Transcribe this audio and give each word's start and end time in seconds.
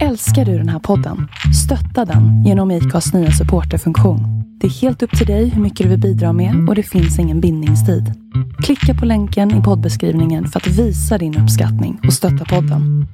Älskar 0.00 0.44
du 0.44 0.58
den 0.58 0.68
här 0.68 0.78
podden? 0.78 1.28
Stötta 1.64 2.04
den 2.04 2.44
genom 2.44 2.70
IKAs 2.70 3.14
nya 3.14 3.30
supporterfunktion. 3.30 4.20
Det 4.60 4.66
är 4.66 4.70
helt 4.70 5.02
upp 5.02 5.18
till 5.18 5.26
dig 5.26 5.48
hur 5.48 5.62
mycket 5.62 5.84
du 5.84 5.90
vill 5.90 6.00
bidra 6.00 6.32
med 6.32 6.68
och 6.68 6.74
det 6.74 6.82
finns 6.82 7.18
ingen 7.18 7.40
bindningstid. 7.40 8.04
Klicka 8.64 8.94
på 8.94 9.06
länken 9.06 9.60
i 9.60 9.62
poddbeskrivningen 9.62 10.46
för 10.46 10.60
att 10.60 10.66
visa 10.66 11.18
din 11.18 11.38
uppskattning 11.42 12.00
och 12.06 12.12
stötta 12.12 12.44
podden. 12.44 13.06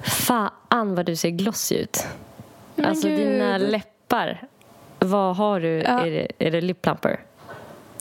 Fan 0.00 0.94
vad 0.94 1.06
du 1.06 1.16
ser 1.16 1.30
glossy 1.30 1.74
ut. 1.74 2.06
Men 2.74 2.84
alltså 2.86 3.08
gud. 3.08 3.18
dina 3.18 3.58
läppar. 3.58 4.42
Vad 4.98 5.36
har 5.36 5.60
du? 5.60 5.68
Ja. 5.68 6.06
Är, 6.06 6.10
det, 6.10 6.28
är 6.38 6.50
det 6.50 6.60
lip 6.60 6.82
plumper? 6.82 7.20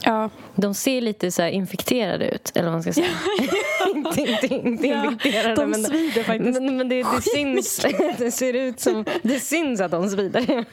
Ja. 0.03 0.29
De 0.55 0.73
ser 0.73 1.01
lite 1.01 1.31
så 1.31 1.41
här 1.41 1.49
infekterade 1.49 2.29
ut, 2.29 2.51
eller 2.55 2.63
vad 2.65 2.73
man 2.73 2.81
ska 2.83 2.93
säga. 2.93 3.07
inte 3.95 4.21
inte, 4.21 4.47
inte 4.55 4.87
Ja, 4.87 5.05
infekterade, 5.05 5.55
de 5.55 5.69
men, 5.69 5.83
svider 5.83 6.23
faktiskt. 6.23 6.61
men, 6.61 6.77
men 6.77 6.89
det, 6.89 7.03
det 7.03 7.21
syns. 7.21 7.85
det 8.17 8.31
ser 8.31 8.53
ut 8.53 8.79
som... 8.79 9.05
Det 9.21 9.39
syns 9.39 9.81
att 9.81 9.91
de 9.91 10.09
svider. 10.09 10.65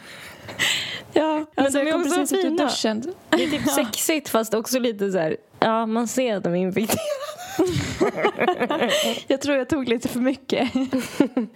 Ja, 1.13 1.45
alltså, 1.55 1.79
de 1.79 1.89
är 1.91 1.95
också 1.95 2.27
fina. 2.37 2.71
Det 3.31 3.45
är 3.45 3.51
typ 3.51 3.69
sexigt, 3.69 4.29
fast 4.29 4.55
också 4.55 4.79
lite 4.79 5.13
så 5.13 5.19
här... 5.19 5.37
Ja, 5.61 5.87
man 5.87 6.09
ser 6.09 6.37
att 6.37 6.45
de 6.45 6.53
är 6.55 6.59
infekterade. 6.59 7.01
Jag 9.27 9.41
tror 9.41 9.57
jag 9.57 9.69
tog 9.69 9.89
lite 9.89 10.09
för 10.09 10.21
mycket. 10.21 10.71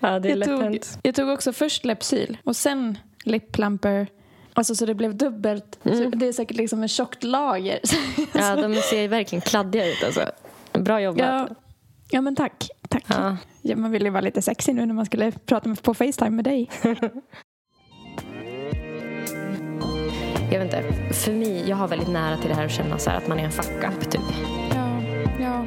Ja, 0.00 0.18
det 0.18 0.28
är 0.28 0.30
Jag 0.30 0.38
lätt 0.38 0.48
tog, 0.48 0.62
hänt. 0.62 0.98
jag 1.02 1.14
tog 1.14 1.28
också 1.28 1.52
först 1.52 1.84
Lypsyl 1.84 2.38
och 2.44 2.56
sen 2.56 2.98
lip 3.24 3.52
plumper. 3.52 4.06
Alltså 4.60 4.74
så 4.74 4.86
det 4.86 4.94
blev 4.94 5.16
dubbelt. 5.16 5.78
Så 5.82 6.10
det 6.16 6.28
är 6.28 6.32
säkert 6.32 6.56
liksom 6.56 6.82
ett 6.82 6.90
tjockt 6.90 7.24
lager. 7.24 7.80
Ja, 8.32 8.56
de 8.56 8.74
ser 8.74 9.08
verkligen 9.08 9.40
kladdiga 9.40 9.86
ut 9.86 10.04
alltså. 10.04 10.24
Bra 10.72 11.00
jobbat. 11.00 11.20
ja, 11.20 11.48
ja 12.10 12.20
men 12.20 12.36
tack. 12.36 12.68
tack. 12.88 13.04
Ja. 13.06 13.36
Ja, 13.62 13.76
man 13.76 13.90
ville 13.90 14.04
ju 14.04 14.10
vara 14.10 14.20
lite 14.20 14.42
sexig 14.42 14.74
nu 14.74 14.86
när 14.86 14.94
man 14.94 15.06
skulle 15.06 15.32
prata 15.32 15.74
på 15.82 15.94
Facetime 15.94 16.30
med 16.30 16.44
dig. 16.44 16.70
Jag 20.52 20.58
vet 20.60 20.74
inte. 20.74 20.82
För 21.14 21.32
mig, 21.32 21.68
jag 21.68 21.76
har 21.76 21.88
väldigt 21.88 22.08
nära 22.08 22.36
till 22.36 22.48
det 22.48 22.54
här 22.54 22.64
att 22.64 22.72
känna 22.72 22.98
så 22.98 23.10
att 23.10 23.28
man 23.28 23.38
är 23.38 23.44
en 23.44 23.52
fuck-up 23.52 24.10
typ. 24.10 24.22
Ja, 24.74 25.02
ja. 25.40 25.66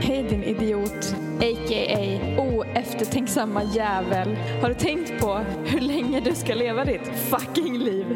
Hej 0.00 0.22
din 0.22 0.42
idiot, 0.42 1.16
a.k.a. 1.40 2.40
oeftertänksamma 2.42 3.62
jävel. 3.64 4.36
Har 4.62 4.68
du 4.68 4.74
tänkt 4.74 5.20
på 5.20 5.34
hur 5.64 5.80
länge 5.80 6.20
du 6.20 6.34
ska 6.34 6.54
leva 6.54 6.84
ditt 6.84 7.06
fucking 7.30 7.78
liv? 7.78 8.06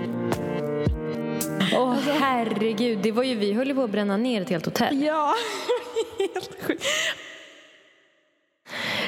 Åh 1.77 1.95
herregud, 2.21 2.99
det 3.03 3.13
var 3.13 3.23
ju 3.23 3.35
vi 3.35 3.53
höll 3.53 3.69
ju 3.69 3.75
på 3.75 3.83
att 3.83 3.91
bränna 3.91 4.17
ner 4.17 4.43
ett 4.43 4.51
helt 4.51 4.65
hotell. 4.65 5.03
Ja, 5.03 5.35
helt 6.19 6.63
sjukt. 6.63 6.85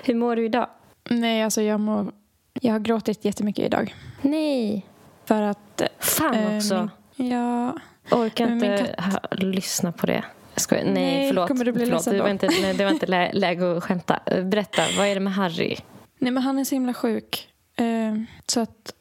Hur 0.05 0.15
mår 0.15 0.37
du 0.37 0.45
idag? 0.45 0.69
Nej, 1.11 1.43
alltså 1.43 1.63
jag 1.63 1.81
mår... 1.81 2.13
Jag 2.61 2.73
har 2.73 2.81
gråtit 2.81 3.25
jättemycket 3.25 3.65
idag. 3.65 3.95
Nej. 4.23 4.87
För 5.25 5.43
att... 5.43 5.83
Fan 5.99 6.35
eh, 6.35 6.57
också. 6.57 6.89
Min, 7.17 7.31
ja, 7.31 7.79
Orkar 8.11 8.53
inte 8.53 8.95
ha, 8.99 9.37
lyssna 9.37 9.93
på 9.93 10.07
det. 10.07 10.25
Skojar. 10.57 10.85
Nej, 10.85 10.93
Nej, 10.95 11.29
förlåt. 11.29 11.49
kommer 11.49 11.65
du 11.65 11.73
bli 11.73 11.85
förlåt. 11.85 12.05
Det, 12.05 12.23
var 12.23 12.29
inte, 12.29 12.47
nej, 12.47 12.75
det 12.75 12.85
var 12.85 12.91
inte 12.91 13.07
lä, 13.07 13.33
läge 13.33 13.77
att 13.77 13.85
skämta. 13.85 14.21
Berätta, 14.27 14.83
vad 14.99 15.07
är 15.07 15.15
det 15.15 15.21
med 15.21 15.35
Harry? 15.35 15.77
Nej, 16.19 16.33
men 16.33 16.43
han 16.43 16.59
är 16.59 16.65
så 16.65 16.75
himla 16.75 16.95
sjuk. 16.95 17.49
Eh, 17.77 18.15
så 18.47 18.61
att 18.61 18.95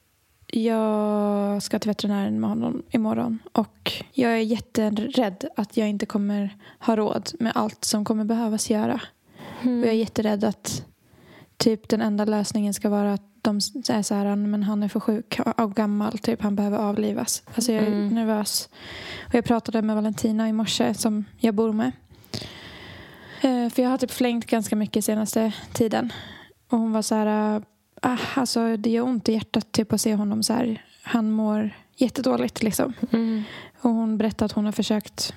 jag 0.48 1.64
ska 1.64 1.80
till 1.80 1.90
veterinären 1.90 2.40
med 2.40 2.50
honom 2.50 2.84
imorgon. 2.92 3.40
Och 3.52 3.92
jag 4.12 4.32
är 4.32 4.38
jätterädd 4.38 5.46
att 5.56 5.78
jag 5.78 5.90
inte 5.90 6.06
kommer 6.06 6.58
ha 6.80 6.96
råd 6.96 7.32
med 7.40 7.52
allt 7.56 7.86
som 7.86 8.06
kommer 8.06 8.24
behövas 8.26 8.70
göra. 8.70 9.02
Och 9.62 9.68
jag 9.68 9.88
är 9.88 9.92
jätterädd 9.92 10.44
att 10.44 10.86
typ 11.58 11.90
den 11.90 12.02
enda 12.02 12.26
lösningen 12.26 12.74
ska 12.74 12.90
vara 12.90 13.14
att 13.14 13.33
de 13.44 13.62
säger 13.62 14.02
så 14.02 14.16
här, 14.16 14.36
men 14.36 14.64
han 14.64 14.84
är 14.84 14.88
för 14.88 15.00
sjuk 15.00 15.40
och 15.58 15.76
gammal, 15.76 16.18
typ 16.18 16.42
han 16.42 16.56
behöver 16.56 16.78
avlivas. 16.78 17.44
Alltså 17.56 17.72
jag 17.72 17.84
är 17.84 17.88
Mm. 17.88 18.08
nervös. 18.08 18.70
Och 19.28 19.36
jag 19.36 19.46
pratade 19.46 19.82
med 19.82 19.96
Valentina 19.96 20.50
i 20.50 20.54
morse 20.54 20.94
som 20.94 21.26
jag 21.38 21.56
bor 21.56 21.74
med. 21.74 21.92
Eh, 23.42 23.70
För 23.70 23.82
jag 23.84 23.90
har 23.90 23.98
typ 23.98 24.12
flängt 24.12 24.46
ganska 24.46 24.76
mycket 24.76 25.06
senaste 25.06 25.54
tiden. 25.74 26.14
Och 26.70 26.78
hon 26.80 26.92
var 26.92 27.02
så 27.02 27.16
här, 27.16 27.62
ah, 28.02 28.18
alltså 28.36 28.78
det 28.78 28.90
gör 28.90 29.04
ont 29.04 29.30
i 29.30 29.34
hjärtat 29.34 29.72
typ 29.72 29.94
att 29.94 30.02
se 30.02 30.16
honom 30.16 30.44
så 30.44 30.54
här. 30.54 30.86
Han 31.04 31.32
mår 31.32 31.70
jättedåligt 31.96 32.64
liksom. 32.64 32.94
Mm. 33.12 33.44
Och 33.82 33.90
hon 33.90 34.18
berättade 34.18 34.46
att 34.46 34.52
hon 34.52 34.66
har 34.66 34.72
försökt 34.72 35.34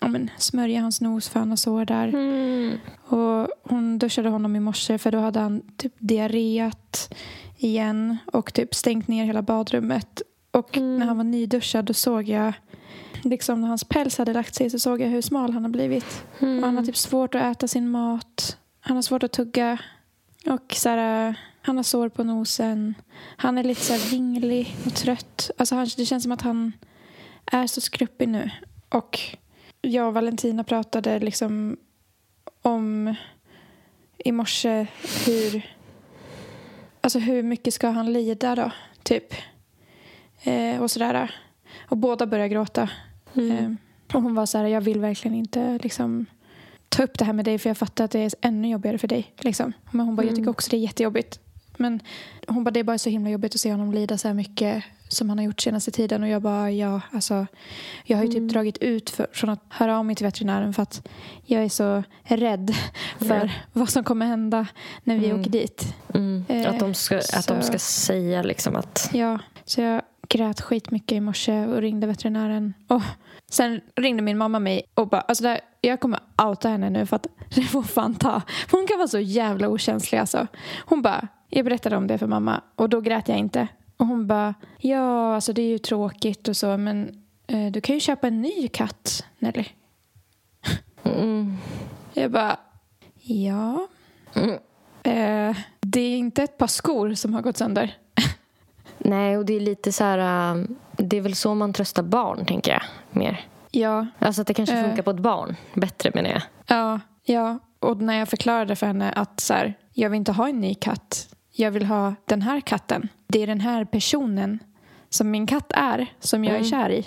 ja, 0.00 0.08
men, 0.08 0.30
smörja 0.38 0.80
hans 0.80 1.00
nos 1.00 1.28
för 1.28 1.40
han 1.40 1.48
har 1.50 1.56
sår 1.56 1.84
där. 1.84 2.08
Mm. 2.08 2.78
Och 3.06 3.48
hon 3.62 3.98
duschade 3.98 4.28
honom 4.28 4.56
i 4.56 4.60
morse 4.60 4.98
för 4.98 5.12
då 5.12 5.18
hade 5.18 5.40
han 5.40 5.62
typ 5.76 5.92
diarréat 5.98 7.14
igen 7.56 8.16
och 8.32 8.54
typ 8.54 8.74
stängt 8.74 9.08
ner 9.08 9.24
hela 9.24 9.42
badrummet. 9.42 10.22
Och 10.50 10.76
Mm. 10.76 10.98
när 10.98 11.06
han 11.06 11.16
var 11.16 11.24
nyduschad 11.24 11.84
då 11.84 11.94
såg 11.94 12.28
jag 12.28 12.52
liksom 13.22 13.60
när 13.60 13.68
hans 13.68 13.84
päls 13.84 14.18
hade 14.18 14.32
lagt 14.32 14.54
sig 14.54 14.70
så 14.70 14.78
såg 14.78 15.00
jag 15.00 15.08
hur 15.08 15.22
smal 15.22 15.52
han 15.52 15.62
har 15.64 15.70
blivit. 15.70 16.24
Mm. 16.40 16.62
Han 16.62 16.76
har 16.76 16.84
typ 16.84 16.96
svårt 16.96 17.34
att 17.34 17.42
äta 17.56 17.68
sin 17.68 17.90
mat. 17.90 18.56
Han 18.80 18.96
har 18.96 19.02
svårt 19.02 19.22
att 19.22 19.32
tugga. 19.32 19.78
Och 20.46 20.74
så 20.76 20.88
här, 20.88 21.34
han 21.62 21.76
har 21.76 21.82
sår 21.84 22.08
på 22.08 22.24
nosen. 22.24 22.94
Han 23.36 23.58
är 23.58 23.64
lite 23.64 23.80
så 23.80 23.92
här 23.92 24.10
vinglig 24.10 24.76
och 24.86 24.94
trött. 24.94 25.50
Alltså 25.58 25.74
han, 25.74 25.88
det 25.96 26.06
känns 26.06 26.22
som 26.22 26.32
att 26.32 26.42
han 26.42 26.72
är 27.46 27.66
så 27.66 27.80
skruppig 27.80 28.28
nu. 28.28 28.50
Och 28.88 29.20
jag 29.88 30.08
och 30.08 30.14
Valentina 30.14 30.64
pratade 30.64 31.18
liksom 31.18 31.76
om 32.62 33.14
i 34.18 34.32
morse 34.32 34.86
hur 35.26 35.62
alltså 37.00 37.18
hur 37.18 37.42
mycket 37.42 37.74
ska 37.74 37.88
han 37.88 38.12
lida 38.12 38.54
då, 38.54 38.70
typ. 39.02 39.34
Eh, 40.42 40.82
och 40.82 40.90
sådär. 40.90 41.34
Och 41.88 41.96
båda 41.96 42.26
började 42.26 42.48
gråta. 42.48 42.90
Mm. 43.34 43.50
Eh, 43.50 44.16
och 44.16 44.22
hon 44.22 44.34
var 44.34 44.46
så 44.46 44.58
här, 44.58 44.64
jag 44.64 44.80
vill 44.80 45.00
verkligen 45.00 45.34
inte 45.34 45.78
liksom 45.82 46.26
ta 46.88 47.02
upp 47.02 47.18
det 47.18 47.24
här 47.24 47.32
med 47.32 47.44
dig 47.44 47.58
för 47.58 47.70
jag 47.70 47.78
fattar 47.78 48.04
att 48.04 48.10
det 48.10 48.20
är 48.20 48.32
ännu 48.40 48.68
jobbigare 48.68 48.98
för 48.98 49.08
dig. 49.08 49.34
Liksom. 49.38 49.72
Men 49.90 50.06
hon 50.06 50.16
bara, 50.16 50.26
jag 50.26 50.36
tycker 50.36 50.50
också 50.50 50.70
det 50.70 50.76
är 50.76 50.80
jättejobbigt. 50.80 51.40
Men 51.78 52.00
hon 52.48 52.64
bara, 52.64 52.70
det 52.70 52.80
är 52.80 52.84
bara 52.84 52.98
så 52.98 53.10
himla 53.10 53.30
jobbigt 53.30 53.54
att 53.54 53.60
se 53.60 53.70
honom 53.70 53.92
lida 53.92 54.18
så 54.18 54.28
här 54.28 54.34
mycket 54.34 54.84
som 55.08 55.28
han 55.28 55.38
har 55.38 55.44
gjort 55.44 55.60
senaste 55.60 55.90
tiden. 55.90 56.22
Och 56.22 56.28
jag 56.28 56.42
bara, 56.42 56.70
ja, 56.70 57.00
alltså. 57.12 57.46
Jag 58.04 58.16
har 58.16 58.24
ju 58.24 58.30
typ 58.32 58.48
dragit 58.52 58.78
ut 58.78 59.10
för, 59.10 59.26
från 59.32 59.50
att 59.50 59.60
höra 59.68 59.98
av 59.98 60.04
mig 60.04 60.16
till 60.16 60.26
veterinären 60.26 60.74
för 60.74 60.82
att 60.82 61.08
jag 61.44 61.64
är 61.64 61.68
så 61.68 62.02
rädd 62.24 62.74
för 63.18 63.34
Ja. 63.44 63.48
vad 63.72 63.88
som 63.88 64.04
kommer 64.04 64.26
hända 64.26 64.66
när 65.04 65.18
vi 65.18 65.26
Mm. 65.26 65.40
åker 65.40 65.50
dit. 65.50 65.94
Mm. 66.14 66.44
Eh, 66.48 66.70
Att, 66.70 66.78
de 66.80 66.94
ska, 66.94 67.16
att 67.16 67.48
de 67.48 67.62
ska 67.62 67.78
säga 67.78 68.42
liksom 68.42 68.76
att... 68.76 69.10
Ja, 69.12 69.38
så 69.64 69.80
jag 69.80 70.02
grät 70.28 70.60
skitmycket 70.60 71.12
i 71.16 71.20
morse 71.20 71.66
och 71.66 71.76
ringde 71.80 72.06
veterinären. 72.06 72.74
Och 72.88 73.02
sen 73.50 73.80
ringde 73.96 74.22
min 74.22 74.38
mamma 74.38 74.58
mig 74.58 74.82
och 74.94 75.08
bara, 75.08 75.20
alltså 75.20 75.42
det 75.44 75.48
här, 75.50 75.60
jag 75.80 76.00
kommer 76.00 76.20
outa 76.42 76.68
henne 76.68 76.90
nu 76.90 77.06
för 77.06 77.16
att 77.16 77.26
det 77.54 77.62
får 77.62 77.82
fan 77.82 78.14
ta. 78.14 78.42
Hon 78.70 78.86
kan 78.86 78.98
vara 78.98 79.08
så 79.08 79.18
jävla 79.18 79.68
okänslig 79.68 80.18
alltså. 80.18 80.46
Hon 80.86 81.02
bara, 81.02 81.28
jag 81.48 81.64
berättade 81.64 81.96
om 81.96 82.06
det 82.06 82.18
för 82.18 82.26
mamma 82.26 82.60
och 82.76 82.88
då 82.88 83.00
grät 83.00 83.28
jag 83.28 83.38
inte. 83.38 83.68
Och 83.96 84.06
hon 84.06 84.26
bara, 84.26 84.54
ja 84.78 85.34
alltså 85.34 85.52
det 85.52 85.62
är 85.62 85.68
ju 85.68 85.78
tråkigt 85.78 86.48
och 86.48 86.56
så 86.56 86.76
men 86.76 87.24
eh, 87.46 87.66
du 87.72 87.80
kan 87.80 87.94
ju 87.94 88.00
köpa 88.00 88.26
en 88.26 88.42
ny 88.42 88.68
katt 88.68 89.24
Nelly. 89.38 89.64
Mm. 91.04 91.56
Jag 92.14 92.30
bara, 92.30 92.56
ja. 93.22 93.86
Mm. 94.34 94.50
Eh, 95.02 95.56
det 95.80 96.00
är 96.00 96.16
inte 96.18 96.42
ett 96.42 96.58
par 96.58 96.66
skor 96.66 97.14
som 97.14 97.34
har 97.34 97.42
gått 97.42 97.56
sönder. 97.56 97.96
Nej, 98.98 99.36
och 99.38 99.46
det 99.46 99.56
är 99.56 99.60
lite 99.60 99.92
så 99.92 100.04
här... 100.04 100.50
um, 100.52 100.76
Det 100.96 101.16
är 101.16 101.20
väl 101.20 101.34
så 101.34 101.54
man 101.54 101.72
tröstar 101.72 102.02
barn, 102.02 102.46
tänker 102.46 102.72
jag. 102.72 102.82
Mer. 103.10 103.40
Ja, 103.70 104.06
Alltså 104.18 104.40
att 104.40 104.46
det 104.46 104.54
kanske 104.54 104.76
Eh. 104.78 104.84
funkar 104.84 105.02
på 105.02 105.10
ett 105.10 105.20
barn 105.20 105.56
bättre, 105.74 106.10
menar 106.14 106.30
jag. 106.30 106.42
Ja, 106.66 107.00
ja. 107.24 107.58
Och 107.80 107.96
när 107.96 108.18
jag 108.18 108.28
förklarade 108.28 108.76
för 108.76 108.86
henne 108.86 109.10
att 109.12 109.40
så 109.40 109.54
här, 109.54 109.74
jag 109.92 110.10
vill 110.10 110.16
inte 110.16 110.32
ha 110.32 110.48
en 110.48 110.60
ny 110.60 110.74
katt. 110.74 111.35
Jag 111.58 111.70
vill 111.70 111.86
ha 111.86 112.14
den 112.24 112.42
här 112.42 112.60
katten. 112.60 113.08
Det 113.26 113.42
är 113.42 113.46
den 113.46 113.60
här 113.60 113.84
personen 113.84 114.58
som 115.08 115.30
min 115.30 115.46
katt 115.46 115.72
är, 115.74 116.06
som 116.20 116.44
jag 116.44 116.56
är 116.56 116.64
kär 116.64 116.90
i. 116.90 117.06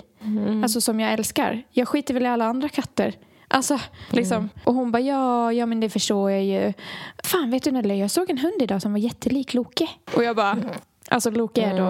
Alltså 0.62 0.80
som 0.80 1.00
jag 1.00 1.12
älskar. 1.12 1.62
Jag 1.70 1.88
skiter 1.88 2.14
väl 2.14 2.22
i 2.22 2.26
alla 2.26 2.44
andra 2.44 2.68
katter. 2.68 3.14
Alltså, 3.48 3.80
liksom. 4.10 4.48
Och 4.64 4.74
hon 4.74 4.92
bara, 4.92 5.00
ja, 5.00 5.52
ja, 5.52 5.66
men 5.66 5.80
det 5.80 5.90
förstår 5.90 6.30
jag 6.30 6.44
ju. 6.44 6.72
Fan, 7.24 7.50
vet 7.50 7.62
du 7.62 7.70
Nelly, 7.70 7.98
jag 7.98 8.10
såg 8.10 8.30
en 8.30 8.38
hund 8.38 8.62
idag 8.62 8.82
som 8.82 8.92
var 8.92 8.98
jättelik 8.98 9.54
Loke. 9.54 9.88
Och 10.16 10.24
jag 10.24 10.36
bara, 10.36 10.56
alltså 11.08 11.30
Loke 11.30 11.62
är 11.62 11.78
då 11.78 11.88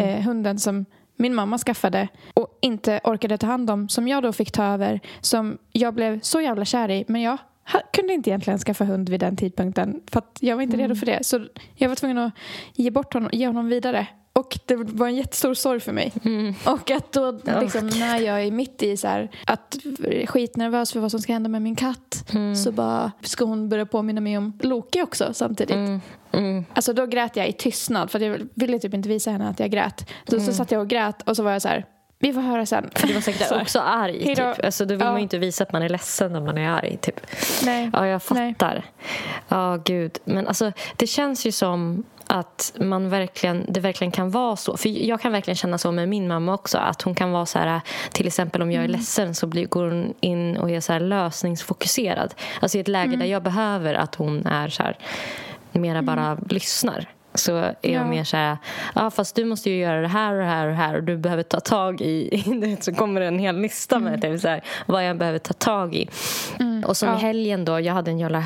eh, 0.00 0.22
hunden 0.22 0.58
som 0.58 0.84
min 1.16 1.34
mamma 1.34 1.58
skaffade 1.58 2.08
och 2.34 2.58
inte 2.62 3.00
orkade 3.04 3.38
ta 3.38 3.46
hand 3.46 3.70
om, 3.70 3.88
som 3.88 4.08
jag 4.08 4.22
då 4.22 4.32
fick 4.32 4.52
ta 4.52 4.64
över, 4.64 5.00
som 5.20 5.58
jag 5.72 5.94
blev 5.94 6.20
så 6.20 6.40
jävla 6.40 6.64
kär 6.64 6.90
i. 6.90 7.04
Men 7.08 7.22
jag 7.22 7.38
ha- 7.72 7.82
kunde 7.92 8.12
inte 8.12 8.30
egentligen 8.30 8.58
skaffa 8.58 8.84
hund 8.84 9.08
vid 9.08 9.20
den 9.20 9.36
tidpunkten 9.36 10.00
för 10.10 10.18
att 10.18 10.38
jag 10.40 10.56
var 10.56 10.62
inte 10.62 10.76
redo 10.76 10.94
för 10.94 11.06
det. 11.06 11.18
Så 11.26 11.46
jag 11.74 11.88
var 11.88 11.96
tvungen 11.96 12.18
att 12.18 12.32
ge 12.74 12.90
bort 12.90 13.14
honom, 13.14 13.30
ge 13.32 13.46
honom 13.46 13.68
vidare. 13.68 14.06
Och 14.32 14.58
det 14.66 14.74
var 14.76 15.06
en 15.06 15.16
jättestor 15.16 15.54
sorg 15.54 15.80
för 15.80 15.92
mig. 15.92 16.12
Mm. 16.24 16.54
Och 16.66 16.90
att 16.90 17.12
då 17.12 17.38
liksom, 17.60 17.86
när 17.86 18.18
jag 18.20 18.42
är 18.42 18.50
mitt 18.50 18.82
i 18.82 18.96
så 18.96 19.08
här, 19.08 19.30
att 19.46 19.76
skitnervös 20.26 20.92
för 20.92 21.00
vad 21.00 21.10
som 21.10 21.20
ska 21.20 21.32
hända 21.32 21.48
med 21.48 21.62
min 21.62 21.76
katt 21.76 22.24
Mm. 22.34 22.56
så 22.56 22.72
bara 22.72 23.12
ska 23.22 23.44
hon 23.44 23.68
börja 23.68 23.86
påminna 23.86 24.20
mig 24.20 24.38
om 24.38 24.58
Loki 24.62 25.02
också 25.02 25.34
samtidigt. 25.34 25.76
Mm. 25.76 26.00
Mm. 26.32 26.64
Alltså 26.74 26.92
då 26.92 27.06
grät 27.06 27.36
jag 27.36 27.48
i 27.48 27.52
tystnad 27.52 28.10
för 28.10 28.18
att 28.18 28.24
jag 28.24 28.48
ville 28.54 28.78
typ 28.78 28.94
inte 28.94 29.08
visa 29.08 29.30
henne 29.30 29.48
att 29.48 29.60
jag 29.60 29.70
grät. 29.70 30.10
Mm. 30.32 30.44
så 30.46 30.52
satt 30.52 30.70
jag 30.70 30.80
och 30.80 30.88
grät 30.88 31.22
och 31.28 31.36
så 31.36 31.42
var 31.42 31.52
jag 31.52 31.62
så 31.62 31.68
här, 31.68 31.86
vi 32.18 32.32
får 32.32 32.40
höra 32.40 32.66
sen. 32.66 32.90
Du 33.06 33.12
var 33.12 33.20
säkert 33.20 33.52
också 33.62 33.80
arg. 33.80 34.24
Hejdå. 34.24 34.54
Typ. 34.54 34.64
Alltså, 34.64 34.84
då 34.84 34.94
vill 34.94 35.00
Ja. 35.00 35.06
man 35.10 35.16
ju 35.16 35.22
inte 35.22 35.38
visa 35.38 35.64
att 35.64 35.72
man 35.72 35.82
är 35.82 35.88
ledsen 35.88 36.32
när 36.32 36.40
man 36.40 36.58
är 36.58 36.68
arg. 36.70 36.96
Typ. 37.00 37.20
Nej. 37.64 37.90
Ja, 37.92 38.06
jag 38.06 38.22
fattar. 38.22 38.84
Ja, 39.48 39.78
gud. 39.84 40.18
Men 40.24 40.46
alltså, 40.48 40.72
det 40.96 41.06
känns 41.06 41.46
ju 41.46 41.52
som 41.52 42.04
att 42.28 42.72
man 42.80 43.08
verkligen, 43.08 43.66
det 43.68 43.80
verkligen 43.80 44.10
kan 44.10 44.30
vara 44.30 44.56
så. 44.56 44.76
För 44.76 44.88
Jag 44.88 45.20
kan 45.20 45.32
verkligen 45.32 45.56
känna 45.56 45.78
så 45.78 45.92
med 45.92 46.08
min 46.08 46.28
mamma 46.28 46.54
också. 46.54 46.78
Att 46.78 47.02
hon 47.02 47.14
kan 47.14 47.30
vara 47.32 47.46
så 47.46 47.58
här, 47.58 47.80
till 48.12 48.26
exempel 48.26 48.62
om 48.62 48.72
jag 48.72 48.84
är 48.84 48.88
ledsen 48.88 49.34
så 49.34 49.46
blir, 49.46 49.66
går 49.66 49.84
hon 49.84 50.14
in 50.20 50.56
och 50.56 50.70
är 50.70 50.80
så 50.80 50.92
här 50.92 51.00
lösningsfokuserad. 51.00 52.34
Alltså 52.60 52.78
i 52.78 52.80
ett 52.80 52.88
läge 52.88 53.16
där 53.16 53.26
jag 53.26 53.42
behöver 53.42 53.94
att 53.94 54.14
hon 54.14 54.46
är 54.46 54.68
så 54.68 54.82
här, 54.82 54.98
mera 55.72 56.02
bara 56.02 56.38
lyssnar. 56.50 57.08
Så 57.36 57.56
är 57.56 57.74
Ja. 57.80 58.00
hon 58.00 58.10
mer 58.10 58.24
så 58.24 58.36
här, 58.36 58.56
ja 58.94 59.10
fast 59.10 59.36
du 59.36 59.44
måste 59.44 59.70
ju 59.70 59.76
göra 59.78 60.00
det 60.00 60.08
här 60.08 60.32
och 60.32 60.38
det 60.38 60.44
här 60.46 60.64
och 60.66 60.70
det 60.72 60.76
här 60.76 60.94
och 60.96 61.02
du 61.02 61.16
behöver 61.16 61.42
ta 61.42 61.60
tag 61.60 62.00
i, 62.00 62.76
så 62.80 62.94
kommer 62.94 63.20
det 63.20 63.26
en 63.26 63.38
hel 63.38 63.60
lista 63.60 63.98
med 63.98 64.22
typ 64.22 64.40
så 64.40 64.48
här, 64.48 64.64
vad 64.86 65.04
jag 65.08 65.18
behöver 65.18 65.38
ta 65.38 65.52
tag 65.52 65.94
i. 65.94 66.08
Och 66.86 66.96
som 66.96 67.08
Ja. 67.08 67.16
i 67.16 67.20
helgen 67.20 67.64
då, 67.64 67.80
jag 67.80 67.94
hade 67.94 68.10
en 68.10 68.18
jävla 68.18 68.44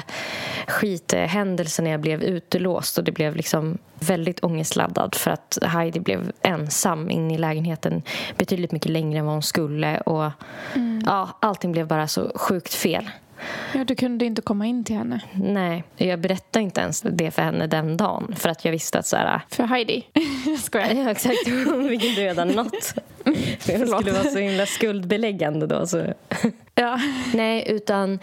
skithändelse 0.66 1.82
när 1.82 1.90
jag 1.90 2.00
blev 2.00 2.22
utelåst 2.22 2.98
och 2.98 3.04
det 3.04 3.12
blev 3.12 3.36
liksom 3.36 3.78
väldigt 4.00 4.44
ångestladdad 4.44 5.14
för 5.14 5.30
att 5.30 5.58
Heidi 5.62 6.00
blev 6.00 6.32
ensam 6.42 7.10
inne 7.10 7.34
i 7.34 7.38
lägenheten 7.38 8.02
betydligt 8.38 8.72
mycket 8.72 8.90
längre 8.90 9.18
än 9.18 9.24
vad 9.24 9.34
hon 9.34 9.42
skulle 9.42 10.00
och 10.00 10.30
ja, 11.06 11.28
allting 11.40 11.72
blev 11.72 11.86
bara 11.86 12.08
så 12.08 12.32
sjukt 12.34 12.74
fel. 12.74 13.10
Ja, 13.74 13.84
du 13.84 13.94
kunde 13.94 14.24
inte 14.24 14.42
komma 14.42 14.66
in 14.66 14.84
till 14.84 14.96
henne. 14.96 15.20
Nej, 15.34 15.84
jag 15.96 16.20
berättade 16.20 16.62
inte 16.62 16.80
ens 16.80 17.00
det 17.02 17.30
för 17.30 17.42
henne 17.42 17.66
den 17.66 17.96
dagen 17.96 18.34
för 18.36 18.48
att 18.48 18.64
jag 18.64 18.72
visste 18.72 18.98
att 18.98 19.06
så 19.06 19.16
här, 19.16 19.40
För 19.48 19.64
Heidi. 19.64 20.06
Jag 20.46 20.58
skojar. 20.58 20.94
Ja, 20.94 21.10
exakt. 21.10 21.46
Inte 21.46 22.06
redan 22.06 22.48
något. 22.48 22.94
Jag 23.24 23.88
skulle 23.88 24.12
vara 24.12 24.24
så 24.24 24.38
himla 24.38 24.66
skuldbeläggande 24.66 25.66
då. 25.66 25.86
Så. 25.86 26.12
Ja. 26.74 27.00
Nej, 27.34 27.64
utan... 27.66 28.18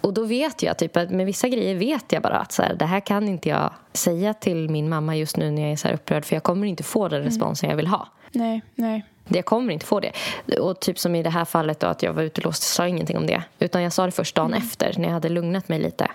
Och 0.00 0.14
då 0.14 0.24
vet 0.24 0.62
jag, 0.62 0.78
typ 0.78 0.96
att 0.96 1.10
med 1.10 1.26
vissa 1.26 1.48
grejer 1.48 1.74
vet 1.74 2.12
jag 2.12 2.22
bara 2.22 2.38
att 2.38 2.52
så 2.52 2.62
här, 2.62 2.74
det 2.74 2.84
här 2.84 3.00
kan 3.00 3.28
inte 3.28 3.48
jag 3.48 3.72
säga 3.92 4.34
till 4.34 4.70
min 4.70 4.88
mamma 4.88 5.16
just 5.16 5.36
nu 5.36 5.50
när 5.50 5.62
jag 5.62 5.72
är 5.72 5.76
så 5.76 5.88
här 5.88 5.94
upprörd 5.94 6.24
för 6.24 6.36
jag 6.36 6.42
kommer 6.42 6.66
inte 6.66 6.82
få 6.82 7.08
den 7.08 7.22
responsen 7.22 7.70
jag 7.70 7.76
vill 7.76 7.86
ha. 7.86 8.08
Nej, 8.32 8.62
nej. 8.74 9.04
Jag 9.32 9.44
kommer 9.44 9.72
inte 9.72 9.86
få 9.86 10.00
det. 10.00 10.12
Och 10.58 10.80
typ 10.80 10.98
som 10.98 11.14
i 11.14 11.22
det 11.22 11.30
här 11.30 11.44
fallet 11.44 11.80
då, 11.80 11.86
att 11.86 12.02
jag 12.02 12.12
var 12.12 12.22
utelåst, 12.22 12.62
sa 12.62 12.86
ingenting 12.86 13.16
om 13.16 13.26
det. 13.26 13.42
Utan 13.58 13.82
jag 13.82 13.92
sa 13.92 14.06
det 14.06 14.12
först 14.12 14.34
dagen 14.34 14.54
efter, 14.54 14.94
när 14.96 15.04
jag 15.04 15.12
hade 15.12 15.28
lugnat 15.28 15.68
mig 15.68 15.78
lite. 15.78 16.08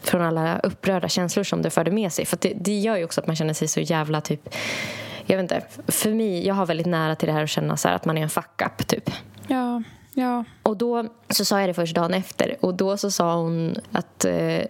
Från 0.00 0.22
alla 0.22 0.58
upprörda 0.58 1.08
känslor 1.08 1.44
som 1.44 1.62
det 1.62 1.70
förde 1.70 1.90
med 1.90 2.12
sig. 2.12 2.24
För 2.24 2.38
det, 2.40 2.52
det 2.56 2.78
gör 2.78 2.96
ju 2.96 3.04
också 3.04 3.20
att 3.20 3.26
man 3.26 3.36
känner 3.36 3.54
sig 3.54 3.68
så 3.68 3.80
jävla 3.80 4.20
typ... 4.20 4.54
Jag 5.26 5.36
vet 5.36 5.42
inte, 5.42 5.62
för 5.88 6.10
mig, 6.10 6.46
jag 6.46 6.54
har 6.54 6.66
väldigt 6.66 6.86
nära 6.86 7.14
till 7.14 7.26
det 7.26 7.32
här 7.32 7.44
att 7.44 7.50
känna 7.50 7.76
så 7.76 7.88
här 7.88 7.94
att 7.94 8.04
man 8.04 8.18
är 8.18 8.22
en 8.22 8.30
fuck-up 8.30 8.86
typ. 8.86 9.10
Ja, 9.46 9.82
ja. 10.18 10.44
Och 10.62 10.76
då 10.76 11.04
så 11.30 11.44
sa 11.44 11.60
jag 11.60 11.68
det 11.68 11.74
först 11.74 11.94
dagen 11.94 12.14
efter 12.14 12.56
och 12.60 12.74
då 12.74 12.96
så 12.96 13.10
sa 13.10 13.36
hon 13.36 13.74
att 13.92 14.24
eh, 14.24 14.60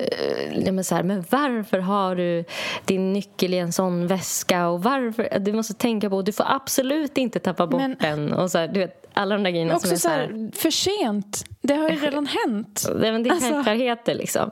ja, 0.65 0.73
men, 0.73 0.85
så 0.85 0.95
här, 0.95 1.03
men 1.03 1.25
varför 1.31 1.79
har 1.79 2.17
du 2.17 2.45
din 2.85 3.13
nyckel 3.13 3.55
i 3.55 3.59
en 3.59 3.73
sån 3.73 4.07
väska 4.07 4.69
och 4.69 4.83
varför, 4.83 5.39
du 5.39 5.53
måste 5.53 5.75
tänka 5.75 6.11
på, 6.11 6.23
du 6.23 6.33
får 6.33 6.47
absolut 6.49 7.19
inte 7.19 7.39
tappa 7.39 7.67
bort 7.67 7.81
Men- 7.81 7.97
den 8.01 8.33
och 8.33 8.51
så 8.51 8.59
här, 8.59 8.69
du 8.69 8.81
vet, 8.81 9.05
alla 9.13 9.35
de 9.35 9.43
där 9.45 9.51
grejerna 9.51 9.75
Också 9.75 9.87
som 9.87 9.93
är 9.93 9.97
så 9.97 10.01
så 10.01 10.09
här, 10.09 10.19
här, 10.19 10.51
för 10.55 10.71
sent. 10.71 11.45
Det 11.61 11.75
har 11.75 11.89
ju 11.89 11.97
redan 11.97 12.27
hänt. 12.27 12.89
det, 13.01 13.13
men 13.13 13.23
det 13.23 13.29
är 13.31 13.33
Alltså- 13.33 13.53
självklarheter 13.53 14.15
liksom. 14.15 14.51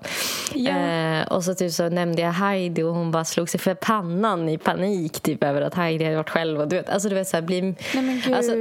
Ja. 0.55 0.71
Eh, 0.79 1.27
och 1.27 1.45
så 1.45 1.55
typ 1.55 1.73
så 1.73 1.89
nämnde 1.89 2.23
jag 2.23 2.33
Heidi 2.33 2.83
och 2.83 2.95
hon 2.95 3.11
bara 3.11 3.25
slog 3.25 3.49
sig 3.49 3.61
för 3.61 3.75
pannan 3.75 4.49
i 4.49 4.59
panik 4.59 5.21
typ 5.21 5.45
över 5.45 5.63
att 5.63 5.75
Heidi 5.75 6.05
hade 6.05 6.17
varit 6.17 6.31
själv. 6.31 6.61
Och 6.61 6.69
du 6.69 6.77
vet, 6.77 6.89
alltså 6.91 7.09
du 7.09 7.15
vet 7.15 7.29
så 7.29 7.37
här, 7.37 7.43
bli, 7.43 7.61
Nej 7.63 7.75
men 7.95 8.21
gud. 8.25 8.35
Alltså, 8.35 8.53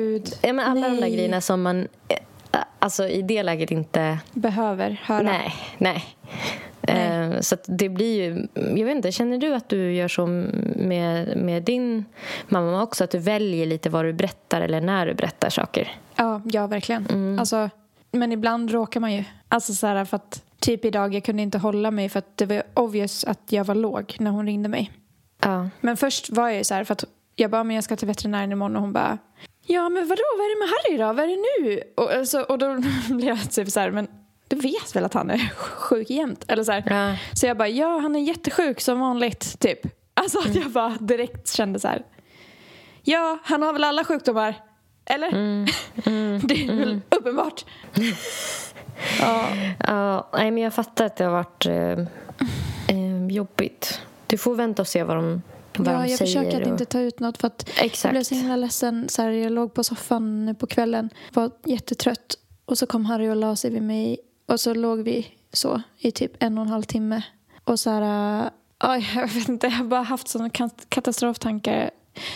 ja, 0.48 0.54
men 0.54 0.60
alla 0.60 0.88
de 0.88 0.94
där 0.96 1.02
Nej. 1.02 1.16
grejerna 1.16 1.42
som 1.42 1.62
man 1.62 1.88
eh, 2.08 2.18
alltså, 2.80 3.08
i 3.08 3.22
det 3.22 3.44
läget 3.44 3.72
inte... 3.72 4.18
Behöver 4.34 5.02
höra. 5.04 5.22
Nej, 5.24 5.54
nej. 5.78 6.06
Eh, 6.82 7.40
så 7.40 7.56
att 7.56 7.66
det 7.68 7.90
blir 7.90 8.24
ju... 8.24 8.48
Jag 8.54 8.86
vet 8.86 8.96
inte, 8.96 9.12
känner 9.12 9.38
du 9.38 9.54
att 9.56 9.70
du 9.70 9.94
gör 9.94 10.08
så 10.08 10.26
med, 10.76 11.38
med 11.38 11.64
din 11.64 12.06
mamma 12.48 12.84
också? 12.84 13.04
Att 13.04 13.12
du 13.12 13.18
väljer 13.18 13.66
lite 13.66 13.90
vad 13.90 14.06
du 14.06 14.14
berättar 14.14 14.62
eller 14.62 14.82
när 14.82 15.06
du 15.06 15.14
berättar 15.14 15.50
saker? 15.50 15.92
Ja, 16.16 16.42
ja 16.46 16.68
verkligen. 16.68 17.06
Mm. 17.12 17.40
Alltså, 17.40 17.70
men 18.16 18.32
ibland 18.32 18.72
råkar 18.72 19.00
man 19.00 19.14
ju. 19.14 19.24
Alltså 19.50 19.74
så 19.74 19.88
här 19.88 20.06
för 20.06 20.16
att 20.16 20.44
typ 20.60 20.86
idag 20.86 21.14
jag 21.14 21.24
kunde 21.24 21.44
inte 21.44 21.58
hålla 21.58 21.92
mig 21.92 22.10
för 22.10 22.20
att 22.20 22.38
det 22.38 22.46
var 22.46 22.64
obvious 22.74 23.24
att 23.24 23.40
jag 23.50 23.64
var 23.64 23.76
låg 23.76 24.16
när 24.20 24.32
hon 24.32 24.46
ringde 24.46 24.70
mig. 24.70 24.92
Ja. 25.42 25.70
Men 25.82 25.98
först 25.98 26.30
var 26.30 26.48
jag 26.48 26.58
ju 26.58 26.64
så 26.64 26.74
här 26.74 26.84
för 26.84 26.94
att 26.94 27.04
jag 27.36 27.52
bara 27.52 27.64
men 27.64 27.76
jag 27.76 27.84
ska 27.84 27.96
till 27.96 28.08
veterinären 28.08 28.52
imorgon 28.52 28.76
och 28.76 28.82
hon 28.82 28.94
bara 28.94 29.18
ja 29.62 29.90
men 29.90 30.08
vadå 30.08 30.24
vad 30.38 30.46
är 30.46 30.56
det 30.56 30.60
med 30.60 30.70
Harry 30.70 30.98
då? 30.98 31.14
Vad 31.14 31.26
är 31.26 31.28
det 31.28 31.70
nu? 31.70 31.82
Och, 31.96 32.14
alltså, 32.14 32.42
och 32.42 32.58
då 32.58 32.84
blev 33.10 33.28
jag 33.28 33.52
typ 33.52 33.70
så 33.70 33.80
här 33.80 33.92
men 33.92 34.08
du 34.48 34.56
vet 34.56 34.96
väl 34.96 35.06
att 35.06 35.14
han 35.14 35.30
är 35.30 35.38
sjuk 35.56 36.10
jämt? 36.10 36.46
Eller 36.48 36.64
så 36.64 36.72
här. 36.72 36.84
Ja. 36.86 37.18
Så 37.34 37.46
jag 37.46 37.58
bara 37.58 37.68
ja 37.68 38.00
han 38.00 38.16
är 38.16 38.20
jättesjuk 38.20 38.82
som 38.82 39.00
vanligt 39.00 39.60
typ. 39.60 39.80
Alltså 40.14 40.40
att 40.40 40.56
jag 40.56 40.72
bara 40.72 40.98
direkt 41.00 41.54
kände 41.54 41.80
så 41.80 41.88
här 41.88 42.04
ja 43.06 43.38
han 43.44 43.62
har 43.62 43.74
väl 43.74 43.84
alla 43.84 44.04
sjukdomar? 44.04 44.56
Eller? 45.06 45.32
det 46.48 46.64
är 46.64 46.76
väl 46.76 47.02
uppenbart. 47.10 47.66
ja. 49.20 49.48
Ja, 49.80 50.30
nej, 50.34 50.52
men 50.52 50.64
jag 50.64 50.74
fattar 50.74 51.06
att 51.06 51.16
det 51.16 51.24
har 51.24 51.32
varit 51.32 51.66
eh, 51.66 52.00
eh, 52.98 53.28
jobbigt. 53.30 54.02
Du 54.28 54.38
får 54.38 54.56
vänta 54.56 54.82
och 54.82 54.88
se 54.88 55.04
vad 55.04 55.18
de, 55.18 55.42
vad 55.78 55.94
Ja, 55.94 56.02
de 56.02 56.08
jag 56.10 56.20
försöker 56.20 56.62
att 56.62 56.68
och... 56.68 56.72
inte 56.72 56.86
ta 56.86 57.00
ut 57.00 57.20
något 57.20 57.38
för 57.38 57.48
att 57.48 57.70
jag 57.76 57.86
Exakt. 57.86 58.12
blev 58.12 58.24
så 58.24 58.36
himla 58.36 58.56
ledsen. 58.56 59.10
Så 59.10 59.22
här, 59.22 59.30
jag 59.30 59.52
låg 59.52 59.74
på 59.74 59.84
soffan 59.84 60.46
nu 60.46 60.54
på 60.56 60.68
kvällen, 60.68 61.10
var 61.34 61.52
jättetrött 61.66 62.38
och 62.66 62.78
så 62.78 62.86
kom 62.88 63.06
Harry 63.06 63.30
och 63.30 63.36
la 63.36 63.56
sig 63.56 63.72
vid 63.72 63.82
mig 63.82 64.18
och 64.48 64.60
så 64.60 64.74
låg 64.74 65.00
vi 65.00 65.28
så 65.54 65.82
i 65.98 66.12
typ 66.12 66.32
en 66.40 66.58
och 66.58 66.64
en 66.64 66.70
halv 66.70 66.84
timme. 66.84 67.22
Och 67.64 67.80
så 67.80 67.90
här, 67.90 68.42
äh, 68.84 69.16
jag 69.18 69.28
vet 69.28 69.50
inte, 69.50 69.68
jag 69.68 69.74
har 69.74 69.86
bara 69.86 70.02
haft 70.02 70.28
sådana 70.28 70.50
kat- 70.50 70.86
katastroftankar. 70.90 71.92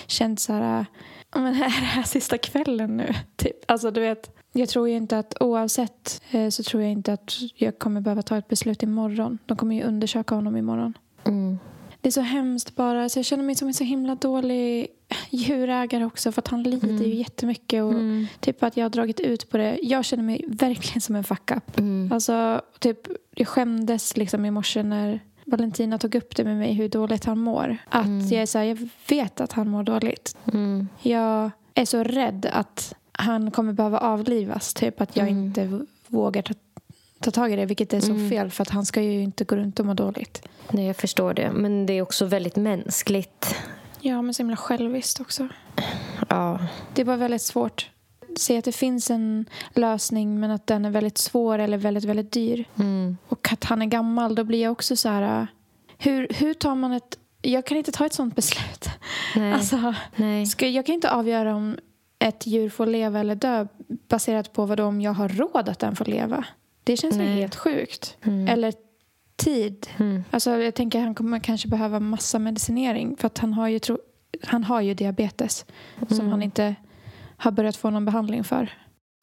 Känt 0.08 0.40
så 0.40 0.54
här, 0.54 0.80
äh, 0.80 0.86
"Ja, 1.34 1.40
men 1.42 1.54
är 1.56 1.60
det 1.60 1.66
här 1.70 2.04
sista 2.04 2.38
kvällen 2.38 2.98
nu? 2.98 3.14
Typ. 3.36 3.72
Alltså 3.72 3.92
du 3.92 4.02
vet, 4.02 4.36
jag 4.54 4.70
tror 4.70 4.90
ju 4.90 4.96
inte 4.96 5.20
att 5.20 5.34
oavsett 5.40 6.22
eh, 6.32 6.50
så 6.50 6.64
tror 6.64 6.84
jag 6.84 6.92
inte 6.92 7.14
att 7.14 7.36
jag 7.56 7.80
kommer 7.80 8.02
behöva 8.02 8.22
ta 8.22 8.38
ett 8.38 8.48
beslut 8.48 8.84
imorgon. 8.84 9.38
De 9.46 9.58
kommer 9.58 9.76
ju 9.76 9.84
undersöka 9.84 10.36
honom 10.36 10.58
imorgon. 10.58 10.94
Mm. 11.24 11.60
Det 12.02 12.10
är 12.10 12.12
så 12.12 12.22
hemskt 12.22 12.76
bara. 12.76 13.10
Så 13.10 13.20
jag 13.20 13.26
känner 13.26 13.44
mig 13.44 13.56
som 13.56 13.68
en 13.68 13.74
så 13.74 13.84
himla 13.84 14.16
dålig 14.16 14.88
djurägare 15.30 16.06
också 16.06 16.32
för 16.32 16.42
att 16.42 16.48
han 16.48 16.64
lider 16.64 16.88
Mm. 16.90 17.04
ju 17.04 17.16
jättemycket 17.16 17.84
och 17.84 17.94
typ 18.40 18.64
att 18.64 18.78
jag 18.78 18.86
har 18.86 18.90
dragit 18.90 19.20
ut 19.20 19.50
på 19.50 19.58
det. 19.58 19.80
Jag 19.84 20.06
känner 20.06 20.24
mig 20.24 20.46
verkligen 20.48 21.02
som 21.02 21.16
en 21.16 21.24
fuck 21.24 21.52
up. 21.52 21.80
Mm. 21.80 22.12
Alltså, 22.14 22.62
typ, 22.80 23.08
jag 23.36 23.48
skämdes 23.48 24.18
liksom 24.18 24.46
i 24.46 24.52
morse 24.52 24.84
när 24.84 25.20
Valentina 25.50 25.98
tog 25.98 26.16
upp 26.16 26.36
det 26.36 26.44
med 26.44 26.58
mig 26.58 26.74
hur 26.74 26.90
dåligt 26.90 27.26
han 27.26 27.40
mår. 27.40 27.78
Att 27.90 28.32
jag 28.32 28.42
är 28.42 28.46
så 28.46 28.58
här, 28.58 28.66
jag 28.66 28.90
vet 29.10 29.42
att 29.42 29.52
han 29.52 29.70
mår 29.70 29.84
dåligt. 29.84 30.38
Mm. 30.54 30.88
Jag 31.02 31.52
är 31.74 31.86
så 31.86 32.04
rädd 32.04 32.46
att 32.54 32.96
han 33.12 33.52
kommer 33.52 33.74
behöva 33.74 33.98
avlivas. 34.00 34.74
Typ 34.74 35.02
att 35.02 35.16
jag 35.18 35.28
Mm. 35.28 35.44
inte 35.46 35.82
vågar 36.08 36.42
ta, 36.42 36.54
ta 37.20 37.32
tag 37.32 37.52
i 37.54 37.56
det. 37.56 37.66
Vilket 37.66 37.94
är 37.94 38.00
så 38.00 38.12
Mm. 38.12 38.30
fel 38.30 38.52
för 38.52 38.62
att 38.62 38.70
han 38.70 38.86
ska 38.86 39.02
ju 39.02 39.22
inte 39.24 39.44
gå 39.44 39.56
runt 39.56 39.80
och 39.80 39.86
må 39.86 39.94
dåligt. 39.94 40.48
Nej, 40.72 40.86
jag 40.86 40.96
förstår 40.96 41.34
det. 41.34 41.52
Men 41.52 41.86
det 41.86 41.94
är 41.94 42.02
också 42.02 42.26
väldigt 42.26 42.56
mänskligt. 42.56 43.56
Ja, 44.02 44.22
men 44.22 44.34
så 44.34 44.40
himla 44.44 44.56
själviskt 44.58 45.20
också. 45.20 45.48
Ja. 46.30 46.60
Det 46.94 47.06
bara 47.06 47.16
väldigt 47.18 47.42
svårt. 47.42 47.90
Se 48.40 48.58
att 48.58 48.66
det 48.66 48.72
finns 48.72 49.12
en 49.12 49.46
lösning 49.76 50.40
men 50.40 50.52
att 50.52 50.68
den 50.68 50.86
är 50.86 50.90
väldigt 50.90 51.18
svår 51.18 51.60
eller 51.60 51.78
väldigt, 51.78 52.04
väldigt 52.06 52.32
dyr. 52.32 52.66
Mm. 52.80 53.18
Och 53.28 53.50
att 53.54 53.64
han 53.64 53.82
är 53.82 53.86
gammal, 53.86 54.36
då 54.36 54.44
blir 54.44 54.62
jag 54.62 54.72
också 54.72 54.96
så 54.96 55.10
här... 55.10 55.42
äh, 55.42 55.46
Hur, 55.98 56.28
hur 56.30 56.54
tar 56.54 56.76
man 56.76 56.92
ett... 56.92 57.18
Jag 57.42 57.66
kan 57.66 57.78
inte 57.78 57.92
ta 57.92 58.06
ett 58.06 58.14
sånt 58.14 58.36
beslut. 58.36 58.90
Nej. 59.36 59.54
Alltså, 59.60 59.94
Nej. 60.16 60.46
ska, 60.46 60.68
jag 60.68 60.86
kan 60.86 60.96
inte 60.96 61.12
avgöra 61.12 61.56
om 61.56 61.78
ett 62.20 62.48
djur 62.48 62.70
får 62.70 62.86
leva 62.86 63.20
eller 63.20 63.36
dö 63.36 63.68
baserat 63.88 64.54
på 64.54 64.66
vad 64.66 64.80
om 64.80 65.02
jag 65.02 65.12
har 65.14 65.30
råd 65.30 65.70
att 65.70 65.80
den 65.80 65.96
får 65.96 66.06
leva. 66.06 66.46
Det 66.84 66.98
känns 66.98 67.16
Nej. 67.16 67.28
helt 67.28 67.56
sjukt. 67.56 68.18
Mm. 68.24 68.48
Eller 68.48 68.74
tid. 69.36 69.88
Mm. 69.98 70.24
Alltså, 70.32 70.52
jag 70.52 70.76
tänker 70.76 71.00
att 71.00 71.06
han 71.06 71.16
kommer 71.16 71.40
kanske 71.40 71.68
behöva 71.68 72.00
massa 72.00 72.40
medicinering 72.40 73.16
för 73.18 73.28
att 73.28 73.38
han 73.38 73.54
har 73.54 73.68
ju, 73.68 73.80
tro, 73.80 73.98
han 74.44 74.64
har 74.64 74.82
ju 74.82 74.94
diabetes 74.94 75.66
som 76.08 76.20
Mm. 76.20 76.32
han 76.32 76.44
inte 76.44 76.76
har 77.40 77.52
börjat 77.52 77.76
få 77.76 77.90
någon 77.90 78.06
behandling 78.06 78.44
för. 78.44 78.70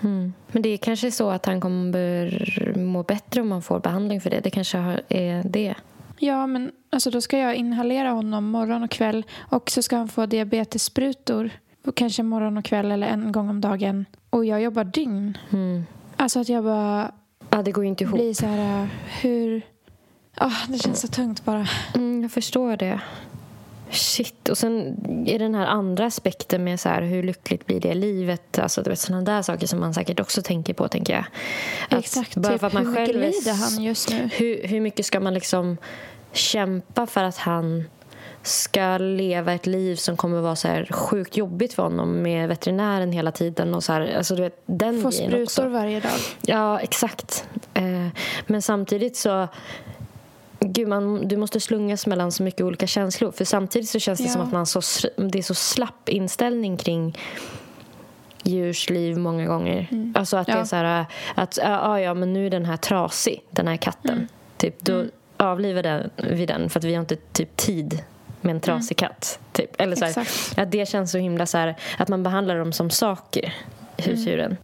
Mm. 0.02 0.32
Men 0.52 0.62
det 0.62 0.68
är 0.68 0.76
kanske 0.76 1.10
så 1.10 1.30
att 1.30 1.46
han 1.46 1.60
kommer 1.60 2.78
må 2.78 3.02
bättre 3.02 3.40
om 3.40 3.48
man 3.48 3.62
får 3.62 3.80
behandling 3.80 4.20
för 4.20 4.30
det. 4.30 4.40
Det 4.40 4.50
kanske 4.50 4.78
är 5.08 5.42
det. 5.44 5.74
Ja, 6.18 6.46
men 6.46 6.72
alltså 6.90 7.10
då 7.10 7.20
ska 7.20 7.38
jag 7.38 7.54
inhalera 7.54 8.10
honom 8.10 8.50
morgon 8.50 8.82
och 8.82 8.90
kväll 8.90 9.24
och 9.38 9.70
så 9.70 9.82
ska 9.82 9.96
han 9.96 10.08
få 10.08 10.26
diabetessprutor. 10.26 11.50
Kanske 11.94 12.22
morgon 12.22 12.58
och 12.58 12.64
kväll 12.64 12.92
eller 12.92 13.06
en 13.06 13.32
gång 13.32 13.50
om 13.50 13.60
dagen. 13.60 14.04
Och 14.30 14.44
jag 14.44 14.62
jobbar 14.62 14.84
dygn. 14.84 15.38
Mm. 15.50 15.86
Alltså 16.16 16.40
att 16.40 16.48
jag 16.48 16.64
bara 16.64 17.12
Ja, 17.50 17.62
det 17.62 17.72
går 17.72 17.84
inte 17.84 18.04
ihop. 18.04 18.18
blir 18.18 18.34
så 18.34 18.46
här, 18.46 18.82
äh, 18.82 18.88
hur... 19.22 19.62
Ah, 20.34 20.52
det 20.68 20.78
känns 20.78 21.00
så 21.00 21.08
tungt 21.08 21.44
bara. 21.44 21.66
Mm, 21.94 22.22
jag 22.22 22.30
förstår 22.30 22.76
det. 22.76 23.00
Shit. 23.90 24.48
Och 24.48 24.58
sen 24.58 24.96
är 25.26 25.38
den 25.38 25.54
här 25.54 25.66
andra 25.66 26.06
aspekten 26.06 26.64
med 26.64 26.80
så 26.80 26.88
här, 26.88 27.02
hur 27.02 27.22
lyckligt 27.22 27.66
blir 27.66 27.80
det 27.80 27.94
livet? 27.94 28.58
Alltså, 28.58 28.82
du 28.82 28.90
vet, 28.90 28.98
sådana 28.98 29.22
där 29.22 29.42
saker 29.42 29.66
som 29.66 29.80
man 29.80 29.94
säkert 29.94 30.20
också 30.20 30.42
tänker 30.42 30.74
på, 30.74 30.88
tänker 30.88 31.12
jag. 31.12 31.24
Att 31.90 31.98
Exakt. 31.98 32.36
Bara 32.36 32.52
typ, 32.52 32.60
för 32.60 32.66
att 32.66 32.72
man 32.72 32.86
hur 32.86 32.92
mycket 32.92 33.06
själv 33.06 33.22
är 33.22 33.32
lider 33.32 33.52
han 33.52 33.82
just 33.82 34.10
nu? 34.10 34.30
hur, 34.32 34.68
hur 34.68 34.80
mycket 34.80 35.06
ska 35.06 35.20
man 35.20 35.34
liksom 35.34 35.76
kämpa 36.32 37.06
för 37.06 37.24
att 37.24 37.36
han 37.36 37.84
ska 38.42 38.98
leva 38.98 39.52
ett 39.52 39.66
liv 39.66 39.96
som 39.96 40.16
kommer 40.16 40.40
vara 40.40 40.56
så 40.56 40.68
här 40.68 40.88
sjukt 40.92 41.36
jobbigt 41.36 41.74
för 41.74 41.82
honom 41.82 42.22
med 42.22 42.48
veterinären 42.48 43.12
hela 43.12 43.32
tiden 43.32 43.74
och 43.74 43.84
så 43.84 43.92
här, 43.92 44.16
alltså 44.16 44.36
du 44.36 44.42
vet, 44.42 44.62
den 44.66 45.02
Få 45.02 45.12
sprutor 45.12 45.66
varje 45.66 46.00
dag. 46.00 46.18
Ja, 46.42 46.80
exakt. 46.80 47.48
Eh, 47.74 48.06
men 48.46 48.62
samtidigt 48.62 49.16
så... 49.16 49.48
Gud, 50.60 50.88
man, 50.88 51.28
du 51.28 51.36
måste 51.36 51.60
slungas 51.60 52.06
mellan 52.06 52.32
så 52.32 52.42
mycket 52.42 52.60
olika 52.60 52.86
känslor. 52.86 53.32
För 53.32 53.44
samtidigt 53.44 53.88
så 53.90 53.98
känns 53.98 54.18
det 54.18 54.24
Ja. 54.24 54.30
som 54.32 54.42
att 54.42 54.52
man 54.52 54.66
så, 54.66 54.80
det 55.16 55.38
är 55.38 55.42
så 55.42 55.54
slapp 55.54 56.08
inställning 56.08 56.76
kring 56.76 57.18
djurs 58.42 58.90
liv 58.90 59.18
många 59.18 59.46
gånger. 59.46 59.88
Alltså 60.14 60.36
att 60.36 60.46
det 60.46 60.52
är 60.52 60.56
Mm. 60.56 60.60
Ja. 60.62 60.66
så 60.66 60.76
här 60.76 61.06
att 61.34 61.58
ja, 61.62 62.00
ja, 62.00 62.14
men 62.14 62.32
nu 62.32 62.46
är 62.46 62.50
den 62.50 62.64
här 62.64 62.76
trasig, 62.76 63.42
den 63.50 63.68
här 63.68 63.76
katten. 63.76 64.14
Mm. 64.14 64.28
Typ, 64.56 64.80
då 64.80 65.04
avlivar 65.36 65.82
den, 65.82 66.10
vi 66.16 66.46
den 66.46 66.70
för 66.70 66.80
att 66.80 66.84
vi 66.84 66.94
har 66.94 67.00
inte 67.00 67.16
typ 67.16 67.56
tid 67.56 68.02
med 68.40 68.54
en 68.54 68.60
trasig 68.60 68.96
katt. 68.96 69.38
Typ. 69.52 69.80
Eller 69.80 69.96
så 69.96 70.04
här, 70.04 70.14
Mm. 70.16 70.26
Att 70.66 70.70
det 70.72 70.88
känns 70.88 71.10
så 71.12 71.18
himla 71.18 71.46
så 71.46 71.58
här, 71.58 71.76
att 71.98 72.08
man 72.08 72.22
behandlar 72.22 72.58
dem 72.58 72.72
som 72.72 72.90
saker, 72.90 73.54
husdjuren. 73.96 74.46
Mm. 74.46 74.56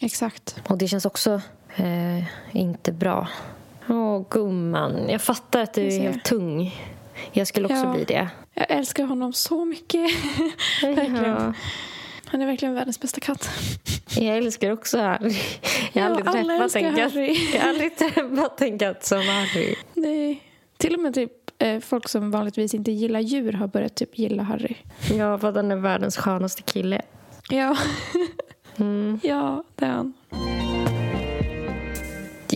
Exakt. 0.00 0.56
Och 0.68 0.78
det 0.78 0.88
känns 0.88 1.04
också 1.06 1.40
eh, 1.76 2.24
inte 2.56 2.92
bra. 2.92 3.28
Åh, 3.88 4.24
gumman. 4.30 5.08
Jag 5.08 5.22
fattar 5.22 5.60
att 5.60 5.74
du 5.74 5.86
är 5.86 6.00
helt 6.00 6.24
tung. 6.24 6.74
Jag 7.32 7.46
skulle 7.46 7.66
också 7.66 7.76
Ja. 7.84 7.92
bli 7.92 8.04
det. 8.04 8.28
Jag 8.54 8.66
älskar 8.70 9.04
honom 9.04 9.32
så 9.32 9.64
mycket. 9.64 10.10
Verkligen. 10.82 11.54
Han 12.24 12.42
är 12.42 12.46
verkligen 12.46 12.74
världens 12.74 13.00
bästa 13.00 13.20
katt. 13.20 13.48
Jag 14.16 14.36
älskar 14.36 14.70
också 14.72 14.98
Harry. 14.98 15.34
Jag 15.92 16.02
har 16.02 16.10
Ja, 16.10 16.16
aldrig 16.30 16.58
träffat 16.58 16.76
en 16.76 16.94
katt. 16.96 17.12
Harry. 17.12 17.36
Jag 17.54 17.60
har 17.60 17.68
aldrig 17.68 17.96
träffat 17.98 18.60
en 18.62 18.78
katt 18.78 19.04
som 19.04 19.18
Harry. 19.18 19.74
Nej. 19.94 20.42
Till 20.76 20.94
och 20.94 21.00
med 21.00 21.14
typ, 21.14 21.32
eh, 21.58 21.80
folk 21.80 22.08
som 22.08 22.30
vanligtvis 22.30 22.74
inte 22.74 22.90
gillar 22.92 23.20
djur 23.20 23.52
har 23.52 23.66
börjat 23.66 23.94
typ 23.94 24.18
gilla 24.18 24.42
Harry. 24.42 24.74
Ja, 25.14 25.38
för 25.38 25.48
att 25.48 25.56
han 25.56 25.70
är 25.70 25.76
världens 25.76 26.16
skönaste 26.16 26.62
kille. 26.62 27.02
Ja, 27.50 27.76
Mm. 28.76 29.20
ja 29.22 29.64
det 29.74 29.84
är 29.84 29.90
han. 29.90 30.12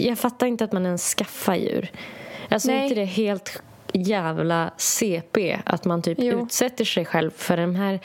Jag 0.08 0.18
fattar 0.18 0.46
inte 0.46 0.64
att 0.64 0.72
man 0.72 0.86
ens 0.86 1.14
skaffar 1.14 1.54
djur. 1.54 1.90
Alltså 2.48 2.70
är 2.70 2.74
Nej. 2.74 2.82
inte 2.82 2.94
det 3.00 3.04
helt 3.04 3.62
jävla 3.92 4.70
CP 4.76 5.58
att 5.64 5.84
man 5.84 6.02
typ 6.02 6.18
Jo. 6.20 6.42
utsätter 6.42 6.84
sig 6.84 7.04
själv 7.04 7.30
för 7.36 7.56
den 7.56 7.76
här... 7.76 8.00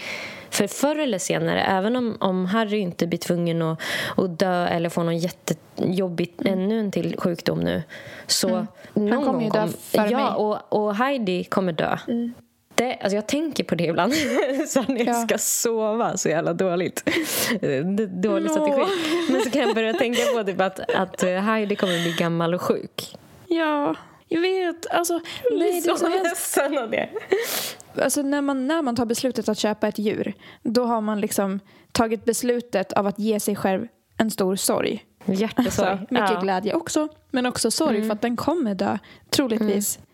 För 0.49 0.67
förr 0.67 0.95
eller 0.99 1.17
senare, 1.17 1.61
även 1.63 1.95
om, 1.95 2.17
om 2.19 2.45
Harry 2.45 2.77
inte 2.77 3.07
blir 3.07 3.19
tvungen 3.19 3.61
att, 3.61 3.79
att 4.17 4.39
dö 4.39 4.67
eller 4.67 4.89
får 4.89 5.03
någon 5.03 5.17
jättejobbig, 5.17 6.33
ännu 6.45 6.79
en 6.79 6.91
till 6.91 7.15
sjukdom 7.17 7.59
nu 7.59 7.83
så 8.27 8.47
någon 8.47 8.67
Mm. 8.95 9.11
Han 9.11 9.19
kommer 9.25 9.33
gång 9.33 9.43
ju 9.43 9.49
dö 9.49 9.61
kom- 9.61 9.73
före 9.73 10.09
Ja, 10.09 10.17
mig. 10.17 10.25
Mm. 10.27 10.35
och, 10.35 10.73
och 10.85 10.95
Heidi 10.95 11.43
kommer 11.43 11.71
dö. 11.73 11.97
Det, 12.75 12.97
alltså 13.01 13.15
jag 13.15 13.27
tänker 13.27 13.63
på 13.63 13.75
det 13.75 13.83
ibland 13.83 14.13
så 14.67 14.81
när 14.81 14.97
jag 14.97 15.07
Ja. 15.07 15.13
ska 15.27 15.37
sova 15.37 16.17
så 16.17 16.29
jävla 16.29 16.53
dåligt. 16.53 17.03
Dålig 18.09 18.47
Nå. 18.47 18.53
strategi. 18.53 18.91
Men 19.31 19.41
så 19.41 19.49
kan 19.49 19.61
jag 19.61 19.75
börja 19.75 19.93
tänka 19.93 20.21
på 20.37 20.43
typ 20.43 20.61
att, 20.61 20.79
att 20.95 21.23
eh, 21.23 21.29
Heidi 21.29 21.75
kommer 21.75 22.03
bli 22.03 22.15
gammal 22.17 22.53
och 22.53 22.61
sjuk. 22.61 23.15
Ja, 23.47 23.95
jag 24.27 24.41
vet. 24.41 24.87
Alltså, 24.91 25.13
nej, 25.51 25.81
det 25.81 25.89
är 25.89 25.95
så 25.95 26.09
ledsen 26.09 26.77
av 26.77 26.89
det. 26.91 27.09
Alltså 28.01 28.21
när 28.21 28.41
man, 28.41 28.67
när 28.67 28.81
man 28.81 28.95
tar 28.95 29.05
beslutet 29.05 29.49
att 29.49 29.57
köpa 29.57 29.87
ett 29.87 29.99
djur 29.99 30.33
då 30.63 30.85
har 30.85 31.01
man 31.01 31.21
liksom 31.21 31.59
tagit 31.91 32.25
beslutet 32.25 32.93
av 32.93 33.07
att 33.07 33.19
ge 33.19 33.39
sig 33.39 33.55
själv 33.55 33.87
en 34.17 34.31
stor 34.31 34.55
sorg. 34.55 35.05
Hjärtesorg. 35.25 35.89
Alltså, 35.89 36.13
mycket 36.13 36.41
glädje 36.41 36.73
också, 36.73 37.07
men 37.31 37.45
också 37.45 37.71
sorg 37.71 38.03
för 38.03 38.11
att 38.13 38.21
den 38.21 38.35
kommer 38.35 38.75
dö, 38.75 38.97
troligtvis, 39.29 39.97
Mm. 39.97 40.04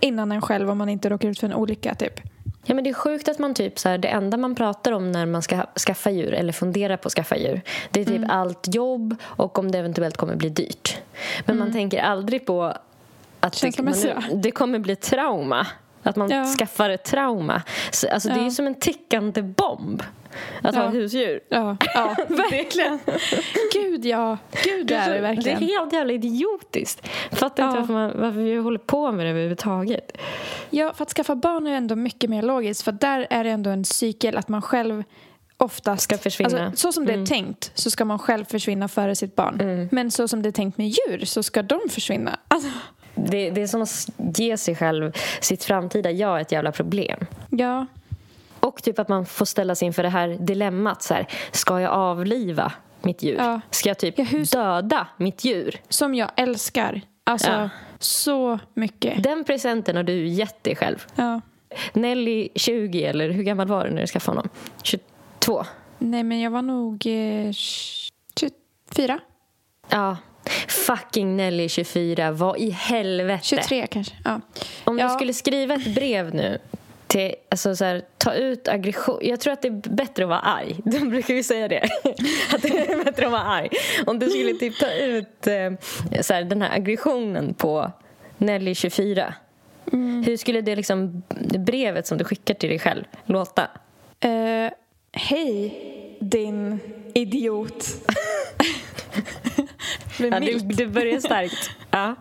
Innan 0.00 0.32
en 0.32 0.42
själv 0.42 0.70
om 0.70 0.78
man 0.78 0.88
inte 0.88 1.08
råkar 1.08 1.28
ut 1.28 1.38
för 1.38 1.46
en 1.46 1.54
olycka. 1.54 1.94
Typ. 1.94 2.20
Ja, 2.64 2.74
men 2.74 2.84
det 2.84 2.90
är 2.90 2.94
sjukt 2.94 3.28
att 3.28 3.38
man 3.38 3.54
typ 3.54 3.78
så 3.78 3.88
här, 3.88 3.98
det 3.98 4.08
enda 4.08 4.36
man 4.36 4.54
pratar 4.54 4.92
om 4.92 5.12
när 5.12 5.26
man 5.26 5.42
ska 5.42 5.62
skaffa 5.86 6.10
djur 6.10 6.32
eller 6.32 6.52
funderar 6.52 6.96
på 6.96 7.06
att 7.06 7.12
skaffa 7.12 7.36
djur 7.36 7.60
det 7.90 8.00
är 8.00 8.04
typ 8.04 8.16
Mm. 8.16 8.30
allt 8.30 8.74
jobb 8.74 9.16
och 9.22 9.58
om 9.58 9.70
det 9.70 9.78
eventuellt 9.78 10.16
kommer 10.16 10.36
bli 10.36 10.48
dyrt. 10.48 10.98
Men 11.46 11.58
man 11.58 11.72
tänker 11.72 12.02
aldrig 12.02 12.46
på 12.46 12.74
att 13.40 13.60
det, 13.60 13.82
man, 13.82 13.94
det 14.42 14.50
kommer 14.50 14.78
bli 14.78 14.96
trauma. 14.96 15.66
Att 16.02 16.16
man 16.16 16.30
Ja. 16.30 16.44
skaffar 16.44 16.90
ett 16.90 17.04
trauma. 17.04 17.62
Så, 17.90 18.08
alltså, 18.08 18.28
Det 18.28 18.34
är 18.34 18.38
ju 18.38 18.44
Ja. 18.44 18.50
som 18.50 18.66
en 18.66 18.74
tickande 18.74 19.42
bomb 19.42 20.02
att 20.62 20.74
ha 20.74 20.82
Ja. 20.82 20.88
ett 20.88 20.94
husdjur. 20.94 21.40
Ja, 21.48 21.76
ja 21.94 22.16
verkligen. 22.28 22.98
Gud, 23.72 24.04
ja. 24.06 24.38
Gud, 24.64 24.86
det 24.86 24.94
är 24.94 25.08
det 25.08 25.14
Det 25.16 25.20
verkligen. 25.20 25.62
är 25.62 25.66
helt 25.66 25.92
jävla 25.92 26.12
idiotiskt. 26.12 27.08
Fattar 27.32 27.64
inte 27.64 27.76
Ja. 27.76 27.80
varför, 27.80 27.92
man, 27.92 28.12
varför 28.20 28.40
vi 28.40 28.56
håller 28.56 28.78
på 28.78 29.12
med 29.12 29.26
det 29.26 29.30
överhuvudtaget. 29.30 30.16
Ja, 30.70 30.92
för 30.94 31.02
att 31.02 31.10
skaffa 31.10 31.34
barn 31.34 31.66
är 31.66 31.72
ändå 31.76 31.96
mycket 31.96 32.30
mer 32.30 32.42
logiskt. 32.42 32.82
För 32.82 32.92
där 32.92 33.26
är 33.30 33.44
det 33.44 33.50
ändå 33.50 33.70
en 33.70 33.84
cykel 33.84 34.36
att 34.36 34.48
man 34.48 34.62
själv 34.62 35.04
oftast... 35.56 36.02
Ska 36.02 36.18
försvinna. 36.18 36.66
Alltså, 36.66 36.88
så 36.88 36.92
som 36.92 37.04
det 37.06 37.12
är 37.12 37.14
Mm. 37.14 37.26
tänkt 37.26 37.70
så 37.74 37.90
ska 37.90 38.04
man 38.04 38.18
själv 38.18 38.44
försvinna 38.44 38.88
före 38.88 39.16
sitt 39.16 39.36
barn. 39.36 39.88
Men 39.92 40.10
så 40.10 40.28
som 40.28 40.42
det 40.42 40.48
är 40.48 40.52
tänkt 40.52 40.78
med 40.78 40.88
djur 40.88 41.24
så 41.24 41.42
ska 41.42 41.62
de 41.62 41.80
försvinna. 41.90 42.38
Alltså, 42.48 42.68
Det, 43.26 43.50
det 43.50 43.62
är 43.62 43.66
som 43.66 43.82
att 43.82 44.08
ge 44.38 44.56
sig 44.56 44.74
själv 44.76 45.12
sitt 45.40 45.64
framtida 45.64 46.10
jag 46.10 46.40
ett 46.40 46.52
jävla 46.52 46.72
problem. 46.72 47.26
ja, 47.50 47.86
Och 48.60 48.82
typ 48.82 48.98
att 48.98 49.08
man 49.08 49.26
får 49.26 49.44
ställa 49.44 49.74
sig 49.74 49.86
inför 49.86 50.02
det 50.02 50.08
här 50.08 50.28
dilemmat. 50.40 51.02
Så 51.02 51.14
här, 51.14 51.26
ska 51.50 51.80
jag 51.80 51.92
avliva 51.92 52.72
mitt 53.02 53.22
djur? 53.22 53.36
Ja. 53.36 53.60
Ska 53.70 53.88
jag 53.88 53.98
typ 53.98 54.18
Ja, 54.18 54.24
hur- 54.24 54.44
döda 54.52 55.06
mitt 55.16 55.44
djur? 55.44 55.80
som 55.88 56.14
jag 56.14 56.30
älskar. 56.36 57.00
Alltså, 57.24 57.50
Ja. 57.50 57.68
så 57.98 58.58
mycket. 58.74 59.22
Den 59.22 59.44
presenten 59.44 59.96
har 59.96 60.02
du 60.02 60.26
gett 60.28 60.64
dig 60.64 60.76
själv. 60.76 61.06
Ja. 61.14 61.40
Nelly 61.92 62.48
20, 62.54 63.04
eller 63.04 63.30
hur 63.30 63.42
gammal 63.42 63.68
var 63.68 63.84
du 63.84 63.90
när 63.90 64.00
du 64.00 64.06
skaffade 64.06 64.38
honom? 64.38 64.48
22? 64.82 65.64
Nej, 65.98 66.22
men 66.22 66.40
jag 66.40 66.50
var 66.50 66.62
nog 66.62 67.06
eh, 67.06 67.52
24. 67.52 69.18
Ja. 69.88 70.16
Fucking 70.68 71.36
Nelly 71.36 71.68
24, 71.68 72.30
vad 72.30 72.58
i 72.58 72.70
helvete? 72.70 73.40
23 73.44 73.86
kanske. 73.86 74.14
Ja. 74.24 74.40
Om 74.84 74.96
du 74.96 75.02
Ja. 75.02 75.08
skulle 75.08 75.34
skriva 75.34 75.74
ett 75.74 75.94
brev 75.94 76.34
nu 76.34 76.58
till, 77.06 77.34
alltså 77.48 77.76
så 77.76 77.84
här, 77.84 78.02
ta 78.18 78.32
ut 78.34 78.68
aggression. 78.68 79.18
Jag 79.22 79.40
tror 79.40 79.52
att 79.52 79.62
det 79.62 79.68
är 79.68 79.90
bättre 79.90 80.22
att 80.24 80.28
vara 80.28 80.40
arg. 80.40 80.76
De 80.84 80.98
brukar 81.10 81.34
ju 81.34 81.42
säga 81.42 81.68
det. 81.68 81.82
Att 82.54 82.62
det 82.62 82.68
är 82.68 83.04
bättre 83.04 83.26
att 83.26 83.32
vara 83.32 83.42
arg. 83.42 83.68
Om 84.06 84.18
du 84.18 84.30
skulle 84.30 84.52
typ 84.54 84.78
ta 84.78 84.92
ut 84.92 85.46
eh, 85.46 86.20
så 86.22 86.34
här, 86.34 86.42
den 86.44 86.62
här 86.62 86.76
aggressionen 86.76 87.54
på 87.54 87.92
Nelly 88.38 88.74
24. 88.74 89.34
Mm. 89.92 90.22
Hur 90.26 90.36
skulle 90.36 90.60
det 90.60 90.76
liksom, 90.76 91.22
brevet 91.58 92.06
som 92.06 92.18
du 92.18 92.24
skickar 92.24 92.54
till 92.54 92.68
dig 92.68 92.78
själv 92.78 93.04
låta? 93.24 93.62
Eh, 94.20 94.70
Hej, 95.12 95.74
din 96.20 96.80
idiot. 97.14 97.86
Med 100.18 100.32
Ja, 100.32 100.40
du, 100.40 100.58
du 100.58 100.86
börjar 100.86 101.20
starkt. 101.20 101.70
Ja. 101.90 102.14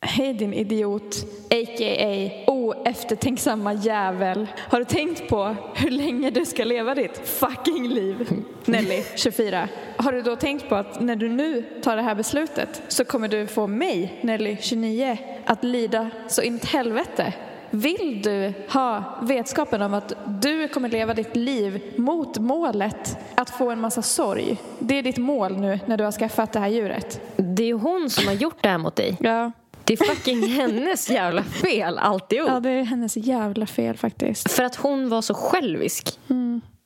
Hej 0.00 0.34
din 0.34 0.54
idiot, 0.54 1.16
a.k.a. 1.50 2.30
oeftertänksamma 2.46 3.74
jävel. 3.74 4.46
Har 4.56 4.78
du 4.78 4.84
tänkt 4.84 5.28
på 5.28 5.56
hur 5.74 5.90
länge 5.90 6.30
du 6.30 6.44
ska 6.44 6.64
leva 6.64 6.94
ditt 6.94 7.20
fucking 7.24 7.88
liv? 7.88 8.42
Nelly, 8.64 9.02
24. 9.16 9.68
Har 9.96 10.12
du 10.12 10.22
då 10.22 10.36
tänkt 10.36 10.68
på 10.68 10.74
att 10.74 11.00
när 11.00 11.16
du 11.16 11.28
nu 11.28 11.62
tar 11.82 11.96
det 11.96 12.02
här 12.02 12.14
beslutet 12.14 12.82
så 12.88 13.04
kommer 13.04 13.28
du 13.28 13.46
få 13.46 13.66
mig, 13.66 14.18
Nelly, 14.22 14.56
29, 14.60 15.18
att 15.44 15.64
lida 15.64 16.10
så 16.28 16.42
in 16.42 16.60
helvete? 16.64 17.32
Vill 17.70 18.22
du 18.22 18.52
ha 18.68 19.18
vetskapen 19.22 19.82
om 19.82 19.94
att 19.94 20.12
du 20.42 20.68
kommer 20.68 20.88
leva 20.88 21.14
ditt 21.14 21.36
liv 21.36 21.94
mot 21.96 22.38
målet 22.38 23.18
att 23.40 23.50
få 23.50 23.70
en 23.70 23.80
massa 23.80 24.02
sorg? 24.02 24.58
Det 24.78 24.98
är 24.98 25.02
ditt 25.02 25.18
mål 25.18 25.56
nu 25.60 25.80
när 25.86 25.96
du 25.96 26.04
har 26.04 26.12
skaffat 26.12 26.52
det 26.52 26.58
här 26.60 26.68
djuret. 26.68 27.20
Det 27.36 27.64
är 27.70 27.74
hon 27.74 28.10
som 28.10 28.26
har 28.26 28.34
gjort 28.34 28.62
det 28.62 28.68
här 28.68 28.78
mot 28.78 28.96
dig. 28.96 29.16
Ja, 29.20 29.52
Det 29.84 29.92
är 29.92 30.04
fucking 30.14 30.42
hennes 30.48 31.10
jävla 31.10 31.42
fel 31.42 31.98
alltihop. 31.98 32.48
Ja, 32.48 32.60
det 32.60 32.70
är 32.70 32.82
hennes 32.84 33.16
jävla 33.16 33.66
fel 33.66 33.96
faktiskt. 33.96 34.50
För 34.52 34.62
att 34.62 34.74
hon 34.76 35.08
var 35.08 35.22
så 35.22 35.34
självisk. 35.34 36.18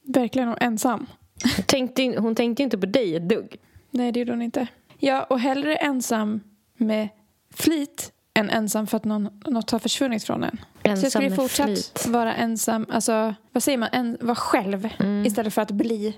Verkligen 0.06 0.48
och 0.48 0.62
ensam. 0.62 1.06
Hon 1.56 1.64
tänkte, 1.66 2.02
in- 2.02 2.18
hon 2.18 2.34
tänkte 2.34 2.62
inte 2.62 2.78
på 2.78 2.86
dig 2.86 3.16
ett 3.16 3.28
dugg. 3.28 3.56
Nej, 3.90 4.12
det 4.12 4.20
gjorde 4.20 4.32
hon 4.32 4.42
inte. 4.42 4.66
Ja, 4.98 5.22
och 5.22 5.40
hellre 5.40 5.76
ensam 5.76 6.40
med 6.76 7.08
flit 7.54 8.12
än 8.34 8.50
ensam 8.50 8.86
för 8.86 8.96
att 8.96 9.04
någon, 9.04 9.28
något 9.46 9.70
har 9.70 9.78
försvunnit 9.78 10.24
från 10.24 10.44
en. 10.44 10.56
så 10.56 10.66
jag 10.82 10.90
Ensam 10.92 11.10
skulle 11.10 11.36
fortsatt 11.36 11.66
flit. 11.66 12.06
vara 12.08 12.34
ensam, 12.34 12.86
alltså 12.90 13.34
vad 13.52 13.62
säger 13.62 13.78
man, 13.78 13.88
en, 13.92 14.18
vara 14.20 14.34
själv 14.34 14.88
Mm. 14.98 15.26
istället 15.26 15.54
för 15.54 15.62
att 15.62 15.70
bli 15.70 16.14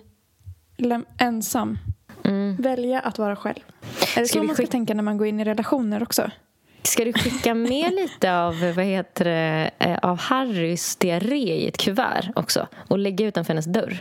ensam. 1.18 1.78
Mm. 2.24 2.56
Välja 2.56 3.00
att 3.00 3.18
vara 3.18 3.36
själv. 3.36 3.60
Är 4.16 4.20
det 4.20 4.26
Ska 4.28 4.38
så 4.38 4.44
man 4.44 4.54
ska 4.54 4.66
tänka 4.66 4.94
när 4.94 5.02
man 5.02 5.18
går 5.18 5.26
in 5.26 5.40
i 5.40 5.44
relationer 5.44 6.02
också? 6.02 6.30
Ska 6.82 7.04
du 7.04 7.12
skicka 7.12 7.54
med 7.54 7.92
lite 8.02 8.36
av, 8.36 8.72
vad 8.76 8.84
heter 8.84 9.24
det, 9.24 9.70
eh, 9.78 9.98
av 10.02 10.18
Harrys 10.18 10.96
diarré 10.96 11.54
i 11.54 11.68
ett 11.68 11.78
kuvert 11.78 12.32
också 12.36 12.66
och 12.88 12.98
lägga 12.98 13.26
utanför 13.26 13.52
hennes 13.52 13.64
dörr? 13.66 13.98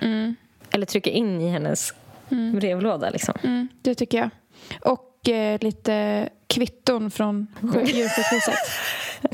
Eller 0.71 0.85
trycka 0.85 1.09
in 1.09 1.41
i 1.41 1.49
hennes 1.49 1.93
brevlåda 2.29 3.09
liksom. 3.09 3.33
Mm, 3.43 3.67
det 3.81 3.95
tycker 3.95 4.17
jag. 4.17 4.29
Och 4.81 5.29
eh, 5.29 5.59
lite 5.61 6.29
kvitton 6.47 7.11
från 7.11 7.47
sj- 7.61 7.85
djursjukhuset. 7.85 8.55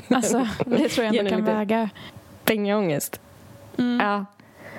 alltså, 0.08 0.48
det 0.66 0.90
tror 0.90 1.06
jag 1.06 1.16
ändå 1.16 1.30
kan 1.30 1.40
lite. 1.40 1.54
väga. 1.54 1.90
Pengaångest. 2.44 3.20
Ja. 3.76 4.26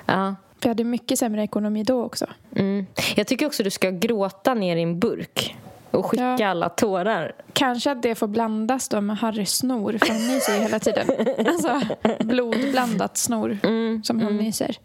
ja. 0.05 0.35
Vi 0.63 0.67
hade 0.69 0.83
mycket 0.83 1.19
sämre 1.19 1.43
ekonomi 1.43 1.83
då 1.83 2.03
också. 2.03 2.25
Mm. 2.55 2.85
Jag 3.15 3.27
tycker 3.27 3.45
också 3.45 3.63
du 3.63 3.69
ska 3.69 3.89
gråta 3.89 4.53
ner 4.53 4.75
i 4.75 4.81
en 4.81 4.99
burk 4.99 5.55
och 5.91 6.05
skicka 6.05 6.35
Ja. 6.39 6.47
alla 6.47 6.69
tårar. 6.69 7.31
Kanske 7.53 7.91
att 7.91 8.01
det 8.03 8.15
får 8.15 8.27
blandas 8.27 8.89
då 8.89 9.01
med 9.01 9.17
Harrys 9.17 9.51
snor, 9.57 9.97
för 9.97 10.07
han 10.13 10.27
nyser 10.27 10.53
ju 10.55 10.61
hela 10.61 10.79
tiden. 10.79 11.07
Alltså 11.47 11.81
blodblandat 12.19 13.17
snor 13.17 13.57
som 14.03 14.19
han 14.21 14.37
nyser. 14.37 14.77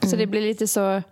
Så 0.00 0.16
det 0.16 0.26
blir 0.26 0.40
lite 0.40 0.66
så 0.66 1.02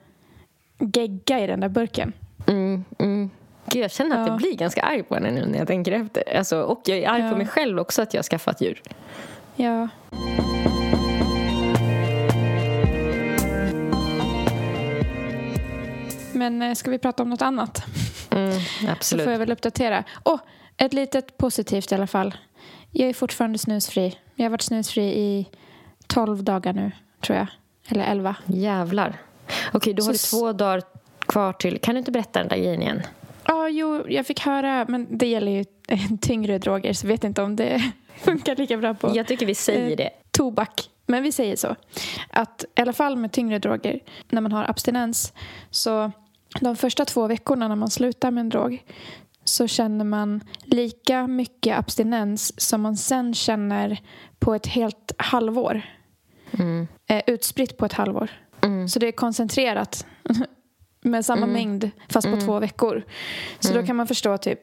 gegga 0.78 1.40
i 1.40 1.46
den 1.46 1.60
där 1.60 1.68
burken. 1.68 2.12
Mm, 2.46 2.84
mm. 2.98 3.30
Gud, 3.66 3.82
jag 3.84 3.90
känner 3.90 4.16
att 4.16 4.26
Ja. 4.26 4.32
jag 4.32 4.38
blir 4.38 4.54
ganska 4.56 4.80
arg 4.82 5.02
på 5.02 5.14
henne 5.14 5.30
nu 5.30 5.46
när 5.46 5.58
jag 5.58 5.68
tänker 5.68 5.92
efter. 5.92 6.36
Alltså, 6.38 6.60
och 6.62 6.80
jag 6.84 6.98
är 6.98 7.08
arg 7.08 7.22
Ja. 7.22 7.30
på 7.30 7.36
mig 7.36 7.46
själv 7.46 7.78
också 7.78 8.02
att 8.02 8.14
jag 8.14 8.18
har 8.18 8.22
skaffat 8.24 8.60
djur. 8.60 8.82
Ja. 9.56 9.88
Men 16.36 16.62
eh, 16.62 16.74
ska 16.74 16.90
vi 16.90 16.98
prata 16.98 17.22
om 17.22 17.30
något 17.30 17.42
annat? 17.42 17.82
Mm, 18.30 18.52
absolut. 18.88 19.24
får 19.24 19.32
jag 19.32 19.38
väl 19.38 19.52
uppdatera. 19.52 20.04
Och 20.22 20.38
ett 20.76 20.92
litet 20.92 21.36
positivt 21.38 21.92
i 21.92 21.94
alla 21.94 22.06
fall. 22.06 22.34
Jag 22.90 23.08
är 23.08 23.14
fortfarande 23.14 23.58
snusfri. 23.58 24.18
Jag 24.34 24.44
har 24.44 24.50
varit 24.50 24.62
snusfri 24.62 25.02
i 25.04 25.46
12 26.06 26.44
dagar 26.44 26.72
nu, 26.72 26.92
tror 27.20 27.38
jag. 27.38 27.46
Eller 27.88 28.04
11. 28.04 28.36
Jävlar. 28.46 29.16
Okej, 29.72 29.94
då 29.94 30.04
har 30.04 30.12
du 30.12 30.18
två 30.18 30.52
dagar 30.52 30.82
kvar 31.18 31.52
till... 31.52 31.78
Kan 31.78 31.94
du 31.94 31.98
inte 31.98 32.10
berätta 32.12 32.38
den 32.38 32.48
där 32.48 32.56
grejen 32.56 32.82
igen? 32.82 33.02
Ja, 33.46 33.68
jo, 33.68 34.04
jag 34.08 34.26
fick 34.26 34.40
höra, 34.40 34.84
men 34.88 35.18
det 35.18 35.26
gäller 35.26 35.52
ju 35.52 35.64
tyngre 36.20 36.58
droger 36.58 36.92
så 36.92 37.06
vet 37.06 37.24
inte 37.24 37.42
om 37.42 37.56
det 37.56 37.92
funkar 38.16 38.56
lika 38.56 38.76
bra 38.76 38.94
på 38.94 39.16
Jag 39.16 39.26
tycker 39.26 39.46
vi 39.46 39.54
säger 39.54 39.90
Eh, 39.90 39.96
det. 39.96 40.10
tobak. 40.30 40.90
Men 41.06 41.22
vi 41.22 41.32
säger 41.32 41.56
så. 41.56 41.76
Att 42.30 42.64
i 42.76 42.80
alla 42.80 42.92
fall 42.92 43.16
med 43.16 43.32
tyngre 43.32 43.58
droger, 43.58 44.00
när 44.30 44.40
man 44.40 44.52
har 44.52 44.64
abstinens, 44.70 45.32
så 45.70 46.12
de 46.60 46.76
första 46.76 47.04
två 47.04 47.26
veckorna 47.26 47.68
när 47.68 47.76
man 47.76 47.90
slutar 47.90 48.30
med 48.30 48.40
en 48.40 48.48
drog 48.48 48.84
så 49.44 49.66
känner 49.66 50.04
man 50.04 50.40
lika 50.64 51.26
mycket 51.26 51.78
abstinens 51.78 52.60
som 52.60 52.82
man 52.82 52.96
sen 52.96 53.34
känner 53.34 54.00
på 54.38 54.54
ett 54.54 54.66
helt 54.66 55.12
halvår. 55.18 55.82
Mm. 56.50 56.88
Eh, 57.06 57.22
utspritt 57.26 57.76
på 57.76 57.86
ett 57.86 57.92
halvår. 57.92 58.30
Mm. 58.62 58.88
Så 58.88 58.98
det 58.98 59.08
är 59.08 59.12
koncentrerat 59.12 60.06
med 61.02 61.24
samma 61.24 61.46
mängd 61.46 61.90
fast 62.08 62.30
på 62.30 62.40
två 62.40 62.58
veckor. 62.58 63.02
Så 63.60 63.72
då 63.72 63.82
kan 63.86 63.96
man 63.96 64.06
förstå 64.06 64.38
typ 64.38 64.60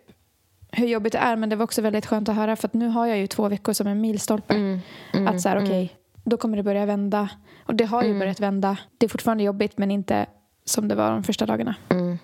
hur 0.71 0.87
jobbigt 0.87 1.13
det 1.13 1.19
är 1.19 1.35
men 1.35 1.49
det 1.49 1.55
var 1.55 1.63
också 1.63 1.81
väldigt 1.81 2.05
skönt 2.05 2.29
att 2.29 2.35
höra 2.35 2.55
för 2.55 2.67
att 2.67 2.73
nu 2.73 2.87
har 2.87 3.05
jag 3.05 3.17
ju 3.17 3.27
två 3.27 3.49
veckor 3.49 3.73
som 3.73 3.87
en 3.87 4.01
milstolpe. 4.01 4.53
Mm. 4.53 4.79
Mm. 5.13 5.27
Att 5.27 5.41
så 5.41 5.49
här, 5.49 5.63
okej, 5.63 5.95
då 6.23 6.37
kommer 6.37 6.57
det 6.57 6.63
börja 6.63 6.85
vända. 6.85 7.29
Och 7.65 7.75
det 7.75 7.85
har 7.85 8.03
ju 8.03 8.19
börjat 8.19 8.39
vända. 8.39 8.77
Det 8.97 9.05
är 9.05 9.07
fortfarande 9.07 9.43
jobbigt 9.43 9.77
men 9.77 9.91
inte 9.91 10.25
som 10.65 10.87
det 10.87 10.95
var 10.95 11.11
de 11.11 11.23
första 11.23 11.45
dagarna. 11.45 11.75
Mm. 11.89 12.17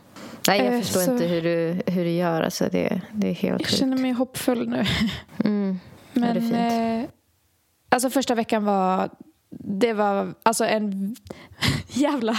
Nej, 0.47 0.59
jag 0.65 0.73
Eh, 0.73 0.81
förstår 0.81 0.99
så- 0.99 1.11
inte 1.11 1.25
hur 1.25 1.41
du, 1.41 1.81
hur 1.91 2.03
du 2.05 2.11
gör. 2.11 2.41
Alltså, 2.41 2.69
det, 2.71 3.01
det 3.11 3.27
är 3.29 3.33
helt 3.33 3.61
Jag 3.61 3.69
sjukt. 3.69 3.79
känner 3.79 3.97
mig 3.97 4.11
hoppfull 4.11 4.69
nu. 4.69 4.85
Mm. 5.45 5.79
Ja, 6.13 6.21
det 6.21 6.27
är 6.27 6.33
Men 6.33 6.41
fint. 6.41 6.53
eh, 7.09 7.15
alltså 7.89 8.09
första 8.09 8.35
veckan 8.35 8.65
var 8.65 9.09
det 9.59 9.93
var 9.93 10.33
alltså 10.43 10.65
en 10.65 11.15
jävla 11.87 12.35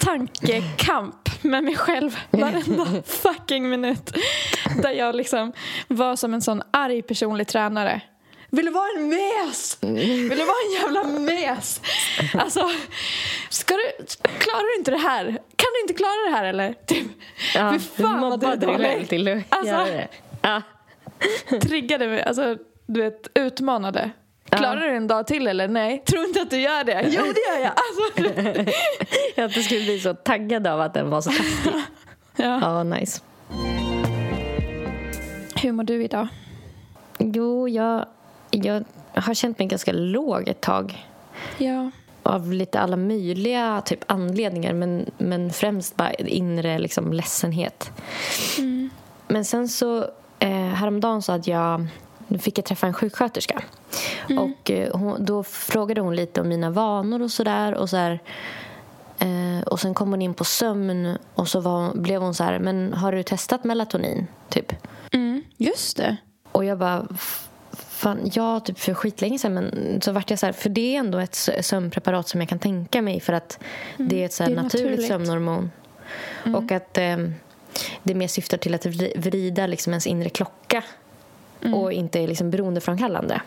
tankekamp 0.00 1.44
med 1.44 1.64
mig 1.64 1.76
själv 1.76 2.16
varenda 2.30 3.02
fucking 3.06 3.68
minut. 3.68 4.12
Där 4.82 4.90
jag 4.90 5.14
liksom 5.14 5.52
var 5.88 6.16
som 6.16 6.34
en 6.34 6.40
sån 6.42 6.62
arg 6.70 7.02
personlig 7.02 7.46
tränare. 7.48 8.00
Vill 8.54 8.66
du 8.66 8.72
vara 8.72 8.88
en 8.96 9.08
mes? 9.08 9.78
Vill 9.80 10.28
du 10.28 10.44
vara 10.44 10.56
en 10.66 10.72
jävla 10.82 11.04
mes? 11.20 11.80
Alltså, 12.34 12.70
ska 13.48 13.74
du, 13.74 14.04
klarar 14.38 14.74
du 14.74 14.78
inte 14.78 14.90
det 14.90 14.96
här? 14.96 15.24
Kan 15.26 15.68
du 15.74 15.80
inte 15.80 15.94
klara 15.94 16.30
det 16.30 16.36
här 16.36 16.44
eller? 16.44 16.72
Typ. 16.86 17.06
Ja, 17.54 17.72
Fy 17.72 17.78
fan 18.02 18.20
vad 18.20 18.40
du 18.40 18.46
är 18.46 18.56
dålig. 18.56 19.08
till 19.08 19.28
att 19.28 19.42
Alltså- 19.48 19.66
göra 19.74 19.84
det. 19.84 20.08
Ja. 20.42 20.62
triggade 21.60 22.08
mig, 22.08 22.22
alltså 22.22 22.56
du 22.86 23.00
vet 23.02 23.28
utmanade. 23.34 24.10
Klarar 24.50 24.80
du 24.80 24.96
en 24.96 25.06
dag 25.06 25.26
till 25.26 25.46
eller? 25.46 25.68
Nej. 25.68 26.02
Tror 26.06 26.24
inte 26.24 26.42
att 26.42 26.50
du 26.50 26.60
gör 26.60 26.84
det. 26.84 27.02
Jo 27.08 27.22
det 27.34 27.40
gör 27.54 27.60
jag. 27.60 27.72
Alltså, 27.76 28.70
Jag 29.34 29.44
att 29.44 29.52
du 29.54 29.62
skulle 29.62 29.80
bli 29.84 30.00
så 30.00 30.14
taggad 30.14 30.66
av 30.66 30.80
att 30.80 30.94
den 30.94 31.10
var 31.10 31.20
så 31.20 31.30
taskig. 31.30 31.72
ja. 32.36 32.58
Ja, 32.62 32.82
nice. 32.82 33.20
Hur 35.62 35.72
mår 35.72 35.84
du 35.84 36.04
idag? 36.04 36.28
Jo, 37.18 37.68
jag, 37.68 38.06
jag 38.52 38.84
har 39.14 39.34
känt 39.34 39.58
mig 39.58 39.68
ganska 39.68 39.92
låg 39.92 40.48
ett 40.48 40.60
tag. 40.60 41.06
Ja. 41.58 41.90
Av 42.22 42.52
lite 42.52 42.80
alla 42.80 42.96
möjliga 42.96 43.82
typ 43.84 44.04
anledningar 44.06 44.72
men, 44.72 45.10
men 45.18 45.50
främst 45.50 45.96
bara 45.96 46.12
inre 46.12 46.78
liksom, 46.78 47.12
ledsenhet. 47.12 47.90
Men 49.28 49.44
sen 49.44 49.68
så 49.68 50.06
eh, 50.38 50.50
häromdagen 50.50 51.22
så 51.22 51.32
hade 51.32 51.50
jag, 51.50 51.86
fick 52.40 52.58
jag 52.58 52.64
träffa 52.64 52.86
en 52.86 52.94
sjuksköterska. 52.94 53.62
Och 54.38 54.70
eh, 54.70 54.96
hon, 54.96 55.24
då 55.24 55.42
frågade 55.42 56.00
hon 56.00 56.16
lite 56.16 56.40
om 56.40 56.48
mina 56.48 56.70
vanor 56.70 57.22
och 57.22 57.30
sådär. 57.30 57.74
Och, 57.74 57.90
så 57.90 57.96
här, 57.96 58.20
eh, 59.18 59.62
och 59.66 59.80
sen 59.80 59.94
kom 59.94 60.10
hon 60.10 60.22
in 60.22 60.34
på 60.34 60.44
sömn 60.44 61.18
och 61.34 61.48
så 61.48 61.60
var, 61.60 61.94
blev 61.94 62.22
hon 62.22 62.34
så 62.34 62.44
här, 62.44 62.58
men 62.58 62.92
har 62.92 63.12
du 63.12 63.22
testat 63.22 63.64
melatonin? 63.64 64.26
Typ. 64.48 64.72
Mm, 65.12 65.42
just 65.56 65.96
det. 65.96 66.16
Och 66.52 66.64
jag 66.64 66.78
bara, 66.78 67.06
fan, 68.02 68.30
ja, 68.34 68.60
typ 68.60 68.78
för 68.78 68.94
skitlänge 68.94 69.38
sedan. 69.38 69.54
Men 69.54 70.00
så 70.00 70.12
vart 70.12 70.30
jag 70.30 70.38
så 70.38 70.46
här, 70.46 70.52
för 70.52 70.68
det 70.68 70.94
är 70.94 70.98
ändå 70.98 71.18
ett 71.18 71.32
sö- 71.32 71.62
sömnpreparat 71.62 72.28
som 72.28 72.40
jag 72.40 72.48
kan 72.48 72.58
tänka 72.58 73.02
mig 73.02 73.20
för 73.20 73.32
att 73.32 73.58
det 73.96 74.20
är 74.22 74.26
ett 74.26 74.32
så 74.32 74.44
det 74.44 74.52
är 74.52 74.56
naturligt, 74.56 74.86
naturligt. 74.86 75.08
sömnhormon. 75.08 75.70
Och 76.54 76.72
att 76.72 76.98
eh, 76.98 77.16
det 78.02 78.14
mer 78.14 78.28
syftar 78.28 78.56
till 78.56 78.74
att 78.74 78.86
vri- 78.86 79.12
vrida 79.20 79.66
liksom 79.66 79.92
ens 79.92 80.06
inre 80.06 80.28
klocka 80.28 80.84
och 81.74 81.92
inte 81.92 82.20
är 82.20 82.28
liksom 82.28 82.50
beroendeframkallande. 82.50 83.40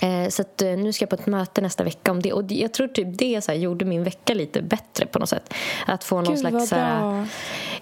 Eh, 0.00 0.28
så 0.28 0.42
att, 0.42 0.62
eh, 0.62 0.68
nu 0.68 0.92
ska 0.92 1.02
jag 1.02 1.10
på 1.10 1.16
ett 1.16 1.26
möte 1.26 1.60
nästa 1.60 1.84
vecka 1.84 2.10
om 2.10 2.22
det. 2.22 2.32
Och 2.32 2.52
jag 2.52 2.72
tror 2.72 2.88
typ 2.88 3.18
det 3.18 3.44
så 3.44 3.52
här, 3.52 3.58
gjorde 3.58 3.84
min 3.84 4.04
vecka 4.04 4.34
lite 4.34 4.62
bättre 4.62 5.06
på 5.06 5.18
något 5.18 5.28
sätt. 5.28 5.54
Att 5.86 6.04
få 6.04 6.16
någon 6.16 6.34
Gud, 6.34 6.38
slags 6.38 6.68
så 6.68 6.76
här, 6.76 7.26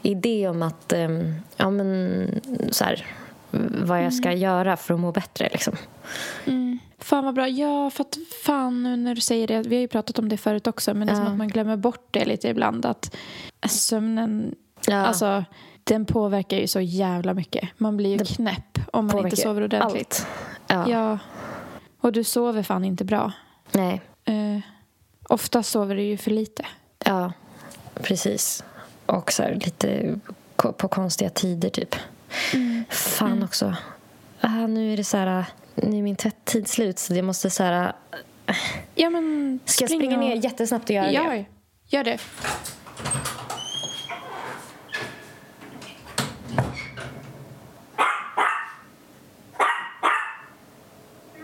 idé 0.02 0.48
om 0.48 0.62
att, 0.62 0.92
ehm, 0.92 1.34
ja 1.56 1.70
men 1.70 2.26
så 2.70 2.84
här, 2.84 3.06
vad 3.84 4.04
jag 4.04 4.14
ska 4.14 4.32
göra 4.32 4.76
för 4.76 4.94
att 4.94 5.00
må 5.00 5.12
bättre 5.12 5.48
liksom. 5.52 5.74
Mm. 6.46 6.78
Fan 6.98 7.24
vad 7.24 7.34
bra. 7.34 7.48
Ja, 7.48 7.90
för 7.90 8.04
att 8.04 8.18
fan 8.44 8.82
nu 8.82 8.96
när 8.96 9.14
du 9.14 9.20
säger 9.20 9.46
det. 9.46 9.62
Vi 9.62 9.76
har 9.76 9.80
ju 9.80 9.88
pratat 9.88 10.18
om 10.18 10.28
det 10.28 10.36
förut 10.36 10.66
också. 10.66 10.94
Men 10.94 11.06
det 11.06 11.12
är 11.12 11.14
som 11.14 11.24
Ja. 11.24 11.30
att 11.30 11.36
man 11.36 11.48
glömmer 11.48 11.76
bort 11.76 12.06
det 12.10 12.24
lite 12.24 12.48
ibland. 12.48 12.86
Att 12.86 13.16
sömnen, 13.68 14.54
Ja. 14.86 14.96
alltså 14.96 15.44
den 15.84 16.06
påverkar 16.06 16.56
ju 16.56 16.66
så 16.66 16.80
jävla 16.80 17.34
mycket. 17.34 17.68
Man 17.78 17.96
blir 17.96 18.10
ju 18.10 18.16
Den 18.16 18.26
knäpp 18.26 18.78
om 18.92 19.06
man 19.06 19.18
inte 19.24 19.36
sover 19.36 19.62
ordentligt. 19.64 20.26
Allt. 20.66 20.88
Ja. 20.88 20.90
Ja. 20.98 21.18
Och 22.00 22.12
du 22.12 22.24
sover 22.24 22.62
fan 22.62 22.84
inte 22.84 23.04
bra. 23.04 23.32
Nej. 23.72 24.00
Eh, 24.24 24.58
ofta 25.28 25.62
sover 25.62 25.96
du 25.96 26.02
ju 26.02 26.16
för 26.16 26.30
lite. 26.30 26.66
Ja, 27.04 27.32
precis. 27.94 28.64
Och 29.06 29.32
så 29.32 29.42
här, 29.42 29.54
lite 29.64 30.14
på 30.56 30.88
konstiga 30.88 31.30
tider 31.30 31.68
typ. 31.68 31.96
Fan 32.88 33.42
också. 33.42 33.76
Ah, 34.40 34.66
nu 34.66 34.92
är 34.92 34.96
det 34.96 35.04
så 35.04 35.16
här, 35.16 35.44
nu 35.74 35.98
är 35.98 36.02
min 36.02 36.16
tvätttid 36.16 36.68
slut 36.68 36.98
så 36.98 37.14
jag 37.14 37.24
måste 37.24 37.50
så 37.50 37.62
här, 37.62 37.92
Ja, 38.94 39.10
men 39.10 39.60
ska 39.64 39.82
jag 39.82 39.88
spring 39.90 40.00
springa 40.00 40.14
och- 40.18 40.24
ner 40.24 40.36
jättesnabbt 40.44 40.84
och 40.84 40.90
göra 40.96 41.12
Ja, 41.12 41.22
det? 41.30 41.44
gör 41.96 42.04
det. 42.04 42.18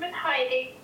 Men 0.00 0.12
Heidi, 0.14 0.74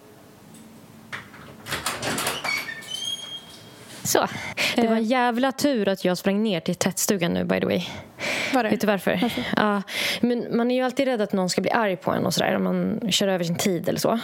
Så. 4.04 4.28
Det 4.76 4.88
var 4.88 4.96
en 4.96 5.04
jävla 5.04 5.52
tur 5.52 5.88
att 5.88 6.04
jag 6.04 6.18
sprang 6.18 6.42
ner 6.42 6.60
till 6.60 6.74
tvättstugan 6.74 7.32
nu 7.34 7.44
by 7.44 7.60
the 7.60 7.66
way. 7.66 7.82
Var 8.54 8.62
det? 8.64 8.70
Vet 8.70 8.80
du 8.80 8.86
varför? 8.86 9.18
Varför? 9.22 9.44
Ja, 9.56 9.82
men 10.20 10.56
man 10.56 10.70
är 10.70 10.74
ju 10.74 10.82
alltid 10.82 11.06
rädd 11.06 11.20
att 11.20 11.32
någon 11.32 11.50
ska 11.50 11.60
bli 11.62 11.70
arg 11.70 11.96
på 11.96 12.10
en 12.10 12.26
och 12.26 12.34
sådär 12.34 12.56
om 12.56 12.64
man 12.64 13.00
kör 13.12 13.28
över 13.28 13.44
sin 13.44 13.56
tid 13.56 13.88
eller 13.88 13.98
så. 13.98 14.18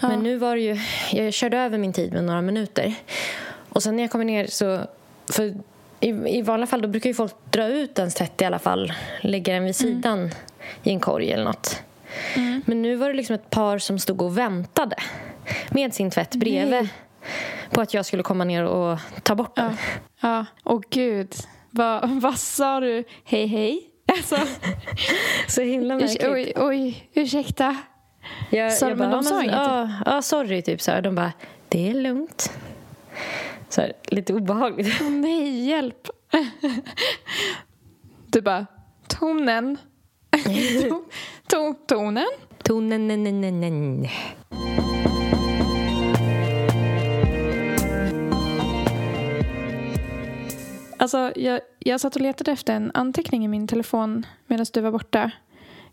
Men 0.00 0.22
nu 0.22 0.36
var 0.36 0.56
det 0.56 0.62
ju... 0.62 0.78
Jag 1.12 1.32
körde 1.32 1.58
över 1.58 1.78
min 1.78 1.92
tid 1.92 2.12
med 2.12 2.24
några 2.24 2.42
minuter. 2.42 2.94
Och 3.68 3.82
sen 3.82 3.96
när 3.96 4.02
jag 4.02 4.10
kommer 4.10 4.24
ner 4.24 4.46
så... 4.46 4.80
För 5.32 5.54
i, 6.00 6.08
I 6.08 6.42
vanliga 6.42 6.66
fall 6.66 6.82
då 6.82 6.88
brukar 6.88 7.10
ju 7.10 7.14
folk 7.14 7.32
dra 7.50 7.66
ut 7.66 7.98
ens 7.98 8.14
tvätt 8.14 8.42
i 8.42 8.44
alla 8.44 8.58
fall. 8.58 8.92
Lägga 9.20 9.54
den 9.54 9.64
vid 9.64 9.76
sidan 9.76 10.30
i 10.82 10.90
en 10.90 11.00
korg 11.00 11.32
eller 11.32 11.44
något. 11.44 11.82
Men 12.64 12.82
nu 12.82 12.96
var 12.96 13.08
det 13.08 13.14
liksom 13.14 13.34
ett 13.34 13.50
par 13.50 13.78
som 13.78 13.98
stod 13.98 14.22
och 14.22 14.38
väntade 14.38 14.96
med 15.70 15.94
sin 15.94 16.10
tvätt 16.10 16.34
bredvid 16.34 16.88
på 17.70 17.80
att 17.80 17.94
jag 17.94 18.06
skulle 18.06 18.22
komma 18.22 18.44
ner 18.44 18.64
och 18.64 18.98
ta 19.22 19.34
bort 19.34 19.56
den. 19.56 19.76
Ja, 20.20 20.46
åh 20.64 20.80
gud. 20.90 21.34
Vad, 21.78 22.08
vad 22.20 22.38
sa 22.38 22.80
du? 22.80 23.04
Hej, 23.24 23.46
hej? 23.46 23.80
Alltså, 24.12 24.36
Så 25.48 25.62
himla 25.62 25.96
märkligt. 25.96 26.24
oj, 26.28 26.52
oj, 26.56 27.08
ursäkta. 27.14 27.76
Jag, 28.50 28.72
Sa- 28.72 28.88
jag 28.88 28.98
men 28.98 29.10
de 29.10 29.22
sa 29.22 29.34
"Ja, 29.34 29.42
inget?" 29.42 29.54
Ja, 29.54 29.88
ja, 30.06 30.22
sorry, 30.22 30.62
typ 30.62 30.80
så 30.80 30.90
här. 30.90 31.02
De 31.02 31.14
bara, 31.14 31.32
det 31.68 31.90
är 31.90 31.94
lugnt. 31.94 32.52
Så 33.68 33.80
här, 33.80 33.92
lite 34.04 34.34
obehagligt. 34.34 34.98
Åh 35.00 35.10
nej, 35.10 35.66
hjälp. 35.68 36.08
Du 38.26 38.40
bara, 38.40 38.66
tonen. 39.08 39.76
To, 40.88 41.04
to, 41.46 41.74
tonen? 41.86 42.26
Tonen, 42.62 43.08
nej, 43.08 43.16
nej, 43.16 43.52
nej, 43.52 44.10
Alltså, 50.98 51.32
jag, 51.36 51.60
jag 51.78 52.00
satt 52.00 52.16
och 52.16 52.22
letade 52.22 52.52
efter 52.52 52.74
en 52.74 52.90
anteckning 52.94 53.44
i 53.44 53.48
min 53.48 53.66
telefon 53.66 54.26
medan 54.46 54.66
du 54.72 54.80
var 54.80 54.90
borta. 54.90 55.30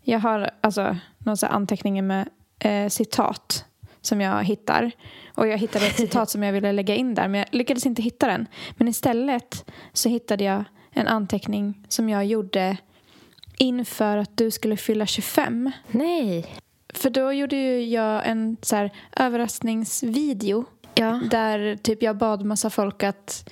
Jag 0.02 0.18
har 0.18 0.50
alltså 0.60 0.96
någon 1.18 1.36
sån 1.36 1.48
här 1.48 1.56
anteckning 1.56 2.06
med 2.06 2.28
eh, 2.58 2.88
citat 2.88 3.64
som 4.00 4.20
jag 4.20 4.44
hittar. 4.44 4.90
Och 5.34 5.46
jag 5.48 5.58
hittade 5.58 5.86
ett 5.86 5.96
citat 5.96 6.30
som 6.30 6.42
jag 6.42 6.52
ville 6.52 6.72
lägga 6.72 6.94
in 6.94 7.14
där 7.14 7.28
men 7.28 7.38
jag 7.38 7.48
lyckades 7.50 7.86
inte 7.86 8.02
hitta 8.02 8.26
den. 8.26 8.46
Men 8.76 8.88
istället 8.88 9.70
så 9.92 10.08
hittade 10.08 10.44
jag 10.44 10.64
en 10.90 11.06
anteckning 11.06 11.84
som 11.88 12.08
jag 12.08 12.24
gjorde 12.26 12.76
inför 13.58 14.16
att 14.16 14.36
du 14.36 14.50
skulle 14.50 14.76
fylla 14.76 15.06
25. 15.06 15.70
Nej. 15.88 16.46
För 16.94 17.10
då 17.10 17.32
gjorde 17.32 17.56
ju 17.56 17.84
jag 17.84 18.26
en 18.26 18.56
så 18.62 18.76
här 18.76 18.90
överraskningsvideo 19.16 20.64
Ja. 20.98 21.20
där 21.30 21.76
typ 21.76 22.02
jag 22.02 22.16
bad 22.16 22.44
massa 22.44 22.70
folk 22.70 23.02
att 23.02 23.50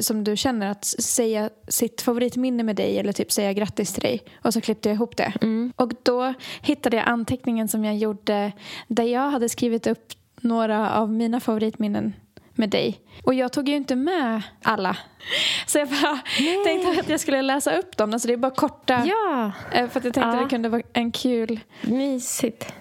som 0.00 0.24
du 0.24 0.36
känner 0.36 0.70
att 0.70 0.84
säga 0.84 1.50
sitt 1.68 2.00
favoritminne 2.00 2.62
med 2.62 2.76
dig 2.76 2.98
eller 2.98 3.12
typ 3.12 3.32
säga 3.32 3.52
grattis 3.52 3.92
till 3.92 4.02
dig 4.02 4.22
och 4.42 4.52
så 4.54 4.60
klippte 4.60 4.88
jag 4.88 4.94
ihop 4.96 5.16
det. 5.16 5.32
Och 5.76 5.92
då 6.02 6.34
hittade 6.62 6.96
jag 6.96 7.08
anteckningen 7.08 7.68
som 7.68 7.84
jag 7.84 7.96
gjorde 7.96 8.52
där 8.88 9.04
jag 9.04 9.30
hade 9.30 9.48
skrivit 9.48 9.86
upp 9.86 10.12
några 10.40 10.90
av 10.90 11.12
mina 11.12 11.40
favoritminnen 11.40 12.12
med 12.54 12.70
dig. 12.70 13.00
Och 13.24 13.34
jag 13.34 13.52
tog 13.52 13.68
ju 13.68 13.74
inte 13.76 13.96
med 13.96 14.42
alla. 14.62 14.96
Så 15.66 15.78
jag 15.78 15.88
bara 15.88 16.18
tänkte 16.64 17.00
att 17.00 17.08
jag 17.08 17.20
skulle 17.20 17.42
läsa 17.42 17.76
upp 17.76 17.96
dem. 17.96 18.12
Alltså 18.12 18.28
det 18.28 18.34
är 18.34 18.38
bara 18.38 18.50
korta. 18.54 19.02
Ja, 19.06 19.52
eh, 19.72 19.88
För 19.88 19.98
att 19.98 20.04
jag 20.04 20.14
tänkte 20.14 20.20
Ja. 20.20 20.28
att 20.34 20.42
det 20.44 20.48
kunde 20.50 20.68
vara 20.68 20.82
en 20.92 21.12
kul 21.12 21.60
mysigt. 21.82 22.72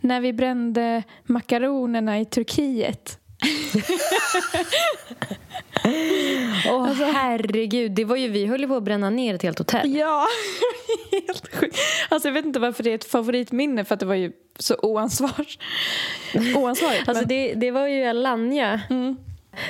när 0.00 0.20
vi 0.20 0.32
brände 0.32 1.02
makaronerna 1.24 2.20
i 2.20 2.24
Turkiet. 2.24 3.16
Åh, 6.70 6.92
herregud. 6.92 7.92
Det 7.92 8.04
var 8.04 8.16
ju, 8.16 8.28
vi 8.28 8.46
höll 8.46 8.60
ju 8.60 8.68
på 8.68 8.76
att 8.76 8.82
bränna 8.82 9.10
ner 9.10 9.34
ett 9.34 9.42
helt 9.42 9.58
hotell. 9.58 9.94
Ja, 9.96 10.26
helt 11.12 11.54
sjukt. 11.54 11.76
Alltså 12.08 12.28
jag 12.28 12.32
vet 12.34 12.44
inte 12.44 12.58
varför 12.60 12.82
det 12.82 12.90
är 12.90 12.94
ett 12.94 13.04
favoritminne 13.10 13.84
för 13.84 13.94
att 13.94 14.00
det 14.00 14.06
var 14.06 14.14
ju 14.14 14.32
så 14.58 14.76
oansvar. 14.82 15.46
oansvarigt. 16.56 17.08
Alltså 17.08 17.22
men- 17.22 17.28
det, 17.28 17.54
det 17.54 17.70
var 17.70 17.86
ju 17.86 18.04
Alanya 18.04 18.80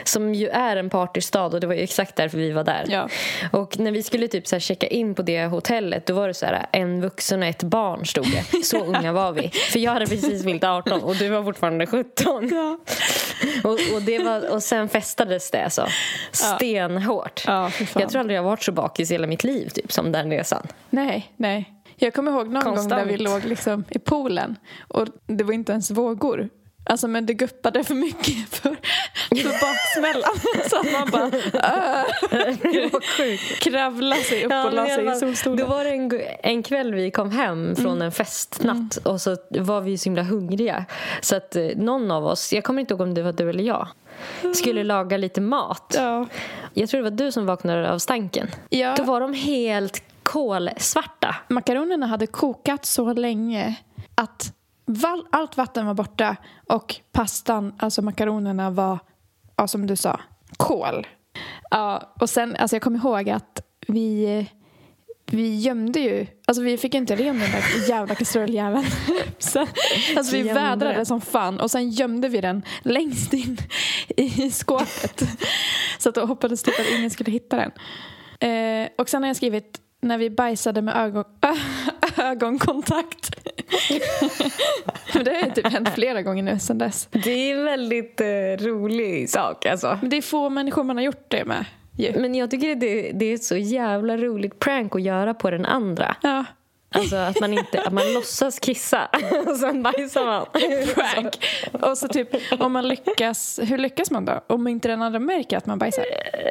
som 0.04 0.34
ju 0.34 0.48
är 0.48 0.76
en 0.76 0.90
partystad 0.90 1.44
och 1.44 1.60
det 1.60 1.66
var 1.66 1.74
ju 1.74 1.80
exakt 1.80 2.16
därför 2.16 2.38
vi 2.38 2.50
var 2.50 2.64
där. 2.64 2.84
Ja. 2.88 3.08
Och 3.52 3.78
när 3.78 3.92
vi 3.92 4.02
skulle 4.02 4.28
typ 4.28 4.46
så 4.46 4.58
checka 4.58 4.86
in 4.86 5.14
på 5.14 5.22
det 5.22 5.44
hotellet 5.44 6.06
då 6.06 6.14
var 6.14 6.28
det 6.28 6.34
så 6.34 6.46
här 6.46 6.66
en 6.72 7.00
vuxen 7.00 7.42
och 7.42 7.48
ett 7.48 7.62
barn 7.62 8.06
stod 8.06 8.26
det. 8.30 8.64
Så 8.64 8.84
unga 8.84 9.12
var 9.12 9.32
vi. 9.32 9.48
För 9.72 9.78
jag 9.78 9.92
hade 9.92 10.06
precis 10.06 10.44
fyllt 10.44 10.64
18 10.64 11.02
och 11.02 11.16
du 11.16 11.28
var 11.28 11.42
fortfarande 11.44 11.86
17. 11.86 12.50
Och, 13.64 13.70
och, 13.70 14.02
det 14.06 14.18
var, 14.18 14.50
och 14.50 14.62
sen 14.62 14.88
festades 14.88 15.50
det 15.50 15.70
så 15.70 15.86
stenhårt. 16.32 17.44
Ja, 17.46 17.70
jag 17.94 18.08
tror 18.08 18.20
aldrig 18.20 18.38
jag 18.38 18.42
varit 18.42 18.62
så 18.62 18.72
bakis 18.72 19.10
i 19.10 19.14
hela 19.14 19.26
mitt 19.26 19.44
liv 19.44 19.68
typ 19.68 19.92
som 19.92 20.12
den 20.12 20.30
resan. 20.30 20.66
Nej, 20.90 21.32
nej. 21.36 21.74
Jag 21.96 22.14
kommer 22.14 22.32
ihåg 22.32 22.48
någon 22.48 22.62
Konstant. 22.62 22.90
gång 22.90 22.98
där 22.98 23.04
vi 23.04 23.16
låg 23.16 23.44
liksom 23.44 23.84
i 23.90 23.98
poolen 23.98 24.56
och 24.88 25.06
det 25.26 25.44
var 25.44 25.52
inte 25.52 25.72
ens 25.72 25.90
vågor. 25.90 26.48
Alltså 26.84 27.08
men 27.08 27.26
det 27.26 27.34
guppade 27.34 27.84
för 27.84 27.94
mycket 27.94 28.48
för, 28.50 28.76
för 29.28 29.60
baksmällan. 29.60 30.30
Så 30.70 30.76
att 30.80 30.92
man 30.92 31.10
bara 31.10 31.24
äh, 31.24 32.04
Det 32.72 32.90
var 32.92 33.16
sjukt. 33.16 33.62
kravla 33.62 34.16
sig 34.16 34.38
upp 34.44 34.52
och 34.52 34.58
men 34.64 34.74
la 34.74 34.86
sig 34.86 35.12
i 35.12 35.14
solstolen. 35.14 35.56
Då 35.58 35.66
var 35.66 35.84
det 35.84 35.90
en, 35.90 36.10
en 36.42 36.62
kväll 36.62 36.94
vi 36.94 37.10
kom 37.10 37.30
hem 37.30 37.76
från 37.76 37.86
Mm. 37.90 38.02
en 38.02 38.12
festnatt 38.12 38.96
och 38.96 39.20
så 39.20 39.36
var 39.50 39.80
vi 39.80 39.98
så 39.98 40.04
himla 40.04 40.22
hungriga. 40.22 40.84
Så 41.20 41.36
att 41.36 41.56
eh, 41.56 41.66
någon 41.76 42.10
av 42.10 42.26
oss, 42.26 42.52
jag 42.52 42.64
kommer 42.64 42.80
inte 42.80 42.94
ihåg 42.94 43.00
om 43.00 43.14
det 43.14 43.22
var 43.22 43.32
du 43.32 43.50
eller 43.50 43.64
jag, 43.64 43.88
skulle 44.54 44.84
laga 44.84 45.16
lite 45.16 45.40
mat. 45.40 45.94
Ja. 45.96 46.26
Jag 46.74 46.88
tror 46.88 46.98
det 47.02 47.10
var 47.10 47.16
du 47.16 47.32
som 47.32 47.46
vaknade 47.46 47.92
av 47.92 47.98
stanken. 47.98 48.48
Ja. 48.68 48.94
Då 48.96 49.02
var 49.02 49.20
de 49.20 49.34
helt 49.34 50.02
kolsvarta. 50.22 51.36
Makaronerna 51.48 52.06
hade 52.06 52.26
kokat 52.26 52.84
så 52.84 53.12
länge 53.12 53.74
att 54.14 54.52
allt 55.30 55.56
vatten 55.56 55.86
var 55.86 55.94
borta 55.94 56.36
och 56.66 56.96
pastan, 57.12 57.74
alltså 57.78 58.02
makaronerna 58.02 58.70
var, 58.70 58.98
ja, 59.56 59.66
som 59.66 59.86
du 59.86 59.96
sa, 59.96 60.20
kol. 60.56 61.06
Ja, 61.70 62.14
och 62.20 62.30
sen, 62.30 62.56
alltså 62.56 62.76
jag 62.76 62.82
kommer 62.82 62.98
ihåg 62.98 63.30
att 63.30 63.62
vi, 63.86 64.46
vi 65.26 65.58
gömde 65.58 66.00
ju, 66.00 66.26
alltså 66.46 66.62
vi 66.62 66.78
fick 66.78 66.94
inte 66.94 67.16
ren 67.16 67.38
den 67.38 67.50
där 67.50 67.88
jävla 67.88 68.14
kastrulljäveln. 68.14 68.84
Alltså 70.16 70.36
vi 70.36 70.42
vädrade 70.42 71.04
som 71.04 71.20
fan 71.20 71.60
och 71.60 71.70
sen 71.70 71.90
gömde 71.90 72.28
vi 72.28 72.40
den 72.40 72.62
längst 72.82 73.32
in 73.32 73.58
i 74.16 74.50
skåpet. 74.50 75.22
Så 75.98 76.08
att 76.08 76.14
då 76.14 76.24
hoppades 76.26 76.62
typ 76.62 76.80
att 76.80 76.98
ingen 76.98 77.10
skulle 77.10 77.30
hitta 77.30 77.56
den. 77.56 77.72
Eh, 78.50 78.88
och 78.98 79.08
sen 79.08 79.22
har 79.22 79.28
jag 79.28 79.36
skrivit 79.36 79.80
när 80.00 80.18
vi 80.18 80.30
bajsade 80.30 80.82
med 80.82 80.96
ögon, 80.96 81.24
ögonkontakt. 82.18 83.30
Det 85.12 85.30
har 85.30 85.50
typ 85.50 85.66
hänt 85.66 85.88
flera 85.94 86.22
gånger 86.22 86.42
nu 86.42 86.58
sen 86.58 86.78
dess. 86.78 87.08
Det 87.10 87.30
är 87.30 87.58
en 87.58 87.64
väldigt 87.64 88.20
eh, 88.20 88.66
rolig 88.66 89.30
sak 89.30 89.66
alltså. 89.66 89.98
Men 90.00 90.10
det 90.10 90.16
är 90.16 90.22
få 90.22 90.50
människor 90.50 90.84
man 90.84 90.96
har 90.96 91.04
gjort 91.04 91.24
det 91.28 91.44
med. 91.44 91.64
Ju. 91.96 92.20
Men 92.20 92.34
jag 92.34 92.50
tycker 92.50 92.74
det, 92.74 93.12
det 93.12 93.24
är 93.24 93.34
ett 93.34 93.44
så 93.44 93.56
jävla 93.56 94.16
roligt 94.16 94.58
prank 94.58 94.94
att 94.94 95.02
göra 95.02 95.34
på 95.34 95.50
den 95.50 95.66
andra. 95.66 96.16
Ja. 96.22 96.44
Alltså 96.90 97.16
att 97.16 97.40
man 97.40 97.52
inte, 97.52 97.82
att 97.82 97.92
man 97.92 98.12
låtsas 98.12 98.58
kissa 98.58 99.08
och 99.46 99.56
sen 99.56 99.82
bajsar 99.82 100.24
man. 100.24 100.46
Prank. 100.94 101.46
Och 101.72 101.98
så 101.98 102.08
typ 102.08 102.28
om 102.60 102.72
man 102.72 102.88
lyckas, 102.88 103.60
hur 103.62 103.78
lyckas 103.78 104.10
man 104.10 104.24
då? 104.24 104.40
Om 104.46 104.68
inte 104.68 104.88
den 104.88 105.02
andra 105.02 105.18
märker 105.18 105.56
att 105.56 105.66
man 105.66 105.78
bajsar? 105.78 106.04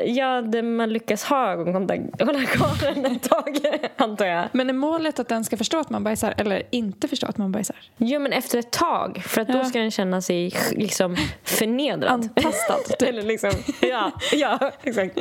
Ja, 0.05 0.41
det, 0.41 0.61
man 0.61 0.93
lyckas 0.93 1.23
ha 1.23 1.51
ögonkontakt 1.51 2.21
hålla 2.21 2.45
kvar 2.45 2.93
den 2.93 3.05
ett 3.05 3.29
tag, 3.29 3.59
antar 3.95 4.25
jag. 4.25 4.47
Men 4.51 4.69
är 4.69 4.73
målet 4.73 5.19
att 5.19 5.27
den 5.27 5.45
ska 5.45 5.57
förstå 5.57 5.79
att 5.79 5.89
man 5.89 6.03
bajsar 6.03 6.33
eller 6.37 6.63
inte 6.71 7.07
förstå 7.07 7.27
att 7.27 7.37
man 7.37 7.51
bajsar? 7.51 7.75
Jo, 7.97 8.19
men 8.19 8.33
efter 8.33 8.57
ett 8.57 8.71
tag. 8.71 9.23
För 9.25 9.41
att 9.41 9.47
då 9.47 9.63
ska 9.63 9.79
den 9.79 9.91
känna 9.91 10.21
sig 10.21 10.53
liksom 10.71 11.17
förnedrad. 11.43 12.11
Antastad. 12.11 13.05
Eller 13.05 13.21
liksom, 13.21 13.51
ja, 13.81 14.11
ja, 14.33 14.71
exakt. 14.83 15.19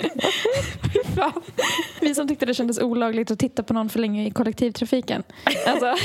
Vi 2.01 2.15
som 2.15 2.29
tyckte 2.29 2.47
det 2.47 2.55
kändes 2.55 2.81
olagligt 2.81 3.31
att 3.31 3.39
titta 3.39 3.63
på 3.63 3.75
någon 3.75 3.89
för 3.89 3.99
länge 3.99 4.27
i 4.27 4.31
kollektivtrafiken. 5.09 5.23
Alltså. 5.67 5.95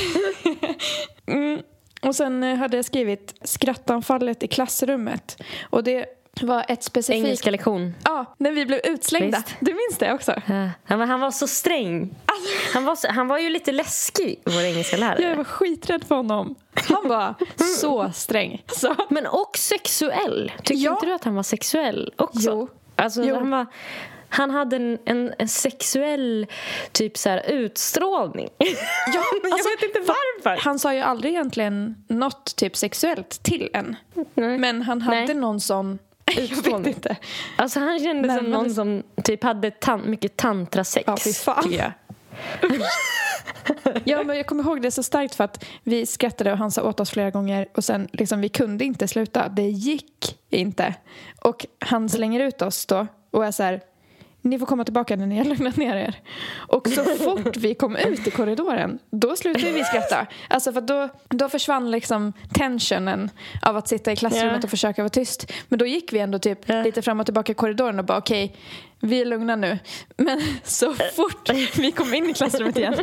Mm. 1.26 1.60
Och 2.02 2.14
sen 2.14 2.42
eh, 2.42 2.56
hade 2.56 2.76
jag 2.76 2.84
skrivit 2.84 3.34
skrattanfallet 3.44 4.42
i 4.42 4.48
klassrummet. 4.48 5.42
Och 5.70 5.84
det 5.84 6.06
var 6.42 6.64
ett 6.68 6.82
specifikt... 6.82 7.24
Engelska 7.24 7.50
lektion. 7.50 7.94
Ja, 8.04 8.34
när 8.38 8.52
vi 8.52 8.66
blev 8.66 8.80
utslängda. 8.84 9.38
Visst. 9.38 9.56
Du 9.60 9.74
minns 9.74 9.98
det 9.98 10.12
också? 10.12 10.32
Ja, 10.46 10.68
Han 10.84 10.98
var, 10.98 11.06
han 11.06 11.20
var 11.20 11.30
så 11.30 11.46
sträng. 11.46 12.14
Han 12.74 12.84
var, 12.84 12.96
så, 12.96 13.08
han 13.08 13.28
var 13.28 13.38
ju 13.38 13.48
lite 13.50 13.72
läskig, 13.72 14.40
vår 14.44 14.62
engelska 14.62 14.96
lärare. 14.96 15.22
Jag 15.22 15.36
var 15.36 15.44
skiträdd 15.44 16.04
för 16.04 16.14
honom. 16.14 16.54
Han 16.74 17.08
var 17.08 17.34
så 17.80 18.12
sträng. 18.12 18.62
Så. 18.66 18.96
Men 19.10 19.26
och 19.26 19.56
sexuell. 19.58 20.52
Tyckte 20.56 20.74
Ja. 20.74 20.92
inte 20.92 21.06
du 21.06 21.12
att 21.14 21.24
han 21.24 21.34
var 21.34 21.42
sexuell 21.42 22.12
också? 22.16 22.50
Jo. 22.50 22.68
Alltså, 22.96 23.22
Jo. 23.24 23.34
Han, 23.34 23.50
var, 23.50 23.66
han 24.34 24.50
hade 24.50 24.76
en, 24.76 24.98
en, 25.04 25.34
en 25.38 25.48
sexuell 25.48 26.46
typ 26.92 27.18
så 27.18 27.28
här, 27.28 27.42
utstrålning. 27.50 28.48
Ja, 28.58 28.64
Men 29.42 29.50
jag 29.50 29.58
vet 29.58 29.82
inte 29.82 30.00
varför. 30.12 30.60
Han 30.64 30.78
sa 30.78 30.94
ju 30.94 31.00
aldrig 31.00 31.32
egentligen 31.32 32.04
något 32.08 32.56
typ 32.56 32.76
sexuellt 32.76 33.42
till 33.42 33.70
en. 33.72 33.96
Nej. 34.34 34.58
Men 34.58 34.82
han 34.82 35.02
hade 35.02 35.24
Nej. 35.24 35.34
någon 35.34 35.60
sån... 35.60 35.98
Jag 36.26 36.34
vet 36.42 36.50
Utstrålning. 36.52 36.88
inte. 36.94 37.16
Alltså, 37.56 37.80
han 37.80 37.98
kändes 37.98 38.34
som 38.36 38.44
Närmade 38.44 38.62
någon 38.62 38.74
som 38.74 39.02
typ 39.24 39.44
hade 39.44 39.70
tan- 39.70 40.06
mycket 40.06 40.36
tantrasex. 40.36 41.04
Ja, 41.06 41.16
fy 41.16 41.32
fan. 41.32 41.74
Ja, 44.04 44.22
men 44.22 44.36
jag 44.36 44.46
kommer 44.46 44.64
ihåg 44.64 44.82
det 44.82 44.90
så 44.90 45.02
starkt 45.02 45.34
för 45.34 45.44
att 45.44 45.64
vi 45.82 46.06
skrattade 46.06 46.52
och 46.52 46.58
Hansa 46.58 46.82
åt 46.82 47.00
oss 47.00 47.10
flera 47.10 47.30
gånger 47.30 47.66
och 47.74 47.84
sen 47.84 48.08
liksom 48.12 48.40
vi 48.40 48.48
kunde 48.48 48.84
inte 48.84 49.08
sluta. 49.08 49.48
Det 49.48 49.62
gick 49.62 50.38
inte. 50.50 50.94
Och 51.40 51.66
han 51.78 52.08
slänger 52.08 52.40
ut 52.40 52.62
oss 52.62 52.86
då 52.86 53.06
och 53.30 53.46
är 53.46 53.50
så 53.50 53.62
här 53.62 53.80
ni 54.44 54.58
får 54.58 54.66
komma 54.66 54.84
tillbaka 54.84 55.16
när 55.16 55.26
ni 55.26 55.38
har 55.38 55.44
lugnat 55.44 55.76
ner 55.76 55.96
er. 55.96 56.20
Och 56.54 56.88
så 56.88 57.04
fort 57.24 57.56
vi 57.56 57.74
kom 57.74 57.96
ut 57.96 58.26
i 58.26 58.30
korridoren, 58.30 58.98
då 59.10 59.36
slutade 59.36 59.70
vi 59.72 59.84
skratta. 59.84 60.26
Alltså 60.48 60.72
för 60.72 60.80
då, 60.80 61.08
då 61.28 61.48
försvann 61.48 61.90
liksom 61.90 62.32
tensionen 62.54 63.30
av 63.62 63.76
att 63.76 63.88
sitta 63.88 64.12
i 64.12 64.16
klassrummet 64.16 64.56
Ja. 64.56 64.64
och 64.64 64.70
försöka 64.70 65.02
vara 65.02 65.08
tyst. 65.10 65.52
Men 65.68 65.78
då 65.78 65.86
gick 65.86 66.12
vi 66.12 66.18
ändå 66.18 66.38
typ 66.38 66.58
Ja. 66.68 66.82
lite 66.82 67.02
fram 67.02 67.20
och 67.20 67.26
tillbaka 67.26 67.52
i 67.52 67.54
korridoren 67.54 67.98
och 67.98 68.04
bara 68.04 68.18
okej, 68.18 68.56
vi 69.04 69.20
är 69.20 69.24
lugna 69.24 69.56
nu. 69.56 69.78
Men 70.16 70.40
så 70.64 70.94
fort 70.94 71.50
vi 71.76 71.92
kom 71.92 72.14
in 72.14 72.30
i 72.30 72.34
klassrummet 72.34 72.76
igen 72.76 72.94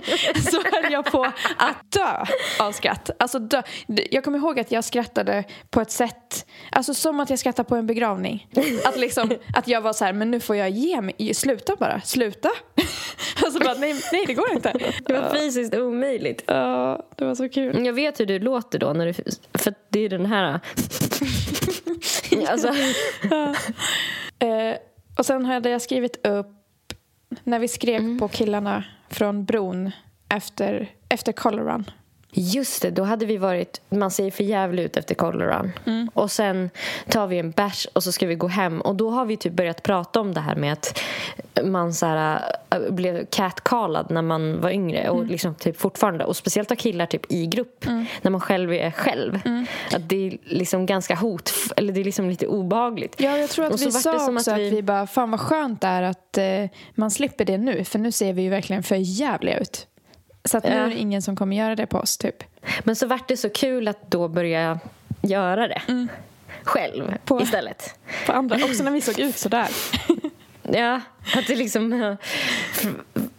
så 0.52 0.62
höll 0.72 0.92
jag 0.92 1.06
på 1.06 1.24
att 1.58 1.92
dö 1.92 2.26
av 2.60 2.72
skratt. 2.72 3.10
Alltså 3.20 3.40
dö. 3.40 3.62
Jag 3.88 4.24
kommer 4.24 4.38
ihåg 4.38 4.60
att 4.60 4.72
jag 4.72 4.84
skrattade 4.84 5.44
på 5.70 5.82
ett 5.82 5.92
sätt, 5.92 6.46
alltså 6.72 6.94
som 6.94 7.20
att 7.20 7.30
jag 7.30 7.40
skrattade 7.40 7.70
på 7.70 7.76
en 7.76 7.88
begravning. 7.88 8.48
Att, 8.86 9.00
liksom, 9.00 9.32
att 9.54 9.68
jag 9.68 9.82
var 9.82 9.94
så 9.94 10.06
här, 10.06 10.14
men 10.14 10.32
nu 10.32 10.40
får 10.40 10.56
jag 10.56 10.70
ge 10.70 11.02
mig, 11.02 11.34
sluta 11.34 11.76
bara, 11.76 12.02
sluta. 12.02 12.50
Alltså 13.44 13.60
bara, 13.60 13.74
nej, 13.74 13.96
nej 14.12 14.24
det 14.28 14.34
går 14.34 14.52
inte. 14.52 14.74
Det 15.06 15.14
var 15.14 15.30
fysiskt 15.36 15.76
omöjligt. 15.76 16.44
Ja, 16.48 17.06
det 17.16 17.26
var 17.26 17.36
så 17.36 17.50
kul. 17.50 17.86
Jag 17.86 17.94
vet 17.94 18.20
hur 18.20 18.26
du 18.26 18.40
låter 18.40 18.80
då. 18.80 18.94
När 18.94 19.06
du, 19.06 19.14
för 19.54 19.74
det 19.90 20.00
är 20.00 20.10
den 20.10 20.26
här... 20.26 20.60
alltså, 22.48 22.74
Eh, 24.42 24.76
och 25.17 25.26
sen 25.26 25.45
hade 25.45 25.69
jag 25.69 25.82
skrivit 25.82 26.26
upp 26.26 26.47
när 27.43 27.60
vi 27.60 27.67
skrek 27.67 28.19
på 28.19 28.28
killarna 28.28 28.84
från 29.10 29.45
bron 29.45 29.91
efter, 30.30 30.89
efter 31.10 31.32
Color 31.32 31.63
Run. 31.63 31.86
Just 32.34 32.82
det, 32.82 32.89
då 32.89 33.04
hade 33.04 33.26
vi 33.26 33.38
varit... 33.38 33.82
Man 33.89 34.12
ser 34.12 34.32
för 34.32 34.44
jävligt 34.44 34.86
ut 34.86 34.98
efter 34.98 35.15
Coloran. 35.15 35.72
Och 36.13 36.32
sen 36.32 36.70
tar 37.10 37.28
vi 37.28 37.39
en 37.39 37.52
bärs 37.52 37.88
och 37.94 38.04
så 38.04 38.12
ska 38.12 38.28
vi 38.28 38.36
gå 38.36 38.48
hem. 38.48 38.82
Och 38.82 38.96
då 38.96 39.10
har 39.10 39.26
vi 39.26 39.38
typ 39.38 39.54
börjat 39.54 39.84
prata 39.84 40.20
om 40.20 40.34
det 40.34 40.39
här 40.41 40.56
med 40.56 40.74
att 40.74 41.02
man 41.63 41.94
så 41.94 42.06
här, 42.06 42.41
äh, 42.70 42.91
blev 42.91 43.26
catcallad 43.26 44.12
när 44.12 44.22
man 44.22 44.62
var 44.62 44.70
yngre. 44.70 45.10
Och 45.10 45.26
liksom 45.26 45.56
typ 45.56 45.78
fortfarande. 45.80 46.26
Och 46.26 46.36
speciellt 46.36 46.72
av 46.72 46.76
killar 46.76 47.06
typ 47.06 47.32
i 47.32 47.46
grupp. 47.46 47.86
När 48.22 48.30
man 48.32 48.41
själv 48.41 48.74
är 48.74 48.91
själv. 48.91 49.39
Att 49.94 50.10
det 50.10 50.28
är 50.28 50.38
liksom 50.44 50.86
ganska 50.86 51.15
hot... 51.15 51.52
Eller 51.76 51.94
det 51.94 52.00
är 52.00 52.06
liksom 52.06 52.30
lite 52.30 52.48
obehagligt. 52.48 53.15
Ja, 53.17 53.38
jag 53.38 53.50
tror 53.50 53.65
att 53.65 53.82
vi 53.82 53.91
sa 53.91 54.13
också 54.13 54.32
att 54.36 54.48
att 54.48 54.58
vi- 54.60 54.70
vi... 54.70 54.82
bara, 54.84 55.08
fan 55.08 55.32
vad 55.32 55.39
skönt 55.39 55.82
det 55.82 55.88
är 55.88 56.02
att 56.04 56.38
eh, 56.38 56.44
man 56.96 57.12
slipper 57.12 57.46
det 57.46 57.58
nu. 57.58 57.84
För 57.84 58.00
nu 58.00 58.12
ser 58.12 58.34
vi 58.34 58.41
ju 58.41 58.50
verkligen 58.50 58.84
för 58.84 58.96
jävliga 58.96 59.58
ut. 59.58 59.88
Så 60.46 60.58
att 60.58 60.64
nu 60.64 60.70
är 60.70 60.90
det 60.90 60.96
ingen 60.96 61.22
som 61.22 61.36
kommer 61.36 61.56
göra 61.58 61.76
det 61.76 61.86
på 61.88 61.98
oss 61.98 62.18
typ. 62.18 62.44
Men 62.84 62.96
så 62.96 63.08
vart 63.08 63.28
det 63.28 63.38
så 63.38 63.50
kul 63.50 63.88
att 63.88 64.12
då 64.12 64.28
börja 64.28 64.80
göra 65.22 65.68
det. 65.68 65.82
Själv 66.64 67.14
På- 67.26 67.42
istället. 67.42 67.96
På 68.26 68.32
andra, 68.32 68.56
också 68.56 68.84
när 68.84 68.92
vi 68.92 69.02
såg 69.02 69.20
ut 69.20 69.38
sådär. 69.38 69.68
Ja, 70.74 71.02
att 71.36 71.48
det 71.48 71.56
liksom... 71.56 71.94
eh, 71.94 72.16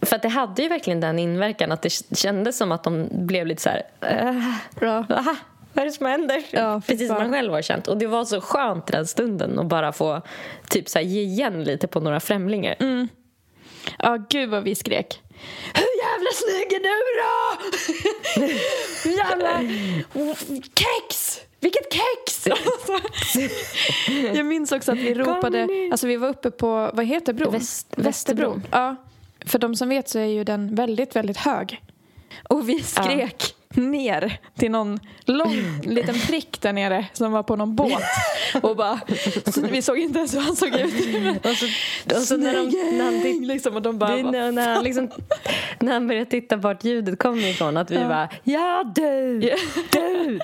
För, 0.01 0.17
det 0.21 0.27
hade 0.27 0.61
ju 0.61 0.69
verkligen 0.69 0.99
den 0.99 1.19
inverkan 1.19 1.71
att 1.71 1.81
det 1.81 1.89
kändes 2.17 2.57
som 2.57 2.71
att 2.71 2.83
de 2.83 3.07
blev 3.11 3.47
lite 3.47 3.61
så 3.61 3.69
här... 3.69 3.81
Uh, 4.31 4.53
Ja. 4.81 5.05
aha, 5.09 5.35
vad 5.73 5.81
är 5.81 5.85
det 5.85 5.91
som 5.91 6.05
händer? 6.05 6.43
Ja, 6.51 6.81
Precis 6.87 7.07
som 7.07 7.17
man 7.17 7.31
själv 7.31 7.53
har 7.53 7.61
känt. 7.61 7.87
Och 7.87 7.97
det 7.97 8.07
var 8.07 8.25
så 8.25 8.41
skönt 8.41 8.87
den 8.87 9.07
stunden 9.07 9.59
att 9.59 9.65
bara 9.65 9.91
få 9.91 10.21
typ 10.69 10.89
så 10.89 10.99
här, 10.99 11.05
ge 11.05 11.21
igen 11.21 11.63
lite 11.63 11.87
på 11.87 11.99
några 11.99 12.19
främlingar. 12.19 12.75
Ja, 13.99 14.17
gud 14.29 14.49
vad 14.49 14.63
vi 14.63 14.75
skrek. 14.75 15.21
Jävla 16.13 16.31
snygg 16.33 16.73
är 16.73 16.79
du 16.79 16.99
då? 17.23 18.53
Hur 19.09 19.17
jävla... 19.17 19.59
Kex! 20.75 21.39
Vilket 21.59 21.93
kex! 21.93 22.47
Alltså, 22.47 22.99
jag 24.33 24.45
minns 24.45 24.71
också 24.71 24.91
att 24.91 24.97
vi 24.97 25.13
ropade... 25.13 25.67
Alltså 25.91 26.07
vi 26.07 26.15
var 26.17 26.27
uppe 26.29 26.51
på, 26.51 26.91
vad 26.93 27.05
heter 27.05 27.33
bron? 27.33 27.53
Väst- 27.53 27.93
Västerbron. 27.97 28.63
Ja. 28.71 28.95
För 29.45 29.59
de 29.59 29.75
som 29.75 29.89
vet 29.89 30.09
så 30.09 30.19
är 30.19 30.25
ju 30.25 30.43
den 30.43 30.75
väldigt, 30.75 31.15
väldigt 31.15 31.37
hög. 31.37 31.81
Och 32.49 32.69
vi 32.69 32.83
skrek 32.83 33.55
ner 33.77 34.37
till 34.55 34.71
någon 34.71 34.99
lång 35.25 35.81
liten 35.83 36.15
prick 36.27 36.61
där 36.61 36.73
nere 36.73 37.05
som 37.13 37.31
var 37.31 37.43
på 37.43 37.55
någon 37.55 37.75
båt. 37.75 37.93
Och 38.61 38.75
bara, 38.75 38.99
så 39.45 39.61
vi 39.61 39.81
såg 39.81 39.97
inte 39.97 40.17
ens 40.19 40.33
hur 40.35 40.39
han 40.39 40.55
såg 40.55 40.75
ut. 40.75 41.45
Och 41.45 41.51
så, 41.55 41.65
och 42.15 42.21
så 42.21 42.37
när, 42.37 42.53
de, 42.53 42.97
när 42.97 43.03
han 43.03 43.47
liksom, 43.47 43.75
och 43.75 43.81
de 43.81 43.97
bara, 43.97 44.13
det 44.13 44.19
är 44.19 44.23
"Vad 44.23 44.31
när, 44.31 44.51
när, 44.51 44.73
han 44.75 44.83
liksom, 44.83 45.09
när 45.79 45.93
han 45.93 46.07
började 46.07 46.25
titta 46.29 46.55
vart 46.55 46.83
ljudet 46.83 47.19
kommer 47.19 47.47
ifrån 47.51 47.77
att 47.77 47.91
vi 47.91 47.97
bara 47.97 48.29
Ja 48.43 48.91
du! 48.95 49.39
Du! 49.91 50.39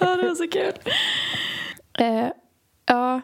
Ja, 0.00 0.16
det 0.16 0.28
var 0.28 0.34
så 0.34 0.48
kul. 0.48 0.72
Eh, 1.98 2.26
ja, 2.86 3.20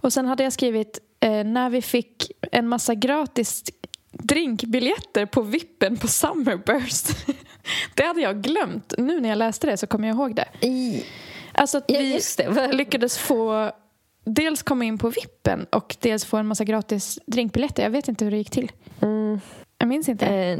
och 0.00 0.12
sen 0.12 0.26
hade 0.26 0.42
jag 0.44 0.52
skrivit 0.52 0.98
eh, 1.20 1.44
när 1.44 1.70
vi 1.70 1.82
fick 1.82 2.30
en 2.52 2.68
massa 2.68 2.94
gratis 2.94 3.64
drinkbiljetter 4.12 5.26
på 5.26 5.42
vippen 5.42 5.96
på 5.96 6.08
Summerburst. 6.08 7.08
det 7.94 8.02
hade 8.04 8.20
jag 8.20 8.42
glömt. 8.42 8.94
Nu 8.98 9.20
när 9.20 9.28
jag 9.28 9.38
läste 9.38 9.66
det 9.66 9.76
så 9.76 9.86
kommer 9.86 10.08
jag 10.08 10.14
ihåg 10.16 10.34
det. 10.34 10.66
I, 10.66 11.04
Alltså 11.56 11.78
att 11.78 11.84
vi 11.88 12.20
lyckades 12.72 13.18
få 13.18 13.70
dels 14.24 14.62
komma 14.62 14.84
in 14.84 14.98
på 14.98 15.08
vippen 15.08 15.66
och 15.70 15.96
dels 16.00 16.24
få 16.24 16.36
en 16.36 16.46
massa 16.46 16.64
gratis 16.64 17.18
drinkbiljetter. 17.26 17.82
Jag 17.82 17.90
vet 17.90 18.08
inte 18.08 18.24
hur 18.24 18.30
det 18.32 18.38
gick 18.38 18.50
till. 18.50 18.72
Mm, 19.02 19.40
Jag 19.78 19.88
minns 19.88 20.08
inte. 20.08 20.26
eh, 20.26 20.58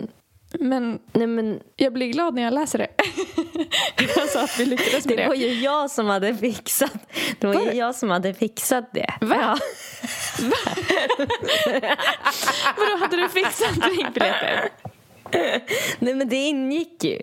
Men 0.60 0.98
nej 1.12 1.26
men 1.26 1.60
jag 1.76 1.92
blir 1.92 2.06
glad 2.12 2.34
när 2.34 2.42
jag 2.42 2.54
läser 2.54 2.78
det. 2.78 2.88
alltså 4.20 4.38
att 4.38 4.60
vi 4.60 4.66
lyckades 4.66 5.06
med 5.06 5.16
det 5.16 5.22
det. 5.22 5.28
var 5.28 5.34
ju 5.34 5.60
jag 5.60 5.90
som 5.90 6.06
hade 6.06 6.34
fixat 6.36 6.92
Det 7.38 7.46
var 7.46 7.54
Var 7.54 7.60
ju 7.62 7.70
det? 7.70 7.76
jag 7.76 7.94
som 7.94 8.10
hade 8.10 8.34
fixat 8.34 8.90
det. 8.94 9.14
Va? 9.20 9.36
Ja. 9.40 9.58
Vadå, 12.76 12.96
hade 13.00 13.16
du 13.16 13.28
fixat 13.28 13.74
drinkbiljetter? 13.74 14.68
Nej 15.98 16.14
men 16.14 16.28
det 16.28 16.36
ingick 16.36 17.04
ju. 17.04 17.18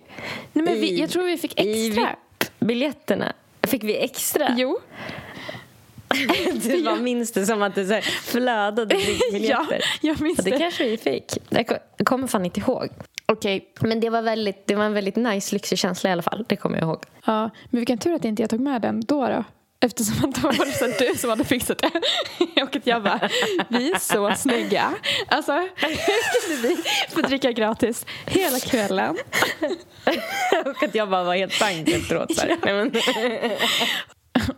Nej, 0.54 0.66
men 0.66 0.74
vi, 0.74 0.90
I- 0.92 1.00
jag 1.00 1.10
tror 1.10 1.24
vi 1.24 1.38
fick 1.38 1.60
I 1.62 1.88
extra. 1.88 2.16
biljetterna. 2.60 3.34
Fick 3.64 3.84
vi 3.84 3.98
extra? 3.98 4.56
Jo. 4.58 4.80
Du 6.64 6.84
bara 6.84 6.96
minns 6.96 7.32
det 7.32 7.46
som 7.46 7.62
att 7.62 7.76
det 7.76 7.86
så 7.86 7.94
här 7.94 8.02
flödade 8.02 8.96
Ja, 9.32 9.32
biljetter. 9.32 9.82
jag 10.02 10.22
minns 10.22 10.38
Ja, 10.38 10.44
det 10.44 10.50
det. 10.52 10.58
kanske 10.58 10.84
vi 10.90 10.98
fick. 10.98 11.26
Jag 11.50 11.68
ko- 11.68 11.76
jag 11.98 12.08
kommer 12.08 12.28
fan 12.28 12.46
inte 12.46 12.60
ihåg. 12.60 12.90
Okej. 13.26 13.68
Men 13.80 14.00
det 14.00 14.10
var, 14.10 14.22
väldigt, 14.22 14.68
det 14.68 14.76
var 14.76 14.86
en 14.86 14.94
väldigt 14.94 15.16
nice, 15.16 15.56
lyxig 15.56 15.78
känsla 15.78 16.10
i 16.10 16.14
alla 16.14 16.22
fall. 16.22 16.46
Det 16.50 16.56
kommer 16.56 16.78
jag 16.78 16.88
ihåg. 16.88 17.04
Ja, 17.26 17.42
men 17.70 17.80
vilken 17.80 17.98
tur 17.98 18.14
att 18.14 18.26
inte 18.26 18.44
jag 18.44 18.50
tog 18.50 18.60
med 18.60 18.82
den 18.82 19.02
då. 19.02 19.28
då. 19.28 19.44
Eftersom 19.84 20.30
att 20.30 20.36
det 20.36 20.42
var 20.42 20.66
det 20.66 20.72
så 20.72 21.04
du 21.04 21.18
som 21.18 21.30
hade 21.30 21.44
fixat 21.44 21.78
det. 21.78 21.92
Och 22.64 22.76
att 22.76 22.88
jag 22.88 23.04
bara, 23.04 23.30
vi 23.70 23.92
är 23.92 24.00
så 24.00 24.36
snygga. 24.36 24.94
Alltså, 25.28 25.52
hur 25.76 26.58
kunde 26.58 26.68
vi 26.68 26.78
få 27.10 27.22
dricka 27.22 27.52
gratis 27.52 28.06
hela 28.26 28.60
kvällen? 28.60 29.18
Och 30.66 30.84
att 30.84 30.96
jag 30.96 31.10
bara 31.10 31.24
var 31.24 31.36
helt 31.36 31.60
pank 31.60 31.90
efteråt. 31.90 32.32
Nej, 32.38 32.58
men, 32.64 32.92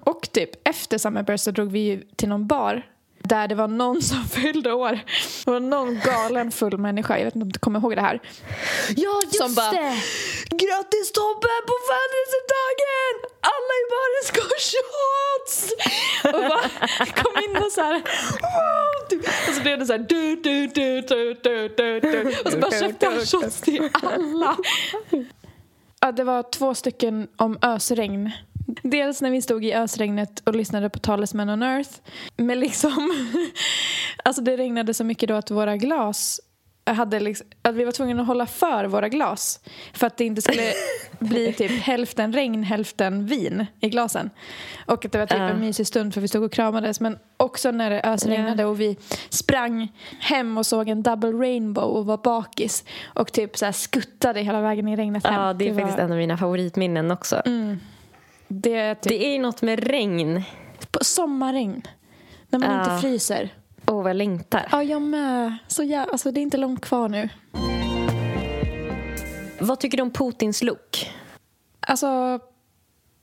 Och 0.03 0.29
typ 0.31 0.67
efter 0.69 0.97
Summerburst 0.97 1.43
så 1.43 1.51
drog 1.51 1.71
vi 1.71 1.79
ju 1.79 2.01
till 2.15 2.29
någon 2.29 2.47
bar 2.47 2.83
där 3.23 3.47
det 3.47 3.55
var 3.55 3.67
någon 3.67 4.01
som 4.01 4.23
fyllde 4.25 4.73
år. 4.73 4.99
Det 5.45 5.51
var 5.51 5.59
någon 5.59 5.99
galen 6.05 6.51
full 6.51 6.77
människa, 6.77 7.17
jag 7.17 7.25
vet 7.25 7.35
inte 7.35 7.43
om 7.43 7.51
du 7.51 7.59
kommer 7.59 7.79
ihåg 7.79 7.95
det 7.95 8.01
här. 8.01 8.19
ja, 8.95 9.21
just 9.23 9.37
Som 9.37 9.55
bara, 9.55 9.71
det! 9.71 10.01
Grattis 10.49 11.11
Tobbe 11.11 11.53
på 11.69 11.75
födelsedagen! 11.89 13.15
Alla 13.73 13.79
i 13.81 13.85
baren 13.93 14.23
ska 14.23 14.41
ha 14.41 14.59
shots! 14.69 15.73
Och 16.23 16.31
bara 16.31 16.69
kom 17.23 17.43
in 17.43 17.63
och 17.63 17.71
så 17.71 17.81
här... 17.81 17.93
wow, 18.41 19.07
typ. 19.09 19.19
Och 19.49 19.53
så 19.55 19.61
blev 19.61 19.79
det 19.79 19.85
så 19.85 19.93
här... 19.93 19.99
Du, 19.99 20.35
du, 20.35 20.67
du, 20.67 21.01
du, 21.01 21.33
du, 21.43 21.69
du, 21.77 21.99
du. 21.99 22.41
Och 22.45 22.51
så 22.51 22.57
bara 22.57 22.71
köpte 22.71 23.05
han 23.05 23.25
shots 23.25 23.61
till 23.61 23.89
alla. 23.93 24.57
Ja, 25.99 26.11
det 26.11 26.23
var 26.23 26.43
två 26.43 26.75
stycken 26.75 27.27
om 27.35 27.57
ösregn. 27.61 28.31
Dels 28.83 29.21
när 29.21 29.31
vi 29.31 29.41
stod 29.41 29.65
i 29.65 29.73
ösregnet 29.73 30.41
och 30.45 30.55
lyssnade 30.55 30.89
på 30.89 30.99
Talisman 30.99 31.49
on 31.49 31.63
Earth. 31.63 31.91
Men 32.37 32.59
liksom... 32.59 33.27
Alltså 34.23 34.41
det 34.41 34.57
regnade 34.57 34.93
så 34.93 35.03
mycket 35.03 35.29
då 35.29 35.35
att 35.35 35.51
våra 35.51 35.77
glas 35.77 36.41
hade 36.85 37.19
liksom, 37.19 37.47
att 37.61 37.75
vi 37.75 37.83
var 37.83 37.91
tvungna 37.91 38.21
att 38.21 38.27
hålla 38.27 38.45
för 38.45 38.85
våra 38.85 39.09
glas 39.09 39.59
för 39.93 40.07
att 40.07 40.17
det 40.17 40.25
inte 40.25 40.41
skulle 40.41 40.73
bli 41.19 41.53
typ 41.53 41.71
hälften 41.71 42.33
regn, 42.33 42.63
hälften 42.63 43.25
vin 43.25 43.65
i 43.79 43.89
glasen. 43.89 44.29
Och 44.85 45.05
att 45.05 45.11
det 45.11 45.17
var 45.19 45.25
typ 45.25 45.37
Ja. 45.37 45.49
en 45.49 45.59
mysig 45.59 45.87
stund 45.87 46.13
för 46.13 46.21
vi 46.21 46.27
stod 46.27 46.43
och 46.43 46.51
kramades 46.51 46.99
men 46.99 47.17
också 47.37 47.71
när 47.71 47.89
det 47.89 48.01
ösregnade 48.03 48.65
och 48.65 48.79
vi 48.79 48.97
sprang 49.29 49.91
hem 50.19 50.57
och 50.57 50.65
såg 50.65 50.89
en 50.89 51.03
double 51.03 51.31
rainbow 51.31 51.83
och 51.83 52.05
var 52.05 52.17
bakis 52.17 52.83
och 53.05 53.31
typ 53.31 53.57
så 53.57 53.71
skuttade 53.73 54.41
hela 54.41 54.61
vägen 54.61 54.87
i 54.87 54.95
regnet 54.95 55.25
hem. 55.25 55.33
Ja, 55.33 55.53
det 55.53 55.69
är 55.69 55.73
faktiskt 55.73 55.97
var, 55.97 56.05
en 56.05 56.11
av 56.11 56.17
mina 56.17 56.37
favoritminnen 56.37 57.11
också. 57.11 57.41
det 58.47 58.73
är 58.75 58.95
typ 58.95 59.03
Det 59.09 59.25
är 59.27 59.31
ju 59.33 59.39
något 59.39 59.61
med 59.61 59.79
regn. 59.87 60.43
på 60.91 61.03
sommarregn 61.03 61.81
när 62.49 62.59
man 62.59 62.71
Ja. 62.71 62.79
inte 62.93 63.01
fryser. 63.01 63.49
Åh, 63.85 64.01
vad 64.03 64.09
jag 64.09 64.15
längtar. 64.15 64.67
Ja, 64.71 64.83
jag 64.83 65.01
med. 65.01 65.57
Så 65.67 65.83
ja, 65.83 66.07
alltså, 66.11 66.31
det 66.31 66.39
är 66.39 66.41
inte 66.41 66.57
långt 66.57 66.81
kvar 66.81 67.09
nu. 67.09 67.29
vad 69.59 69.79
tycker 69.79 69.97
du 69.97 70.03
om 70.03 70.11
Putins 70.11 70.63
look? 70.63 71.11
Alltså, 71.79 72.05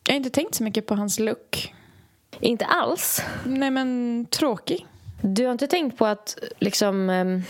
jag 0.07 0.13
har 0.13 0.17
inte 0.17 0.31
tänkt 0.31 0.55
så 0.55 0.63
mycket 0.65 0.87
på 0.87 0.95
hans 0.95 1.19
look. 1.19 1.75
Inte 2.41 2.65
alls. 2.65 3.23
Nej, 3.45 3.71
men 3.71 4.27
tråkig. 4.31 4.87
Du 5.23 5.45
har 5.45 5.53
inte 5.53 5.67
tänkt 5.67 5.99
på 5.99 6.07
att 6.07 6.39
liksom, 6.59 7.11
ehm, 7.11 7.43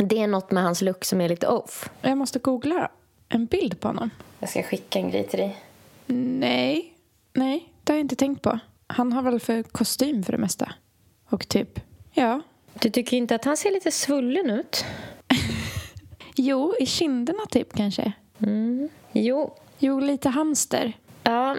det 0.00 0.18
är 0.18 0.26
något 0.26 0.50
med 0.50 0.62
hans 0.62 0.82
look 0.82 1.04
som 1.04 1.20
är 1.20 1.28
lite 1.28 1.46
off? 1.48 1.90
Jag 2.00 2.18
måste 2.18 2.38
googla 2.38 2.90
en 3.28 3.46
bild 3.46 3.80
på 3.80 3.88
honom. 3.88 4.10
Jag 4.38 4.50
ska 4.50 4.62
skicka 4.62 4.98
en 4.98 5.10
grej 5.10 5.26
till 5.28 5.38
dig. 5.38 5.56
Nej, 6.06 6.94
nej, 7.32 7.72
det 7.84 7.92
har 7.92 7.96
jag 7.96 8.04
inte 8.04 8.16
tänkt 8.16 8.42
på. 8.42 8.58
Han 8.86 9.12
har 9.12 9.22
väl 9.22 9.40
för 9.40 9.62
kostym 9.62 10.22
för 10.22 10.32
det 10.32 10.38
mesta. 10.38 10.72
Och 11.28 11.48
typ, 11.48 11.80
ja. 12.12 12.42
Du 12.74 12.90
tycker 12.90 13.16
inte 13.16 13.34
att 13.34 13.44
han 13.44 13.56
ser 13.56 13.70
lite 13.70 13.90
svullen 13.90 14.50
ut? 14.50 14.84
Jo, 16.36 16.74
i 16.80 16.86
kinderna 16.86 17.46
typ 17.50 17.76
kanske. 17.76 18.12
Jo. 19.12 19.56
Jo, 19.78 20.00
lite 20.00 20.28
hamster. 20.28 20.92
Ja, 21.22 21.56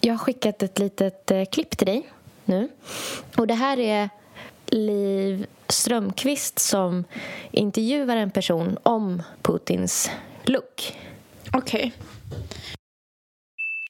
jag 0.00 0.12
har 0.14 0.18
skickat 0.18 0.62
ett 0.62 0.78
litet 0.78 1.30
eh, 1.30 1.44
klipp 1.44 1.76
till 1.78 1.86
dig 1.86 2.08
nu. 2.44 2.68
Och 3.36 3.46
det 3.46 3.54
här 3.54 3.78
är 3.78 4.10
Liv 4.66 5.46
Strömqvist 5.68 6.58
som 6.58 7.04
intervjuar 7.50 8.16
en 8.16 8.30
person 8.30 8.78
om 8.82 9.22
Putins 9.42 10.10
look. 10.44 10.96
Okej. 11.52 11.92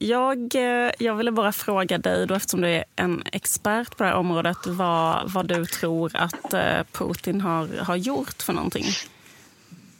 Jag, 0.00 0.54
eh, 0.54 0.90
jag 0.98 1.14
ville 1.14 1.30
bara 1.32 1.52
fråga 1.52 1.98
dig, 1.98 2.26
då, 2.26 2.34
eftersom 2.34 2.60
du 2.60 2.68
är 2.68 2.84
en 2.96 3.22
expert 3.32 3.96
på 3.96 4.04
det 4.04 4.08
här 4.10 4.16
området 4.16 4.66
vad, 4.66 5.32
vad 5.32 5.46
du 5.46 5.66
tror 5.66 6.10
att 6.14 6.52
eh, 6.54 6.82
Putin 6.92 7.40
har, 7.40 7.68
har 7.84 7.96
gjort 7.96 8.42
för 8.42 8.52
någonting 8.52 8.84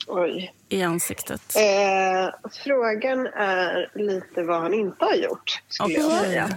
Oj. 0.06 0.52
i 0.68 0.82
ansiktet. 0.82 1.56
Eh, 1.56 2.50
frågan 2.64 3.26
är 3.26 3.90
lite 3.94 4.42
vad 4.42 4.62
han 4.62 4.74
inte 4.74 5.04
har 5.04 5.14
gjort, 5.14 5.62
skulle 5.68 5.94
jag 5.94 6.06
Okej. 6.06 6.20
säga. 6.20 6.48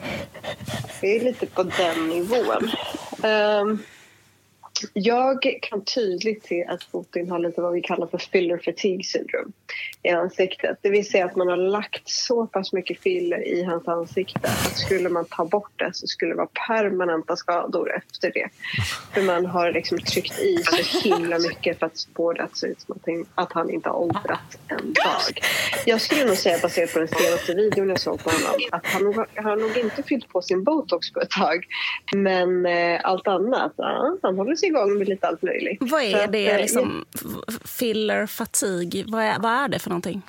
Det 1.01 1.15
är 1.17 1.23
lite 1.23 1.45
på 1.45 1.63
den 1.63 2.08
nivån. 2.10 2.71
Ehm, 3.23 3.80
jag 4.94 5.58
kan 5.62 5.86
tydligt 5.86 6.46
se 6.46 6.65
att 6.65 6.91
Putin 6.91 7.32
har 7.32 7.39
lite 7.39 7.62
vad 7.62 7.74
vi 7.74 7.82
kallar 7.82 8.08
för 8.08 8.17
filler 8.17 8.58
fatigue 8.58 9.04
syndrome 9.04 9.52
i 10.04 10.10
ansiktet. 10.10 10.78
Det 10.82 10.89
vill 10.89 11.10
säga 11.10 11.26
att 11.26 11.36
man 11.36 11.48
har 11.48 11.58
lagt 11.58 12.10
så 12.10 12.48
pass 12.48 12.74
mycket 12.74 13.00
filler 13.00 13.48
i 13.48 13.63
hans 13.63 13.88
ansikte 13.88 14.48
att 14.48 14.78
skulle 14.78 15.10
man 15.10 15.26
ta 15.26 15.46
bort 15.46 15.72
det 15.76 15.89
så 15.94 16.08
skulle 16.08 16.32
det 16.32 16.38
vara 16.38 16.50
permanenta 16.67 17.36
skador 17.36 17.96
efter 17.96 18.32
det. 18.34 18.50
För 19.13 19.22
man 19.22 19.46
har 19.46 19.72
liksom 19.72 19.98
tryckt 20.00 20.39
i 20.39 20.58
så 20.58 21.10
himla 21.10 21.39
mycket 21.39 21.80
för 21.80 21.86
att 21.86 22.08
få 22.15 22.34
det 22.34 22.44
att 22.44 22.58
se 22.58 22.67
ut 22.67 22.82
som 22.82 23.26
att 23.36 23.52
han- 23.54 23.70
inte 23.70 23.89
har 23.89 23.96
åldrats 23.96 24.58
en 24.67 24.94
dag. 24.94 25.39
Jag 25.86 26.02
skulle 26.02 26.26
nog 26.26 26.38
säga 26.38 26.58
baserat 26.62 26.94
på 26.94 27.00
den 27.00 27.08
senaste 27.08 27.54
videon 27.54 27.89
jag 27.89 28.00
såg 28.00 28.24
på 28.24 28.30
honom 28.30 28.62
att 28.72 28.86
han 28.86 29.04
nog, 29.04 29.15
han 29.36 29.46
har 29.46 29.56
nog 29.56 29.78
inte 29.78 30.04
fyllt 30.04 30.28
på 30.30 30.41
sin 30.41 30.63
botox 30.63 31.12
på 31.12 31.20
ett 31.22 31.30
tag. 31.30 31.65
Men 32.15 32.65
eh, 32.65 33.00
allt 33.04 33.28
annat, 33.28 33.74
ja, 33.78 34.17
han 34.22 34.38
håller 34.38 34.56
sig 34.56 34.70
igång 34.71 34.97
med 34.97 35.10
lite 35.10 35.27
allt 35.27 35.41
möjligt. 35.41 35.77
Vad 35.81 36.03
är 36.03 36.25
att, 36.25 36.31
det, 36.31 36.49
eh, 36.49 36.57
liksom, 36.57 37.05
filler, 37.65 38.25
fatig? 38.25 39.03
Vad 39.07 39.23
är, 39.23 39.39
vad 39.39 39.51
är 39.51 39.67
det 39.67 39.79
för 39.79 39.89
någonting? 39.89 40.21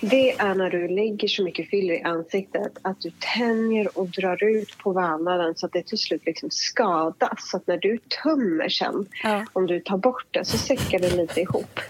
Det 0.00 0.30
är 0.32 0.54
när 0.54 0.70
du 0.70 0.88
lägger 0.88 1.28
så 1.28 1.42
mycket 1.44 1.68
filler 1.70 1.94
i 1.94 2.02
ansiktet 2.02 2.72
att 2.82 3.00
du 3.00 3.10
tänjer 3.36 3.98
och 3.98 4.08
drar 4.08 4.44
ut 4.44 4.78
på 4.78 4.92
vävnaden 4.92 5.54
så 5.56 5.66
att 5.66 5.72
det 5.72 5.82
till 5.86 5.98
slut 5.98 6.22
liksom 6.26 6.50
skadas. 6.50 7.50
Så 7.50 7.56
att 7.56 7.66
när 7.66 7.76
du 7.76 7.98
tömmer 8.22 8.68
sen, 8.68 9.06
Ja. 9.22 9.44
om 9.52 9.66
du 9.66 9.80
tar 9.80 9.96
bort 9.96 10.26
det, 10.30 10.44
så 10.44 10.58
säckar 10.58 10.98
det 10.98 11.16
lite 11.16 11.40
ihop. 11.40 11.80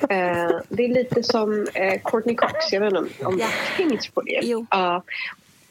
Eh, 0.00 0.50
det 0.68 0.84
är 0.84 0.94
lite 0.94 1.22
som 1.22 1.66
eh, 1.74 2.00
Courtney 2.04 2.34
Cox, 2.34 2.72
jag 2.72 2.80
vet 2.80 2.88
inte 2.92 2.98
om, 2.98 3.08
om 3.26 3.36
du 3.36 3.42
har 3.42 3.76
tänkt 3.76 4.14
på 4.14 4.20
det? 4.20 4.40
Jo. 4.42 4.66
Ja. 4.70 5.02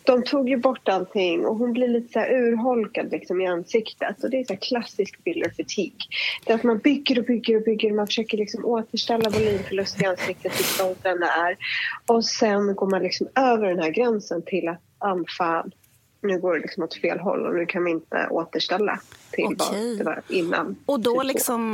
De 0.05 0.23
tog 0.23 0.49
ju 0.49 0.57
bort 0.57 0.89
allting 0.89 1.45
och 1.45 1.55
hon 1.55 1.73
blir 1.73 1.87
lite 1.87 2.13
så 2.13 2.19
urholkad 2.19 3.11
liksom 3.11 3.41
i 3.41 3.47
ansiktet. 3.47 4.23
Och 4.23 4.29
det 4.29 4.39
är 4.39 4.43
så 4.43 4.57
klassisk 4.57 5.23
filler 5.23 5.49
fatigue. 5.49 5.97
Det 6.45 6.51
är 6.51 6.55
att 6.55 6.63
man 6.63 6.77
bygger 6.77 7.19
och 7.19 7.25
bygger 7.25 7.55
och 7.55 7.63
bygger. 7.63 7.93
Man 7.93 8.07
försöker 8.07 8.37
liksom 8.37 8.65
återställa 8.65 9.29
volymförlust 9.29 10.01
i 10.01 10.05
ansiktet 10.05 10.53
stolt 10.53 11.03
den 11.03 11.23
är. 11.23 11.57
Och 12.05 12.25
sen 12.25 12.75
går 12.75 12.89
man 12.89 13.03
liksom 13.03 13.27
över 13.35 13.67
den 13.67 13.79
här 13.79 13.91
gränsen 13.91 14.41
till 14.45 14.67
att 14.67 14.81
anfall. 14.97 15.75
Nu 16.21 16.39
går 16.39 16.53
det 16.53 16.59
liksom 16.59 16.83
åt 16.83 16.95
fel 16.95 17.19
håll 17.19 17.45
och 17.45 17.55
nu 17.55 17.65
kan 17.65 17.83
vi 17.83 17.91
inte 17.91 18.27
återställa 18.29 18.99
till 19.31 19.45
Okej. 19.45 19.57
vad 19.57 19.97
det 19.97 20.03
var 20.03 20.21
innan. 20.29 20.75
Och 20.85 20.99
då 20.99 21.21
Typ 21.21 21.33
liksom, 21.33 21.73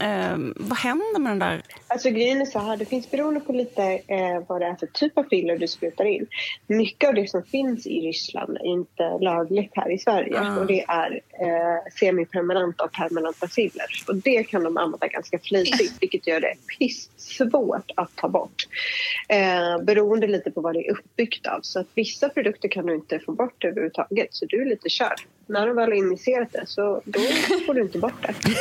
ehm, 0.00 0.54
vad 0.56 0.78
händer 0.78 1.20
med 1.20 1.30
den 1.32 1.38
där? 1.38 1.62
Alltså 1.86 2.10
grejen 2.10 2.40
är 2.40 2.44
så 2.44 2.58
här, 2.58 2.76
det 2.76 2.84
finns 2.84 3.10
beroende 3.10 3.40
på 3.40 3.52
lite 3.52 3.82
eh, 4.06 4.42
vad 4.46 4.60
det 4.60 4.66
är 4.66 4.74
för 4.74 4.86
typ 4.86 5.18
av 5.18 5.24
filler 5.24 5.58
du 5.58 5.68
sprutar 5.68 6.04
in. 6.04 6.26
Mycket 6.66 7.08
av 7.08 7.14
det 7.14 7.30
som 7.30 7.42
finns 7.42 7.86
i 7.86 8.00
Ryssland 8.00 8.56
är 8.56 8.66
inte 8.66 9.18
lagligt 9.20 9.70
här 9.74 9.90
i 9.92 9.98
Sverige 9.98 10.40
Ah. 10.40 10.58
och 10.60 10.66
det 10.66 10.84
är 10.88 11.20
eh, 11.40 11.92
semipermanenta 12.00 12.84
och 12.84 12.92
permanenta 12.92 13.48
filler. 13.48 13.86
Och 14.08 14.16
det 14.16 14.44
kan 14.44 14.64
de 14.64 14.76
använda 14.76 15.06
ganska 15.06 15.38
flitigt 15.38 15.92
vilket 16.00 16.26
gör 16.26 16.40
det 16.40 16.54
pissvårt 16.78 17.90
att 17.96 18.16
ta 18.16 18.28
bort. 18.28 18.68
Eh, 19.28 19.82
beroende 19.82 20.26
lite 20.26 20.50
på 20.50 20.60
vad 20.60 20.74
det 20.74 20.86
är 20.88 20.92
uppbyggt 20.92 21.46
av. 21.46 21.60
Så 21.62 21.80
att 21.80 21.86
vissa 21.94 22.28
produkter 22.28 22.68
kan 22.68 22.86
du 22.86 22.94
inte 22.94 23.18
få 23.18 23.32
bort 23.32 23.64
överhuvudtaget 23.64 24.28
så 24.30 24.46
du 24.46 24.62
är 24.62 24.66
lite 24.66 24.88
körd. 24.88 25.20
När 25.46 25.66
de 25.66 25.76
väl 25.76 25.88
har 25.90 25.96
injicerat 25.96 26.48
det 26.52 26.64
så 26.66 27.02
då 27.04 27.20
får 27.66 27.74
du 27.74 27.82
inte 27.82 27.98
bort 27.98 28.22
det. 28.22 28.34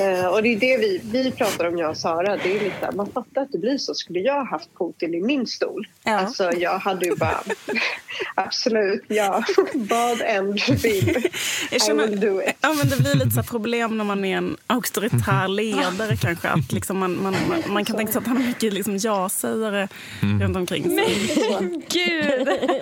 Eh, 0.00 0.26
och 0.26 0.42
det 0.42 0.48
är 0.48 0.60
det 0.60 0.76
vi, 0.76 1.00
vi 1.12 1.30
pratar 1.30 1.68
om, 1.68 1.78
jag 1.78 1.90
och 1.90 1.96
Sara. 1.96 2.36
Det 2.36 2.56
är 2.56 2.60
lite, 2.60 2.90
man 2.94 3.06
fattar 3.12 3.42
att 3.42 3.52
det 3.52 3.58
blir 3.58 3.78
så. 3.78 3.94
Skulle 3.94 4.20
jag 4.20 4.44
haft 4.44 4.68
Putin 4.78 5.14
i 5.14 5.20
min 5.20 5.46
stol, 5.46 5.86
Ja. 6.04 6.12
alltså 6.18 6.52
jag 6.52 6.78
hade 6.78 7.06
ju 7.06 7.16
bara 7.16 7.42
absolut, 8.34 9.04
ja, 9.08 9.44
vad 9.74 10.20
än 10.20 10.50
du 10.52 10.74
vill. 10.74 11.08
I 11.70 11.92
will 11.92 12.20
do 12.20 12.42
it. 12.42 12.54
ja, 12.60 12.74
men 12.78 12.88
det 12.88 12.96
blir 12.96 13.14
lite 13.14 13.30
så 13.30 13.42
problem 13.42 13.96
när 13.98 14.04
man 14.04 14.24
är 14.24 14.36
en 14.36 14.56
auktoritär 14.66 15.48
ledare 15.48 16.16
kanske. 16.16 16.48
Att 16.48 16.72
liksom 16.72 16.98
man, 16.98 17.22
man, 17.22 17.34
man, 17.48 17.62
man 17.72 17.84
kan 17.84 17.96
tänka 17.96 18.12
sig 18.12 18.18
att 18.20 18.26
han 18.26 18.36
har 18.36 18.44
mycket 18.44 18.72
liksom 18.72 18.96
ja-sägare 18.96 19.88
runt 20.40 20.56
omkring 20.56 20.84
sig. 20.84 21.14
Gud, 21.34 21.82
kul! 21.88 22.44
Det 22.44 22.78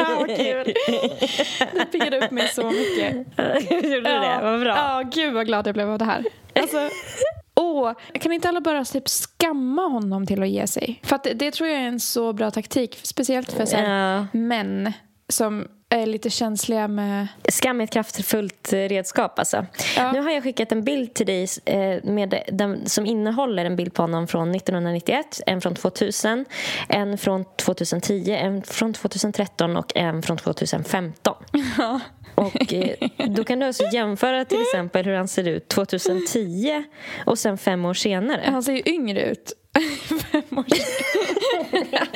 piggade 1.92 2.18
upp 2.18 2.30
mig 2.30 2.48
så 2.48 2.70
mycket. 2.70 3.16
Gjorde 3.70 3.90
du 3.90 4.00
det? 4.00 4.38
Vad 4.42 4.60
bra. 4.60 4.76
Ja, 4.76 5.02
gud 5.14 5.34
vad 5.34 5.46
glad 5.46 5.66
jag 5.66 5.74
blev 5.74 5.90
av 5.90 5.98
det 5.98 6.04
här. 6.04 6.24
Alltså, 6.60 6.90
åh, 7.54 7.92
kan 8.12 8.32
inte 8.32 8.48
alla 8.48 8.60
bara 8.60 8.84
typ 8.84 9.08
skamma 9.08 9.82
honom 9.82 10.26
till 10.26 10.42
att 10.42 10.48
ge 10.48 10.66
sig? 10.66 11.00
För 11.04 11.16
att 11.16 11.24
det, 11.24 11.34
det 11.34 11.50
tror 11.50 11.68
jag 11.68 11.78
är 11.78 11.86
en 11.86 12.00
så 12.00 12.32
bra 12.32 12.50
taktik, 12.50 12.98
speciellt 13.02 13.52
för 13.52 13.66
så 13.66 13.76
här, 13.76 14.14
Ja. 14.16 14.26
män 14.32 14.92
som 15.28 15.66
är 15.90 16.06
lite 16.06 16.30
känsliga 16.30 16.88
med... 16.88 17.28
Skam 17.48 17.80
är 17.80 17.84
ett 17.84 17.90
kraftfullt 17.90 18.72
eh, 18.72 18.76
redskap. 18.76 19.38
Alltså. 19.38 19.66
Ja. 19.96 20.12
Nu 20.12 20.20
har 20.20 20.30
jag 20.30 20.42
skickat 20.42 20.72
en 20.72 20.84
bild 20.84 21.14
till 21.14 21.26
dig 21.26 21.46
eh, 21.64 22.04
med 22.04 22.42
den, 22.52 22.86
som 22.86 23.06
innehåller 23.06 23.64
en 23.64 23.76
bild 23.76 23.94
på 23.94 24.02
honom 24.02 24.26
från 24.26 24.54
1991, 24.54 25.40
en 25.46 25.60
från 25.60 25.74
2000, 25.74 26.44
en 26.88 27.18
från 27.18 27.44
2010, 27.56 28.30
en 28.30 28.62
från 28.62 28.94
2013 28.94 29.76
och 29.76 29.96
en 29.96 30.22
från 30.22 30.36
2015. 30.36 31.34
Och 32.34 32.72
eh, 32.72 33.08
Då 33.28 33.44
kan 33.44 33.58
du 33.58 33.66
alltså 33.66 33.84
jämföra 33.92 34.44
till 34.44 34.62
exempel 34.62 35.04
hur 35.04 35.14
han 35.14 35.28
ser 35.28 35.48
ut 35.48 35.68
2010 35.68 36.84
och 37.26 37.38
sen 37.38 37.58
fem 37.58 37.84
år 37.84 37.94
senare. 37.94 38.42
Han 38.46 38.62
ser 38.62 38.72
ju 38.72 38.82
yngre 38.86 39.22
ut. 39.22 39.52
Fem 40.32 40.58
år 40.58 40.64
sedan. 40.74 42.06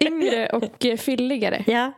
yngre 0.00 0.48
och 0.48 0.86
fylligare. 0.98 1.64
Ja, 1.66 1.92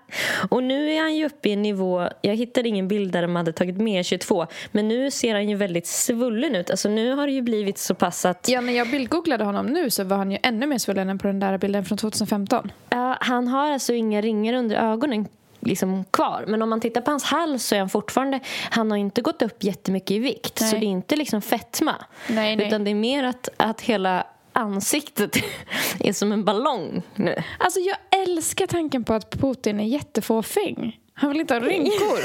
och 0.50 0.62
nu 0.62 0.92
är 0.92 1.00
han 1.00 1.16
ju 1.16 1.21
uppe 1.26 1.48
i 1.48 1.52
en 1.52 1.62
nivå... 1.62 2.08
Jag 2.20 2.36
hittade 2.36 2.68
ingen 2.68 2.88
bild 2.88 3.12
där 3.12 3.22
de 3.22 3.36
hade 3.36 3.52
tagit 3.52 3.76
med 3.76 4.06
22 4.06 4.46
men 4.72 4.88
nu 4.88 5.10
ser 5.10 5.34
han 5.34 5.48
ju 5.48 5.56
väldigt 5.56 5.86
svullen 5.86 6.56
ut. 6.56 6.70
Alltså 6.70 6.88
nu 6.88 7.14
har 7.14 7.26
det 7.26 7.32
ju 7.32 7.42
blivit 7.42 7.78
så 7.78 7.94
pass 7.94 8.24
att 8.24 8.48
Ja, 8.48 8.60
när 8.60 8.72
jag 8.72 8.90
bildgooglade 8.90 9.44
honom 9.44 9.66
nu 9.66 9.90
så 9.90 10.04
var 10.04 10.16
han 10.16 10.30
ju 10.30 10.38
ännu 10.42 10.66
mer 10.66 10.78
svullen 10.78 11.08
än 11.08 11.18
på 11.18 11.26
den 11.26 11.40
där 11.40 11.58
bilden 11.58 11.84
från 11.84 11.98
2015. 11.98 12.72
ja, 12.90 13.16
han 13.20 13.48
har 13.48 13.70
alltså 13.70 13.92
inga 13.92 14.20
ringar 14.20 14.54
under 14.54 14.76
ögonen 14.76 15.26
liksom 15.60 16.04
kvar. 16.10 16.44
Men 16.48 16.62
om 16.62 16.70
man 16.70 16.80
tittar 16.80 17.00
på 17.00 17.10
hans 17.10 17.24
hals 17.24 17.66
så 17.66 17.74
är 17.74 17.78
han 17.78 17.88
fortfarande... 17.88 18.40
Han 18.70 18.90
har 18.90 18.98
inte 18.98 19.20
gått 19.20 19.42
upp 19.42 19.64
jättemycket 19.64 20.10
i 20.10 20.18
vikt 20.18 20.60
Nej. 20.60 20.70
så 20.70 20.76
det 20.76 20.86
är 20.86 20.88
inte 20.88 21.16
liksom 21.16 21.42
fetma. 21.42 21.94
Nej, 22.28 22.56
nej. 22.56 22.66
Utan 22.66 22.84
det 22.84 22.90
är 22.90 22.94
mer 22.94 23.24
att, 23.24 23.48
att 23.56 23.80
hela 23.80 24.26
ansiktet 24.52 25.36
är 26.00 26.12
som 26.12 26.32
en 26.32 26.44
ballong 26.44 27.02
nu. 27.14 27.42
Alltså 27.58 27.80
jag 27.80 28.22
älskar 28.22 28.66
tanken 28.66 29.04
på 29.04 29.14
att 29.14 29.30
Putin 29.30 29.80
är 29.80 29.84
jättefåfäng. 29.84 30.98
Han 31.14 31.30
vill 31.30 31.40
inte 31.40 31.54
ha 31.54 31.60
rynkor. 31.60 32.18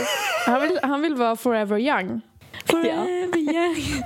Han 0.46 0.62
vill, 0.62 0.80
han 0.84 1.02
vill 1.02 1.16
vara 1.16 1.36
forever 1.36 1.80
young. 1.80 2.22
Forever 2.66 3.38
young. 3.38 4.04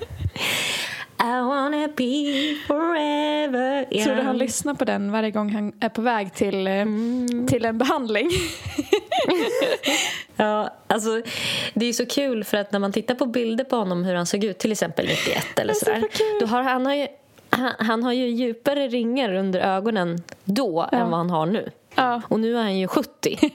I 1.24 1.42
wanna 1.42 1.88
be 1.88 2.56
forever 2.68 3.88
young. 3.94 4.04
Tror 4.04 4.16
du 4.16 4.22
han 4.22 4.38
lyssnar 4.38 4.74
på 4.74 4.86
den 4.86 5.12
varje 5.12 5.32
gång 5.32 5.50
han 5.50 5.74
är 5.80 5.90
på 5.90 6.02
väg 6.02 6.34
till, 6.34 6.68
eh, 6.68 6.86
till 7.48 7.66
en 7.66 7.78
behandling? 7.78 8.30
Ja, 10.36 10.74
alltså, 10.88 11.22
det 11.74 11.86
är 11.86 11.94
så 11.94 12.06
kul 12.06 12.44
för 12.44 12.58
att 12.58 12.72
när 12.72 12.80
man 12.80 12.92
tittar 12.92 13.16
på 13.16 13.26
bilder 13.26 13.64
på 13.64 13.76
honom 13.76 14.04
hur 14.04 14.16
han 14.16 14.26
såg 14.26 14.44
ut 14.44 14.60
till 14.60 14.72
exempel 14.72 15.06
91 15.08 15.60
eller 15.60 15.74
så 15.74 15.86
sådär. 15.86 16.00
kul. 16.12 16.40
Då 16.40 16.46
har 16.46 16.64
han 16.64 16.86
har 16.86 16.94
ju 16.94 17.08
han, 17.50 17.72
han 17.80 18.04
har 18.04 18.14
ju 18.14 18.28
djupare 18.28 18.88
ringar 18.88 19.34
under 19.34 19.60
ögonen 19.60 20.24
då 20.44 20.90
än 20.92 21.10
vad 21.10 21.18
han 21.20 21.30
har 21.30 21.46
nu. 21.46 21.72
Ja. 21.96 22.22
Och 22.28 22.40
nu 22.40 22.58
är 22.58 22.62
han 22.62 22.78
ju 22.78 22.88
70. 22.88 23.40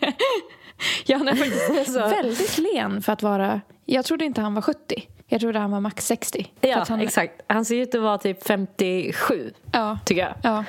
Ja, 1.06 1.16
han 1.18 1.28
är 1.28 1.34
faktiskt 1.34 1.96
väldigt 1.96 2.58
len 2.58 3.02
för 3.02 3.12
att 3.12 3.22
vara... 3.22 3.60
Jag 3.84 4.04
trodde 4.04 4.24
inte 4.24 4.40
han 4.40 4.54
var 4.54 4.62
70. 4.62 5.02
Jag 5.26 5.40
trodde 5.40 5.58
han 5.58 5.70
var 5.70 5.80
max 5.80 6.06
60. 6.06 6.50
För 6.60 6.68
ja, 6.68 6.84
han, 6.88 7.00
exakt. 7.00 7.42
Han 7.46 7.64
ser 7.64 7.76
ut 7.76 7.94
att 7.94 8.00
vara 8.02 8.18
typ 8.18 8.46
57, 8.46 9.52
Ja, 9.72 9.98
tycker 10.04 10.22
jag. 10.22 10.34
ja. 10.42 10.64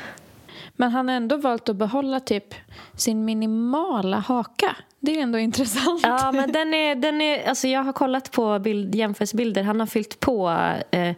Men 0.76 0.92
han 0.92 1.08
har 1.10 1.16
ändå 1.16 1.38
valt 1.38 1.70
att 1.70 1.76
behålla 1.76 2.20
typ 2.20 2.56
sin 2.96 3.26
minimala 3.26 4.20
haka. 4.20 4.76
Det 5.00 5.18
är 5.20 5.24
ändå 5.24 5.40
intressant. 5.40 6.02
Ja, 6.04 6.32
men 6.32 6.52
den 6.52 6.74
är, 6.74 6.96
den 6.96 7.22
är, 7.22 7.50
alltså 7.50 7.68
jag 7.68 7.84
har 7.84 7.94
kollat 7.94 8.32
på 8.32 8.60
bild, 8.60 8.96
jämförelsebilder. 8.96 9.64
Han 9.64 9.80
har 9.80 9.88
fyllt 9.88 10.20
på 10.20 10.50
eh, 10.92 11.14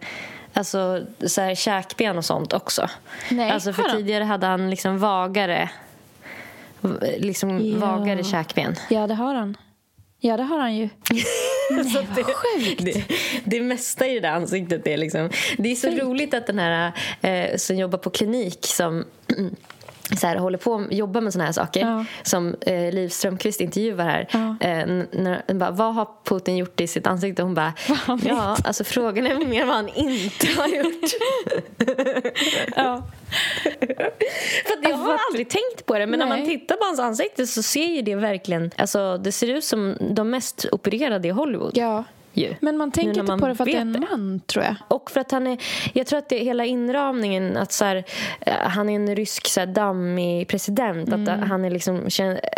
alltså, 0.54 1.02
så 1.28 1.42
här, 1.42 1.56
käkben 1.56 2.18
och 2.18 2.26
sånt 2.26 2.54
också. 2.54 2.88
Nej, 3.32 3.52
alltså, 3.52 3.74
för 3.74 3.84
tidigare 3.84 4.24
hade 4.24 4.48
han 4.48 4.70
liksom 4.70 5.00
vagare, 5.00 5.70
liksom 7.18 7.66
Ja. 7.66 7.78
vagare 7.78 8.24
käkben. 8.24 8.76
Ja, 8.90 9.08
det 9.08 9.14
har 9.14 9.36
han. 9.36 9.58
Ja, 10.22 10.38
det 10.38 10.44
har 10.44 10.60
han 10.60 10.76
ju. 10.76 10.90
Nej, 11.72 11.84
Så 11.94 12.02
det, 12.16 12.24
sjukt. 12.24 12.86
det, 12.86 13.04
det 13.44 13.62
mesta 13.62 14.08
i 14.08 14.14
det 14.14 14.20
där 14.20 14.32
ansiktet 14.32 14.88
är 14.88 14.98
liksom... 14.98 15.30
Det 15.58 15.72
är 15.72 15.76
så 15.76 15.90
roligt 15.90 16.34
att 16.34 16.48
den 16.48 16.60
här 16.60 16.92
eh, 17.22 17.58
som 17.58 17.76
jobbar 17.78 17.98
på 17.98 18.10
klinik 18.10 18.60
som 18.66 19.06
så 20.20 20.28
här, 20.28 20.36
håller 20.36 20.58
på 20.58 20.86
jobbar 20.92 21.22
med 21.22 21.34
såna 21.34 21.46
här 21.46 21.52
saker 21.52 21.80
Ja. 21.80 22.06
som 22.24 22.56
eh, 22.62 22.92
Liv 22.94 23.10
Strömquist 23.10 23.62
intervjuar 23.62 24.06
här. 24.06 24.28
Ja. 24.32 24.68
Eh, 24.68 24.86
när, 25.12 25.54
bara, 25.54 25.72
vad 25.72 25.94
har 25.96 26.08
Putin 26.24 26.58
gjort 26.58 26.82
i 26.82 26.88
sitt 26.88 27.08
ansikte? 27.08 27.44
Hon 27.44 27.54
bara, 27.54 27.74
ja, 28.24 28.58
alltså 28.64 28.84
frågan 28.84 29.28
är 29.28 29.46
mer 29.46 29.66
vad 29.66 29.76
han 29.76 29.90
inte 29.90 30.48
har 30.58 30.68
gjort. 30.68 31.12
Ja. 32.76 33.04
För 34.66 34.90
jag 34.90 34.96
har 34.98 35.20
aldrig 35.30 35.50
tänkt 35.50 35.86
på 35.86 36.00
det, 36.00 36.06
men 36.08 36.20
när 36.20 36.28
man 36.28 36.40
Nej. 36.40 36.48
tittar 36.60 36.76
på 36.76 36.86
hans 36.86 37.00
ansikte 37.00 37.48
så 37.48 37.64
ser 37.64 37.86
ju 37.86 38.02
det 38.02 38.16
verkligen, 38.16 38.72
alltså 38.76 39.18
det 39.18 39.32
ser 39.32 39.48
ut 39.48 39.64
som 39.64 39.96
de 40.00 40.30
mest 40.30 40.66
opererade 40.72 41.28
i 41.28 41.32
Hollywood. 41.32 41.78
ja. 41.78 42.04
Ju. 42.34 42.56
Men 42.60 42.78
man 42.78 42.92
tänker 42.92 43.10
inte 43.10 43.24
man 43.24 43.40
på 43.40 43.48
det 43.48 43.56
för 43.56 43.64
att 43.64 43.70
det 43.72 43.78
är 43.78 43.82
en 43.82 44.06
man, 44.12 44.42
tror 44.48 44.66
jag. 44.66 44.76
Och 44.88 45.12
för 45.12 45.20
att 45.22 45.32
han 45.32 45.48
är, 45.48 45.58
jag 45.94 46.08
tror 46.08 46.20
att 46.20 46.30
det 46.30 46.40
är 46.42 46.44
hela 46.44 46.66
inramningen 46.66 47.58
att 47.58 47.72
så 47.72 47.86
här, 47.86 48.04
eh, 48.42 48.54
han 48.54 48.90
är 48.90 48.96
en 48.96 49.16
rysk 49.16 49.48
så 49.48 49.60
här, 49.60 49.68
dammig 49.68 50.48
president. 50.48 51.08
Att 51.10 51.14
Mm. 51.14 51.42
han 51.42 51.66
är 51.66 51.70
liksom, 51.70 52.08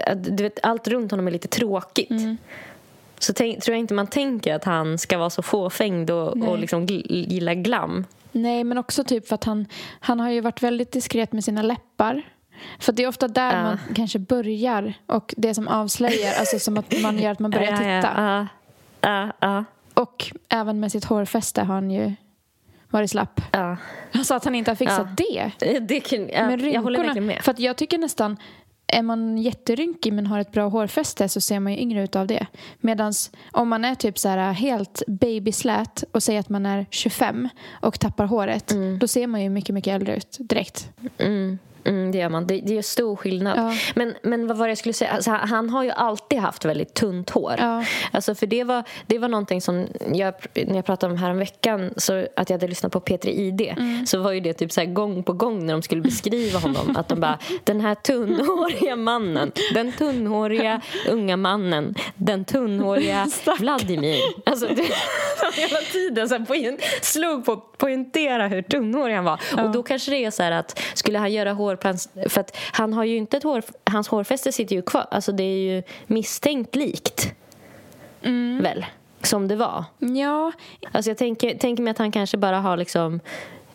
att, 0.08 0.38
du 0.38 0.44
vet, 0.44 0.60
allt 0.64 0.88
runt 0.88 1.12
honom 1.12 1.28
är 1.28 1.32
lite 1.32 1.48
tråkigt. 1.48 2.10
Mm. 2.12 2.38
Så 3.20 3.34
tänk, 3.34 3.64
tror 3.64 3.74
jag 3.76 3.80
inte 3.80 3.94
man 3.94 4.08
tänker 4.08 4.56
att 4.56 4.64
han 4.64 4.98
ska 4.98 5.18
vara 5.18 5.30
så 5.30 5.42
fåfängd 5.42 6.10
och, 6.12 6.38
Nej. 6.38 6.48
och 6.50 6.58
liksom 6.60 6.86
gilla 7.10 7.54
glam. 7.54 8.06
Nej, 8.32 8.64
men 8.64 8.78
också 8.78 9.04
typ 9.04 9.28
för 9.28 9.36
att 9.36 9.44
han, 9.44 9.66
han 10.00 10.20
har 10.20 10.30
ju 10.30 10.42
varit 10.42 10.64
väldigt 10.64 10.92
diskret 10.92 11.34
med 11.34 11.44
sina 11.44 11.62
läppar. 11.62 12.22
För 12.80 12.94
det 12.94 13.04
är 13.04 13.08
ofta 13.08 13.28
där 13.28 13.56
Ja. 13.58 13.64
man 13.64 13.80
kanske 13.96 14.20
börjar 14.20 14.94
och 15.06 15.34
det 15.38 15.54
som 15.54 15.68
avslöjar, 15.68 16.34
alltså 16.40 16.60
som 16.60 16.78
att 16.78 17.02
man 17.02 17.20
gör 17.20 17.32
att 17.32 17.40
man 17.40 17.52
börjar 17.52 17.72
Ja, 17.72 17.78
titta. 17.78 18.48
Ja, 19.42 19.64
Och 19.94 20.32
även 20.50 20.80
med 20.80 20.92
sitt 20.92 21.06
hårfäste 21.06 21.62
har 21.64 21.74
han 21.76 21.92
ju 21.92 22.14
varit 22.90 23.12
slapp. 23.12 23.42
ja. 23.52 23.78
Alltså 24.14 24.34
att 24.34 24.46
han 24.46 24.56
inte 24.56 24.72
har 24.72 24.76
fixat 24.76 25.08
Ja. 25.20 25.52
det. 25.60 25.80
Det 25.80 26.00
kan, 26.00 26.30
ja, 26.30 26.48
Men 26.48 26.72
jag 26.72 26.82
håller 26.82 27.00
rynkorna- 27.00 27.04
verkligen 27.06 27.26
med. 27.26 27.42
För 27.44 27.56
jag 27.58 27.76
tycker 27.78 27.98
nästan, 27.98 28.38
är 28.92 29.02
man 29.02 29.38
jätterynkig 29.38 30.14
men 30.14 30.28
har 30.28 30.40
ett 30.40 30.52
bra 30.52 30.68
hårfäste 30.68 31.30
så 31.30 31.42
ser 31.42 31.60
man 31.60 31.74
ju 31.74 31.80
yngre 31.80 32.04
ut 32.04 32.16
av 32.16 32.28
det. 32.28 32.46
Medan 32.80 33.14
om 33.52 33.70
man 33.70 33.86
är 33.86 33.96
typ 33.96 34.20
så 34.20 34.30
här 34.30 34.52
helt 34.54 35.04
babyslät 35.08 36.04
och 36.12 36.24
säger 36.24 36.40
att 36.40 36.50
man 36.50 36.66
är 36.66 36.86
25 36.90 37.50
och 37.82 38.00
tappar 38.00 38.26
håret, 38.26 38.74
då 39.00 39.08
ser 39.08 39.28
man 39.28 39.44
ju 39.44 39.50
mycket, 39.50 39.76
mycket 39.76 39.94
äldre 39.94 40.16
ut 40.16 40.38
direkt. 40.40 40.90
Mm, 41.18 41.60
mm, 41.86 42.12
det 42.12 42.18
gör 42.18 42.30
man. 42.30 42.48
Det, 42.48 42.62
det 42.66 42.74
gör 42.74 42.82
stor 42.82 43.16
skillnad. 43.16 43.58
Ja. 43.58 43.74
Men, 43.96 44.16
men 44.24 44.48
vad 44.48 44.58
var 44.58 44.68
det 44.68 44.72
jag 44.72 44.78
skulle 44.78 44.94
säga? 44.94 45.12
Alltså, 45.12 45.32
han- 45.32 45.70
har 45.70 45.84
ju 45.84 45.90
alltid 45.92 46.40
haft 46.40 46.66
väldigt 46.66 46.94
tunt 46.94 47.30
hår. 47.30 47.56
Ja. 47.58 47.86
Alltså, 48.12 48.36
för 48.36 48.48
det 48.48 48.64
var, 48.64 48.84
det 49.08 49.20
var 49.20 49.28
någonting 49.28 49.62
som 49.62 49.88
jag, 50.14 50.34
när 50.54 50.76
jag 50.76 50.86
pratade 50.86 51.14
om 51.14 51.20
häromveckan 51.20 51.94
så 51.98 52.26
att 52.36 52.50
jag 52.50 52.58
hade 52.58 52.68
lyssnat 52.68 52.92
på 52.92 53.00
P3 53.00 53.28
ID 53.28 53.62
Mm. 53.62 54.06
så 54.06 54.20
var 54.22 54.32
ju 54.32 54.40
det 54.40 54.54
typ 54.54 54.72
så 54.72 54.82
här 54.82 54.88
gång 54.88 55.24
på 55.24 55.34
gång 55.34 55.66
när 55.66 55.74
de 55.74 55.82
skulle 55.82 56.02
beskriva 56.02 56.60
honom 56.60 56.96
att 56.98 57.08
de 57.10 57.20
bara 57.20 57.40
den 57.64 57.82
här 57.82 57.96
tunnhåriga 57.96 58.96
mannen 58.96 59.52
den 59.74 59.92
tunnhåriga 59.92 60.82
unga 61.10 61.38
mannen 61.38 61.96
den 62.16 62.46
tunnhåriga 62.46 63.28
Vladimir 63.60 64.18
alltså 64.46 64.68
det, 64.68 64.84
hela 65.62 65.80
tiden 65.92 66.30
så 66.30 66.38
här, 66.38 66.46
poäng, 66.46 66.78
slog 67.02 67.46
på 67.46 67.56
poängtera 67.58 68.48
hur 68.48 68.62
tunnhårig 68.62 69.16
han 69.16 69.26
var 69.26 69.40
och 69.58 69.72
då 69.72 69.84
kanske 69.84 70.12
det 70.12 70.26
är 70.26 70.32
så 70.32 70.44
här 70.44 70.52
att 70.52 70.82
skulle 70.94 71.20
han 71.20 71.32
göra 71.34 71.52
hårplans 71.72 72.10
för 72.30 72.42
att 72.42 72.58
han 72.72 72.94
har 72.94 73.04
ju 73.04 73.18
inte 73.18 73.38
ett 73.38 73.44
hår 73.44 73.62
hans 73.84 74.08
hårfäste 74.08 74.52
sitter 74.52 74.76
ju 74.76 74.82
kvar 74.82 75.06
alltså 75.12 75.32
det 75.32 75.44
är 75.44 75.76
ju 75.76 75.84
misstänkt 76.08 76.76
likt 76.76 77.34
väl 78.62 78.86
som 79.22 79.48
det 79.48 79.56
var 79.56 79.84
Ja, 80.00 80.52
Alltså 80.92 81.10
jag 81.12 81.18
tänker, 81.18 81.56
tänker 81.58 81.84
mig 81.84 81.92
att 81.92 81.98
han 81.98 82.12
kanske 82.12 82.38
bara 82.38 82.60
har 82.60 82.78
liksom 82.78 83.20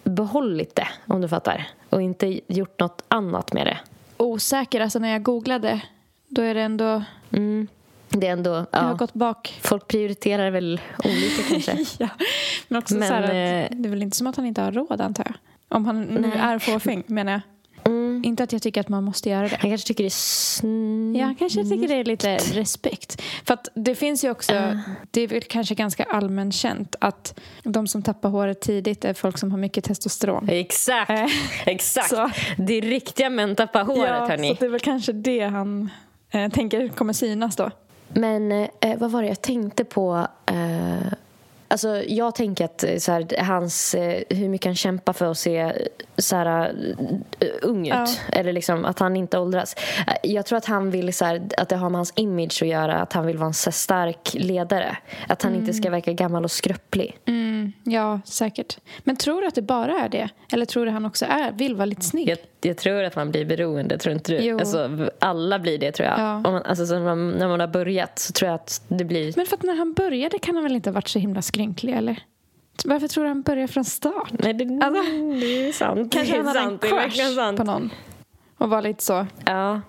behållit 0.04 0.74
det, 0.74 0.88
om 1.06 1.20
du 1.20 1.28
fattar. 1.28 1.68
Och 1.90 2.02
inte 2.02 2.40
gjort 2.46 2.80
något 2.80 3.02
annat 3.08 3.52
med 3.52 3.66
det. 3.66 3.78
osäker. 4.16 4.80
Alltså 4.80 4.98
när 4.98 5.08
jag 5.12 5.22
googlade, 5.22 5.80
då 6.28 6.42
är 6.42 6.54
det 6.54 6.60
ändå... 6.60 7.02
Mm. 7.32 7.68
Det 8.08 8.26
är 8.26 8.32
ändå... 8.32 8.50
Jag 8.50 8.80
har 8.80 8.88
Ja, 8.88 8.94
gått 8.94 9.14
bak. 9.14 9.58
folk 9.62 9.88
prioriterar 9.88 10.50
väl 10.50 10.80
olika 11.04 11.42
kanske. 11.48 11.84
ja. 12.04 12.08
Men 12.68 12.78
också 12.78 12.94
Men, 12.94 13.08
så 13.08 13.14
att 13.14 13.24
eh, 13.24 13.30
det 13.30 13.84
är 13.84 13.88
väl 13.88 14.02
inte 14.02 14.16
som 14.16 14.26
att 14.26 14.36
han 14.36 14.46
inte 14.46 14.62
har 14.62 14.72
råd, 14.72 15.00
antar 15.00 15.24
jag. 15.24 15.34
Om 15.68 15.84
han 15.86 16.02
nu 16.02 16.32
är 16.32 16.58
fåfäng, 16.58 17.02
menar 17.06 17.32
jag. 17.32 17.40
Mm. 17.86 18.22
Inte 18.24 18.42
att 18.42 18.52
jag 18.52 18.62
tycker 18.62 18.80
att 18.80 18.88
man 18.88 19.04
måste 19.04 19.30
göra 19.30 19.48
det. 19.48 19.56
Han 19.60 19.70
kanske 19.70 19.86
tycker 19.88 20.04
det 20.04 20.08
är 20.08 20.10
snyggt. 20.10 21.20
Ja, 21.20 21.34
kanske 21.38 21.62
tycker 21.64 21.88
det 21.88 21.94
är 21.94 22.04
lite 22.04 22.36
respekt. 22.36 23.22
För 23.44 23.54
att 23.54 23.68
det 23.74 23.94
finns 23.94 24.24
ju 24.24 24.30
också, 24.30 24.78
det 25.10 25.20
är 25.20 25.28
väl 25.28 25.42
kanske 25.42 25.74
ganska 25.74 26.04
allmänt 26.04 26.54
känt 26.54 26.96
att 27.00 27.38
de 27.62 27.86
som 27.88 28.02
tappar 28.02 28.28
håret 28.28 28.60
tidigt 28.60 29.04
är 29.04 29.14
folk 29.14 29.38
som 29.38 29.50
har 29.50 29.58
mycket 29.58 29.84
testosteron. 29.84 30.48
Exakt! 30.48 31.10
Eh, 31.10 31.26
Exakt! 31.66 32.08
så- 32.10 32.30
Det 32.58 32.74
är 32.74 32.82
riktiga 32.82 33.30
män 33.30 33.56
tappar 33.56 33.84
håret, 33.84 34.08
ja, 34.10 34.26
hörni. 34.28 34.48
så 34.48 34.54
det 34.60 34.66
är 34.66 34.70
väl 34.70 34.80
kanske 34.80 35.12
det 35.12 35.40
han 35.40 35.90
eh, 36.30 36.50
tänker 36.50 36.88
kommer 36.88 37.12
synas 37.12 37.56
då. 37.56 37.70
Men 38.08 38.52
eh, 38.52 38.68
vad 38.98 39.10
var 39.10 39.22
det 39.22 39.28
jag 39.28 39.40
tänkte 39.42 39.84
på? 39.84 40.26
Eh, 40.46 41.12
alltså, 41.68 42.02
jag 42.06 42.34
tänker 42.34 42.64
att 42.64 42.84
eh, 42.84 42.96
så 42.96 43.12
här, 43.12 43.42
hans, 43.42 43.94
eh, 43.94 44.22
hur 44.30 44.48
mycket 44.48 44.66
han 44.66 44.76
kämpar 44.76 45.12
för 45.12 45.30
att 45.30 45.38
se 45.38 45.58
eh, 45.58 45.72
så 46.18 46.36
här, 46.36 46.74
ung 47.62 47.86
ut. 47.86 47.94
Ja. 47.94 48.06
Eller 48.32 48.52
liksom 48.52 48.84
att 48.84 48.98
han 48.98 49.16
inte 49.16 49.38
åldras. 49.38 49.76
Jag 50.22 50.46
tror 50.46 50.56
att 50.56 50.64
han 50.64 50.90
vill 50.90 51.14
så 51.14 51.24
här, 51.24 51.42
att 51.58 51.68
det 51.68 51.76
har 51.76 51.90
med 51.90 51.98
hans 51.98 52.12
image 52.16 52.62
att 52.62 52.68
göra. 52.68 52.94
Att 52.94 53.12
han 53.12 53.26
vill 53.26 53.38
vara 53.38 53.46
en 53.46 53.54
så 53.54 53.72
stark 53.72 54.34
ledare. 54.34 54.96
Att 55.28 55.42
han 55.42 55.54
inte 55.54 55.72
ska 55.72 55.90
verka 55.90 56.12
gammal 56.12 56.44
och 56.44 56.50
skröplig. 56.50 57.18
Mm, 57.26 57.72
ja, 57.84 58.20
säkert. 58.24 58.78
Men 59.04 59.16
tror 59.16 59.40
du 59.40 59.46
att 59.46 59.54
det 59.54 59.62
bara 59.62 59.92
är 59.92 60.08
det? 60.08 60.28
Eller 60.52 60.64
tror 60.64 60.86
du 60.86 60.90
han 60.90 61.06
också 61.06 61.24
är, 61.24 61.52
vill 61.52 61.74
vara 61.74 61.86
lite 61.86 62.02
snygg? 62.02 62.28
Jag, 62.28 62.38
jag 62.60 62.76
tror 62.76 63.02
att 63.02 63.16
man 63.16 63.30
blir 63.30 63.44
beroende, 63.44 63.98
tror 63.98 64.14
inte 64.14 64.32
du? 64.32 64.38
Jo. 64.38 64.58
Alltså, 64.58 65.10
alla 65.18 65.58
blir 65.58 65.78
det, 65.78 65.92
tror 65.92 66.08
jag. 66.08 66.18
Ja. 66.18 66.34
Om 66.34 66.52
man, 66.52 66.62
alltså, 66.62 66.86
så 66.86 66.94
när, 66.94 67.04
man, 67.04 67.30
när 67.30 67.48
man 67.48 67.60
har 67.60 67.66
börjat 67.66 68.18
så 68.18 68.32
tror 68.32 68.46
jag 68.48 68.54
att 68.54 68.82
det 68.88 69.04
blir... 69.04 69.32
Men 69.36 69.46
för 69.46 69.56
att 69.56 69.62
när 69.62 69.74
han 69.74 69.92
började 69.92 70.38
kan 70.38 70.54
han 70.54 70.64
väl 70.64 70.74
inte 70.74 70.90
ha 70.90 70.94
varit 70.94 71.08
så 71.08 71.18
himla 71.18 71.42
skrynklig, 71.56 71.92
eller? 71.92 72.22
Varför 72.84 73.08
tror 73.08 73.24
du 73.24 73.28
han 73.30 73.42
började 73.42 73.68
från 73.72 73.84
start? 73.84 74.30
Nej, 74.32 74.54
det, 74.54 74.64
Alltså, 74.84 75.02
det 75.40 75.68
är 75.68 75.72
sant. 75.72 76.12
Kanske 76.12 76.32
det 76.32 76.38
är 76.38 76.44
han 76.44 76.46
hade 76.46 76.60
en 76.60 76.66
sant. 76.68 76.84
Verkligen 76.92 77.34
crush 77.34 77.56
på 77.56 77.64
någon 77.64 77.90
och 78.58 78.70
var 78.70 78.82
lite 78.82 79.04
så, 79.04 79.26
Ja. 79.46 79.80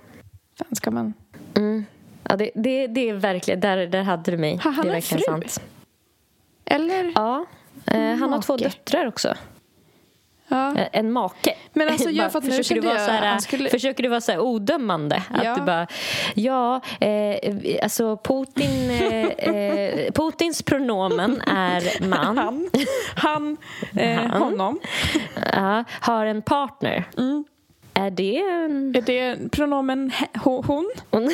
fan 0.57 0.75
ska 0.75 0.91
man... 0.91 1.13
Mm. 1.55 1.85
Ja, 2.23 2.35
det, 2.35 2.51
det, 2.55 2.87
det 2.87 3.09
är 3.09 3.13
verkligen, 3.13 3.59
där, 3.59 3.87
där 3.87 4.03
hade 4.03 4.31
du 4.31 4.37
mig. 4.37 4.55
Har 4.63 4.71
han 4.71 4.85
det 4.85 4.91
är 4.91 4.95
en 4.95 5.01
fru? 5.01 5.19
sant. 5.19 5.61
Eller? 6.65 7.11
Ja, 7.15 7.45
eh, 7.85 8.15
han 8.15 8.33
har 8.33 8.41
två 8.41 8.57
döttrar 8.57 9.05
också. 9.07 9.33
Ja. 10.47 10.77
Eh, 10.77 10.87
En 10.91 11.11
make. 11.11 11.55
Men 11.73 11.89
alltså, 11.89 12.09
ja, 12.11 12.29
Bara, 12.33 12.41
försöker, 12.41 12.75
du 12.75 12.81
vara 12.81 12.93
jag- 12.97 13.05
så 13.05 13.11
här, 13.11 13.25
han 13.27 13.41
skulle- 13.41 13.69
försöker 13.69 14.03
du 14.03 14.09
vara 14.09 14.21
så 14.21 14.39
odömande? 14.39 15.23
Ja. 15.43 15.51
Att 15.51 15.57
du 15.57 15.63
bara, 15.63 15.87
ja, 16.35 16.81
eh, 16.99 17.53
alltså 17.83 18.17
Putin, 18.17 18.89
eh, 18.91 19.25
eh, 19.27 20.11
Putins 20.13 20.63
pronomen 20.63 21.41
är 21.41 22.07
man. 22.07 22.37
Han, 22.37 22.69
han, 23.15 23.57
eh, 23.95 24.19
Han. 24.19 24.41
honom. 24.41 24.79
Ja, 25.53 25.83
har 26.01 26.25
en 26.25 26.41
partner. 26.41 27.03
Mm. 27.17 27.43
Är 27.93 28.11
det 28.11 28.37
en... 28.37 28.95
Är 28.95 29.01
det 29.01 29.51
pronomen 29.51 30.11
hon? 30.43 30.91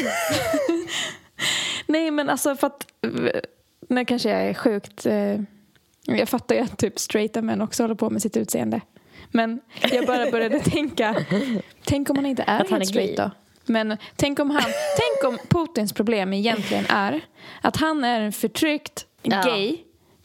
Nej, 1.88 2.12
men 2.12 2.30
alltså 2.30 2.56
för 2.56 2.68
att... 2.68 2.86
eh, 3.06 3.40
Nu 3.88 4.06
kanske 4.06 4.30
jag 4.30 4.42
är 4.42 4.54
sjukt... 4.54 5.06
Eh, 5.06 5.40
jag 6.06 6.30
fattar 6.30 6.56
ju 6.56 6.62
att 6.62 6.78
typ 6.78 7.00
straighta 7.00 7.42
män 7.42 7.62
också 7.62 7.84
håller 7.84 7.96
på 7.96 8.10
med 8.10 8.22
sitt 8.22 8.38
utseende. 8.38 8.82
Men 9.34 9.60
jag 9.92 10.06
bara 10.08 10.32
började 10.32 10.60
tänka, 10.64 11.16
tänk 11.84 12.10
om 12.10 12.16
han 12.16 12.26
inte 12.26 12.44
är 12.48 12.62
Att 12.62 12.70
helt 12.70 12.88
straight 12.88 13.18
då? 13.18 13.32
Men 13.66 13.98
tänk 14.16 14.40
om, 14.40 14.50
han, 14.50 14.64
tänk 14.98 15.34
om 15.34 15.38
Putins 15.50 15.94
problem 15.94 16.34
egentligen 16.34 16.86
är 16.90 17.22
att 17.62 17.78
han 17.78 18.04
är 18.04 18.22
en 18.22 18.32
förtryckt 18.32 19.06
Ja. 19.22 19.42
gay 19.46 19.78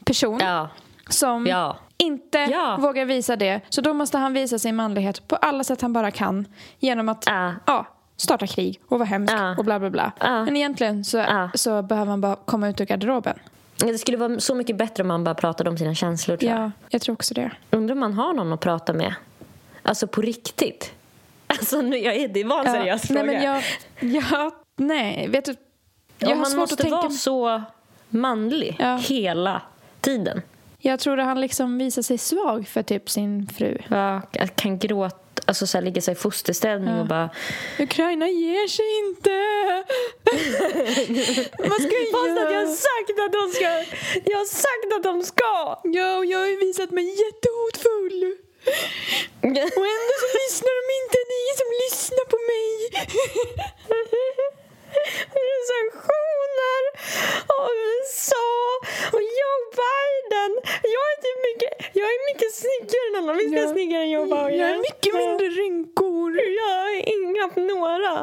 person 0.05 0.39
Ja, 0.41 0.69
som 1.09 1.47
ja. 1.47 1.77
inte 1.97 2.47
vågar 2.79 3.05
visa 3.05 3.35
det. 3.35 3.61
Så 3.69 3.81
då 3.81 3.93
måste 3.93 4.17
han 4.17 4.33
visa 4.33 4.59
sin 4.59 4.75
manlighet 4.75 5.27
på 5.27 5.35
alla 5.35 5.63
sätt 5.63 5.81
han 5.81 5.93
bara 5.93 6.11
kan. 6.11 6.47
Genom 6.79 7.09
att 7.09 7.23
Ja. 7.65 7.85
starta 8.17 8.47
krig 8.47 8.79
och 8.87 8.99
vara 8.99 9.07
hemsk 9.09 9.33
och 9.57 9.65
bla 9.65 9.79
bla 9.79 9.89
bla. 9.89 10.11
Men 10.21 10.55
egentligen 10.57 11.05
så, 11.05 11.49
så 11.53 11.81
behöver 11.81 12.09
han 12.09 12.21
bara 12.21 12.35
komma 12.35 12.69
ut 12.69 12.81
ur 12.81 12.85
garderoben. 12.85 13.39
Det 13.79 13.97
skulle 13.97 14.17
vara 14.17 14.39
så 14.39 14.55
mycket 14.55 14.75
bättre 14.75 15.03
om 15.03 15.07
man 15.07 15.23
bara 15.23 15.35
pratade 15.35 15.69
om 15.69 15.77
sina 15.77 15.95
känslor. 15.95 16.37
Tror 16.37 16.51
jag. 16.51 16.61
Ja, 16.61 16.71
jag 16.89 17.01
tror 17.01 17.13
också 17.13 17.33
det. 17.33 17.51
Undrar 17.71 17.93
om 17.93 17.99
man 17.99 18.13
har 18.13 18.33
någon 18.33 18.53
att 18.53 18.59
prata 18.59 18.93
med. 18.93 19.13
Alltså 19.81 20.07
på 20.07 20.21
riktigt. 20.21 20.91
Alltså 21.47 21.81
nu, 21.81 21.97
jag 21.97 22.15
är, 22.15 22.27
det 22.27 22.43
var 22.43 22.59
en 22.59 22.65
Ja, 22.65 22.71
seriös 22.73 23.09
nej, 23.09 23.17
fråga. 23.23 23.33
men 23.33 23.43
jag, 23.43 23.63
ja, 24.23 24.51
nej, 24.75 25.27
vet 25.27 25.45
du. 25.45 25.55
Jag 26.19 26.27
Om 26.31 26.37
har 26.37 26.41
man 26.41 26.51
svårt 26.51 26.59
måste 26.59 26.73
att 26.73 26.79
tänka 26.79 26.95
vara 26.95 27.09
så 27.09 27.61
manlig 28.09 28.75
Ja. 28.79 28.95
hela 28.97 29.61
tiden. 30.01 30.41
Jag 30.79 30.99
tror 30.99 31.19
att 31.19 31.25
han 31.25 31.41
liksom 31.41 31.77
visar 31.77 32.01
sig 32.01 32.17
svag 32.17 32.67
för 32.67 32.83
typ 32.83 33.09
sin 33.09 33.47
fru. 33.47 33.77
Ja, 33.87 34.21
jag 34.31 34.55
kan 34.55 34.79
gråta, 34.79 35.17
alltså 35.49 35.67
så 35.67 35.77
här, 35.77 35.85
ligga 35.85 36.01
sig 36.01 36.11
i 36.11 36.15
fosterställning 36.15 36.95
Ja. 36.95 37.01
och 37.01 37.07
bara... 37.07 37.29
Ukraina 37.79 38.27
ger 38.29 38.67
sig 38.77 38.89
inte! 39.03 39.35
Vad 41.69 41.79
ska 41.85 41.93
jag 42.03 42.11
Fast 42.17 42.37
att 42.43 42.51
jag 42.55 42.61
har 42.65 42.75
sagt 42.89 43.15
att 43.25 43.33
de 43.39 43.43
ska! 43.57 43.69
Jag 44.31 44.37
har 44.43 44.49
sagt 44.67 44.89
att 44.95 45.03
de 45.09 45.15
ska! 45.31 45.53
Ja, 45.97 46.17
och 46.17 46.25
jag 46.25 46.39
har 46.39 46.47
ju 46.47 46.57
visat 46.67 46.91
mig 46.91 47.05
jättehotfull. 47.23 48.19
Och 49.79 49.87
ändå 49.97 50.13
så 50.23 50.29
lyssnar 50.41 50.73
de 50.79 50.85
inte. 51.01 51.17
Ingen 51.39 51.57
som 51.61 51.69
lyssnar 51.85 52.25
på 52.33 52.37
mig. 52.51 52.69
Recensioner 55.49 56.83
av 57.59 57.69
USA 57.87 58.51
och 59.15 59.21
Joe 59.39 59.61
Biden. 59.81 60.51
Jag 60.95 61.05
är, 61.11 61.17
typ 61.25 61.39
mycket, 61.49 61.71
jag 61.99 62.07
är 62.15 62.19
mycket 62.33 62.51
snyggare 62.61 63.05
än 63.09 63.15
honom. 63.19 63.37
Visst 63.37 63.53
är 63.53 63.57
jag 63.57 63.65
Ja. 63.69 63.73
snyggare 63.73 64.03
än 64.03 64.09
Joe 64.09 64.25
Biden? 64.25 64.57
Jag 64.59 64.67
har 64.67 64.77
mycket 64.89 65.13
mindre 65.15 65.47
rynkor. 65.61 66.31
Jag 66.59 66.69
har 66.83 66.93
inga 67.17 67.45
några. 67.73 68.13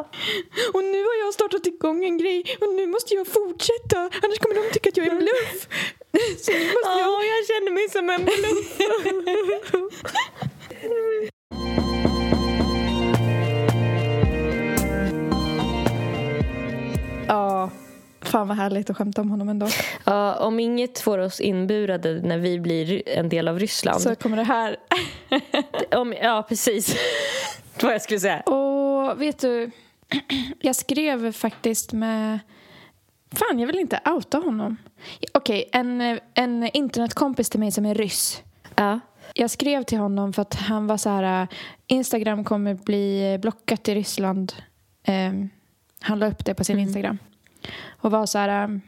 Och 0.74 0.84
nu 0.84 1.04
har 1.04 1.14
jag 1.24 1.34
startat 1.34 1.66
igång 1.66 2.04
en 2.04 2.18
grej 2.18 2.56
och 2.60 2.68
nu 2.74 2.86
måste 2.86 3.14
jag 3.14 3.26
fortsätta. 3.26 3.98
Annars 4.22 4.38
kommer 4.38 4.54
de 4.54 4.70
tycka 4.72 4.88
att 4.88 4.96
jag 4.96 5.06
är 5.06 5.10
en 5.10 5.18
bluff. 5.18 5.68
Så 6.44 6.52
nu 6.52 6.64
måste 6.64 6.80
Ja, 6.84 7.00
jag... 7.00 7.26
jag 7.26 7.46
känner 7.46 7.70
mig 7.70 7.88
som 7.90 8.10
en 8.10 8.24
bluff. 8.24 8.76
Ja, 17.28 17.70
fan 18.20 18.48
vad 18.48 18.56
härligt 18.56 18.90
att 18.90 18.96
skämta 18.96 19.20
om 19.20 19.30
honom 19.30 19.48
ändå. 19.48 19.68
Ja, 20.04 20.34
om 20.34 20.60
inget 20.60 20.98
får 20.98 21.18
oss 21.18 21.40
inburade 21.40 22.20
när 22.20 22.38
vi 22.38 22.60
blir 22.60 23.08
en 23.08 23.28
del 23.28 23.48
av 23.48 23.58
Ryssland. 23.58 24.00
Så 24.00 24.14
kommer 24.14 24.36
det 24.36 24.42
här. 24.42 24.76
Om, 25.96 26.14
ja, 26.22 26.46
precis. 26.48 26.96
Vad 27.82 27.94
jag 27.94 28.02
skulle 28.02 28.20
säga. 28.20 28.40
Och 28.40 29.22
vet 29.22 29.38
du, 29.38 29.70
jag 30.60 30.76
skrev 30.76 31.32
faktiskt 31.32 31.92
med... 31.92 32.38
Fan, 33.32 33.58
jag 33.58 33.66
vill 33.66 33.78
inte 33.78 34.00
outa 34.04 34.38
honom. 34.38 34.76
Okej, 35.34 35.68
en, 35.72 36.20
en 36.34 36.70
internetkompis 36.72 37.50
till 37.50 37.60
mig 37.60 37.72
som 37.72 37.86
är 37.86 37.94
ryss. 37.94 38.42
Ja. 38.76 39.00
Jag 39.34 39.50
skrev 39.50 39.82
till 39.82 39.98
honom 39.98 40.32
för 40.32 40.42
att 40.42 40.54
han 40.54 40.86
var 40.86 40.96
så 40.96 41.10
här... 41.10 41.48
Instagram 41.86 42.44
kommer 42.44 42.74
bli 42.74 43.38
blockat 43.42 43.88
i 43.88 43.94
Ryssland. 43.94 44.52
Um, 45.08 45.50
han 46.00 46.18
la 46.18 46.26
upp 46.26 46.44
det 46.44 46.54
på 46.54 46.64
sin 46.64 46.78
Instagram. 46.78 47.18
Och 47.86 48.10
var 48.10 48.26
så 48.26 48.38
här... 48.38 48.80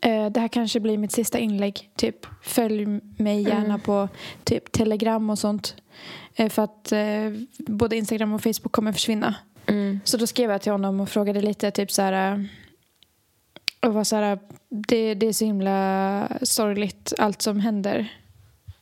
äh, 0.00 0.26
det 0.30 0.40
här 0.40 0.48
kanske 0.48 0.80
blir 0.80 0.98
mitt 0.98 1.12
sista 1.12 1.38
inlägg. 1.38 1.90
Typ, 1.96 2.26
följ 2.42 2.86
mig 3.16 3.42
gärna 3.42 3.78
på 3.78 4.08
typ 4.44 4.72
Telegram 4.72 5.30
och 5.30 5.38
sånt. 5.38 5.76
Eh, 6.34 6.48
för 6.48 6.62
att 6.62 6.92
eh, 6.92 7.30
både 7.58 7.96
Instagram 7.96 8.32
och 8.32 8.42
Facebook 8.42 8.72
kommer 8.72 8.92
försvinna. 8.92 9.34
Mm. 9.66 10.00
Så 10.04 10.16
då 10.16 10.26
skrev 10.26 10.50
jag 10.50 10.62
till 10.62 10.72
honom 10.72 11.00
och 11.00 11.08
frågade 11.08 11.40
lite 11.40 11.70
typ 11.70 11.90
så 11.90 12.02
här... 12.02 12.32
äh, 12.32 12.44
Och 13.80 13.94
var 13.94 14.04
så 14.04 14.16
här, 14.16 14.38
det, 14.68 15.14
det 15.14 15.26
är 15.26 15.32
så 15.32 15.44
himla 15.44 16.28
sorgligt 16.42 17.12
allt 17.18 17.42
som 17.42 17.60
händer. 17.60 18.08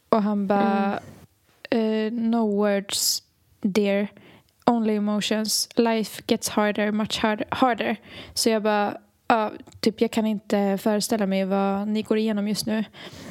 Och 0.08 0.22
han 0.22 0.46
bara, 0.46 1.00
eh, 1.70 2.12
no 2.12 2.56
words 2.56 3.22
dear, 3.62 4.08
only 4.70 4.96
emotions. 4.96 5.68
Life 5.74 6.22
gets 6.26 6.48
harder, 6.48 6.92
much 6.92 7.20
harder. 7.50 7.96
Så 8.34 8.50
jag 8.50 8.62
bara, 8.62 8.98
ja, 9.28 9.52
typ 9.80 10.00
jag 10.00 10.10
kan 10.10 10.26
inte 10.26 10.78
föreställa 10.82 11.26
mig 11.26 11.44
vad 11.44 11.88
ni 11.88 12.02
går 12.02 12.18
igenom 12.18 12.48
just 12.48 12.66
nu. 12.66 12.84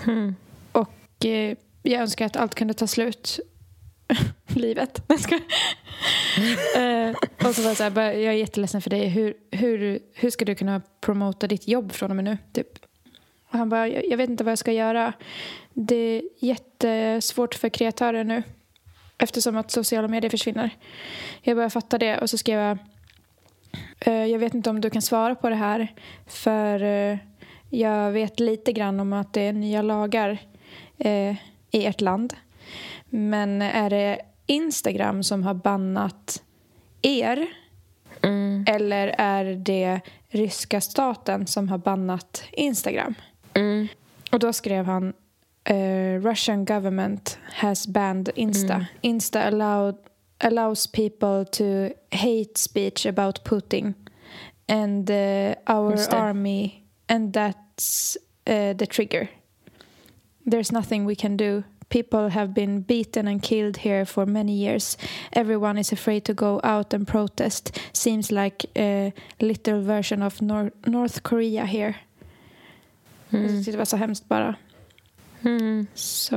Mm. 0.08 0.36
Och 0.72 1.26
eh, 1.26 1.58
jag 1.84 2.02
önskar 2.02 2.26
att 2.26 2.36
allt 2.36 2.56
kunde 2.56 2.74
ta 2.74 2.88
slut. 2.88 3.40
Livet. 4.48 5.02
Eh, 6.76 7.16
och 7.48 7.56
så 7.56 7.62
var 7.62 7.70
jag 7.70 7.78
så 7.78 7.84
här, 7.84 7.90
bara, 7.90 8.14
jag 8.14 8.34
är 8.34 8.38
jätteledsen 8.38 8.82
för 8.82 8.90
dig. 8.90 9.08
Hur, 9.08 9.34
hur, 9.52 10.00
hur 10.14 10.30
ska 10.30 10.46
du 10.46 10.56
kunna 10.56 10.82
promota 11.02 11.48
ditt 11.48 11.68
jobb 11.68 11.92
från 11.92 12.10
och 12.10 12.16
med 12.16 12.26
nu? 12.26 12.38
Typ. 12.54 12.68
Och 13.50 13.58
han 13.60 13.70
bara, 13.70 13.88
jag, 13.88 14.06
jag 14.06 14.18
vet 14.18 14.30
inte 14.30 14.44
vad 14.44 14.52
jag 14.52 14.60
ska 14.60 14.72
göra. 14.72 15.14
Det 15.74 15.96
är 15.96 16.22
jättesvårt 16.40 17.56
för 17.56 17.70
kreatörer 17.70 18.24
nu. 18.24 18.44
Eftersom 19.20 19.58
att 19.58 19.72
sociala 19.72 20.08
medier 20.08 20.30
försvinner. 20.30 20.70
Jag 21.42 21.58
började 21.58 21.70
fatta 21.70 21.98
det 21.98 22.18
och 22.18 22.30
så 22.30 22.38
skrev 22.38 22.60
jag 22.60 22.78
eh, 24.00 24.26
jag 24.26 24.40
vet 24.40 24.54
inte 24.54 24.70
om 24.70 24.82
du 24.82 24.90
kan 24.90 25.02
svara 25.02 25.36
på 25.36 25.50
det 25.50 25.56
här 25.56 25.94
för 26.28 26.84
eh, 26.84 27.18
jag 27.70 28.12
vet 28.12 28.40
lite 28.40 28.74
grann 28.74 29.00
om 29.00 29.14
att 29.14 29.34
det 29.34 29.42
är 29.42 29.54
nya 29.54 29.82
lagar 29.82 30.38
eh, 30.98 31.36
i 31.72 31.86
ert 31.86 32.02
land. 32.02 32.34
Men 33.10 33.62
är 33.62 33.90
det 33.90 34.20
Instagram 34.46 35.24
som 35.24 35.44
har 35.44 35.54
bannat 35.54 36.44
er 37.02 37.48
Mm. 38.22 38.66
eller 38.68 39.16
är 39.18 39.46
det 39.46 40.00
ryska 40.30 40.82
staten 40.82 41.48
som 41.48 41.70
har 41.70 41.78
bannat 41.78 42.44
Instagram? 42.52 43.16
Mm. 43.54 43.88
Och 44.32 44.40
då 44.40 44.54
skrev 44.54 44.86
han 44.86 45.14
eh, 45.70 46.18
Russian 46.22 46.66
government 46.66 47.38
has 47.54 47.86
banned 47.88 48.30
Insta. 48.36 48.88
Insta 49.04 49.48
allowed, 49.48 49.96
allows 50.42 50.88
people 50.88 51.46
to 51.46 51.94
hate 52.12 52.58
speech 52.58 53.06
about 53.06 53.44
Putin 53.44 53.94
and 54.68 55.10
eh, 55.10 55.56
our 55.68 55.94
army 56.12 56.84
and 57.08 57.34
that's 57.34 58.18
eh, 58.46 58.74
the 58.74 58.88
trigger. 58.88 59.30
There's 60.46 60.72
nothing 60.72 61.06
we 61.06 61.16
can 61.16 61.38
do. 61.38 61.64
People 61.90 62.30
have 62.30 62.54
been 62.54 62.82
beaten 62.82 63.28
and 63.28 63.42
killed 63.42 63.78
here 63.78 64.06
for 64.06 64.26
many 64.26 64.52
years. 64.54 64.98
Everyone 65.34 65.80
is 65.80 65.92
afraid 65.92 66.24
to 66.26 66.34
go 66.34 66.60
out 66.64 66.94
and 66.94 67.08
protest. 67.08 67.80
Seems 67.94 68.32
like 68.32 68.66
a 68.76 69.12
little 69.42 69.82
version 69.82 70.22
of 70.24 70.42
Nor- 70.42 70.72
North 70.86 71.24
Korea 71.24 71.66
here. 71.66 71.94
Tyckte 73.32 73.72
det 73.72 73.78
var 73.78 73.86
så 73.86 73.98
hemskt 73.98 74.30
bara. 74.30 74.56
Mm. 75.46 75.88
Så 75.94 76.36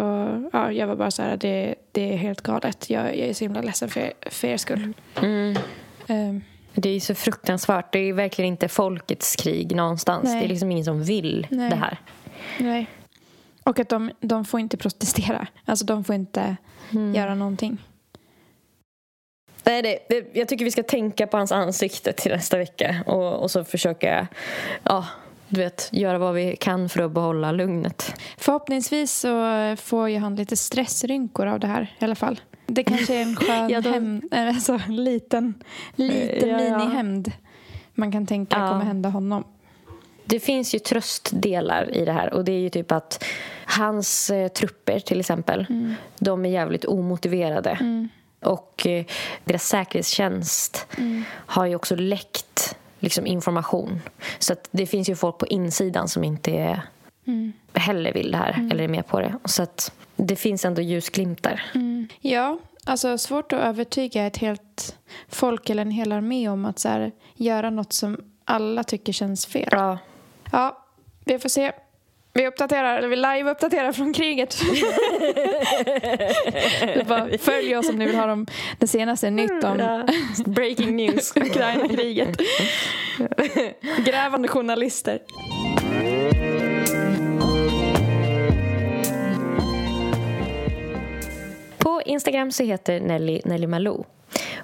ja, 0.53 0.73
jag 0.73 0.87
var 0.87 0.97
bara 0.97 1.11
så 1.11 1.23
här, 1.23 1.37
det, 1.37 1.75
det 1.93 2.13
är 2.13 2.17
helt 2.17 2.41
galet. 2.41 2.91
Jag, 2.91 3.05
jag 3.19 3.29
är 3.29 3.35
så 3.35 3.45
himla 3.45 3.61
ledsen 3.61 3.89
för, 3.89 4.13
för 4.31 4.49
er 4.49 4.57
skull. 4.57 4.93
Mm. 5.23 5.57
Ehm, 6.07 6.43
Det 6.75 6.89
är 6.89 7.01
så 7.01 7.15
fruktansvärt. 7.15 7.93
Det 7.93 7.99
är 7.99 8.13
verkligen 8.13 8.49
inte 8.49 8.69
folkets 8.69 9.37
krig 9.37 9.77
någonstans. 9.77 10.25
Nej. 10.25 10.41
Det 10.41 10.47
är 10.47 10.49
liksom 10.49 10.71
ingen 10.71 10.85
som 10.85 11.03
vill 11.03 11.47
Nej. 11.51 11.71
det 11.71 11.77
här. 11.77 11.99
nej. 12.59 12.87
Och 13.65 13.79
att 13.79 13.89
de, 13.89 14.11
de 14.21 14.45
får 14.45 14.61
inte 14.61 14.77
protestera. 14.77 15.47
Alltså 15.65 15.85
de 15.85 16.05
får 16.05 16.15
inte 16.15 16.57
göra 17.15 17.35
någonting. 17.35 17.79
Nej, 19.65 19.83
det, 19.83 19.99
det, 20.09 20.31
jag 20.33 20.49
tycker 20.49 20.65
vi 20.65 20.71
ska 20.71 20.83
tänka 20.83 21.27
på 21.27 21.37
hans 21.37 21.53
ansikte 21.53 22.13
till 22.13 22.33
nästa 22.33 22.59
vecka 22.59 22.97
och, 23.07 23.43
och 23.43 23.51
så 23.51 23.65
försöka 23.65 24.27
ja, 24.83 25.07
du 25.53 25.61
vet, 25.61 25.89
göra 25.93 26.19
vad 26.19 26.35
vi 26.35 26.57
kan 26.57 26.89
för 26.89 27.03
att 27.03 27.11
behålla 27.13 27.53
lugnet. 27.53 28.15
Förhoppningsvis 28.39 29.13
så 29.13 29.29
får 29.77 30.09
ju 30.09 30.19
han 30.19 30.37
lite 30.37 30.57
stressrynkor 30.57 31.47
av 31.47 31.61
det 31.61 31.67
här 31.67 31.95
i 31.99 32.05
alla 32.05 32.15
fall. 32.15 32.41
Det 32.67 32.85
kanske 32.85 33.15
är 33.15 33.23
en 33.23 33.37
skön 33.41 33.71
Ja, 33.71 33.81
hämnd, 33.81 34.25
eh, 34.33 34.49
alltså, 34.49 34.81
liten, 34.89 35.55
liten 35.95 36.49
Ja, 36.49 36.61
ja. 36.61 36.79
minihämnd 36.79 37.33
man 37.95 38.13
kan 38.13 38.27
tänka 38.27 38.57
Ja. 38.59 38.69
kommer 38.69 38.85
hända 38.85 39.09
honom. 39.09 39.45
Det 40.25 40.41
finns 40.41 40.75
ju 40.75 40.79
tröstdelar 40.79 41.97
i 41.97 42.05
det 42.05 42.13
här 42.13 42.33
och 42.35 42.45
det 42.45 42.53
är 42.53 42.59
ju 42.61 42.71
typ 42.71 42.93
att 42.93 43.25
hans 43.67 44.31
eh, 44.31 44.49
trupper 44.49 45.01
till 45.01 45.21
exempel, 45.21 45.67
de 46.19 46.45
är 46.47 46.51
jävligt 46.51 46.85
omotiverade. 46.85 47.79
Och 48.41 48.87
eh, 48.87 49.05
deras 49.45 49.65
säkerhetstjänst 49.69 50.87
har 51.29 51.67
ju 51.67 51.75
också 51.75 51.97
läckt 51.97 52.77
liksom, 53.03 53.27
information. 53.27 54.01
Så 54.39 54.55
det 54.71 54.87
finns 54.87 55.09
ju 55.09 55.17
folk 55.17 55.39
på 55.39 55.47
insidan 55.47 56.09
som 56.09 56.25
inte 56.25 56.51
är, 56.51 56.83
heller 57.75 58.13
vill 58.13 58.31
det 58.31 58.39
här 58.39 58.69
eller 58.71 58.85
är 58.85 58.89
med 58.89 59.07
på 59.07 59.21
det. 59.21 59.35
Så 59.45 59.63
att 59.63 59.93
det 60.17 60.37
finns 60.37 60.65
ändå 60.65 60.83
ljusglimtar. 60.83 61.63
Ja, 62.21 62.59
alltså 62.85 63.19
svårt 63.19 63.53
att 63.53 63.61
övertyga 63.61 64.27
ett 64.27 64.37
helt 64.37 64.97
folk 65.29 65.71
eller 65.71 65.83
en 65.83 65.91
hel 65.91 66.13
armé 66.13 66.49
om 66.49 66.65
att 66.65 66.79
så 66.79 66.89
här, 66.89 67.13
göra 67.35 67.71
något 67.71 67.93
som 67.93 68.19
alla 68.45 68.85
tycker 68.85 69.13
känns 69.13 69.47
fel. 69.47 69.69
Ja. 69.71 69.99
Ja, 70.53 70.85
vi 71.25 71.39
får 71.39 71.49
se. 71.49 71.73
Vi 72.35 72.47
uppdaterar, 72.47 72.99
eller 72.99 73.09
vi 73.09 73.17
live-uppdaterar 73.17 73.93
från 73.93 74.13
kriget. 74.13 74.63
bara 77.09 77.39
följ 77.39 77.77
oss 77.77 77.89
om 77.89 77.97
ni 77.97 78.07
vill 78.07 78.17
ha 78.17 78.27
de, 78.27 78.47
det 78.79 78.87
senaste 78.87 79.31
nytt 79.31 79.65
om 79.65 80.07
Breaking 80.47 80.97
news. 80.97 81.33
Ukraina-kriget. 81.37 82.37
Grävande 84.05 84.49
journalister. 84.49 85.19
På 91.79 92.03
Instagram 92.05 92.53
så 92.53 92.65
heter 92.65 93.01
Nelly 93.01 93.41
Nelly 93.45 93.67
Malou. 93.67 94.05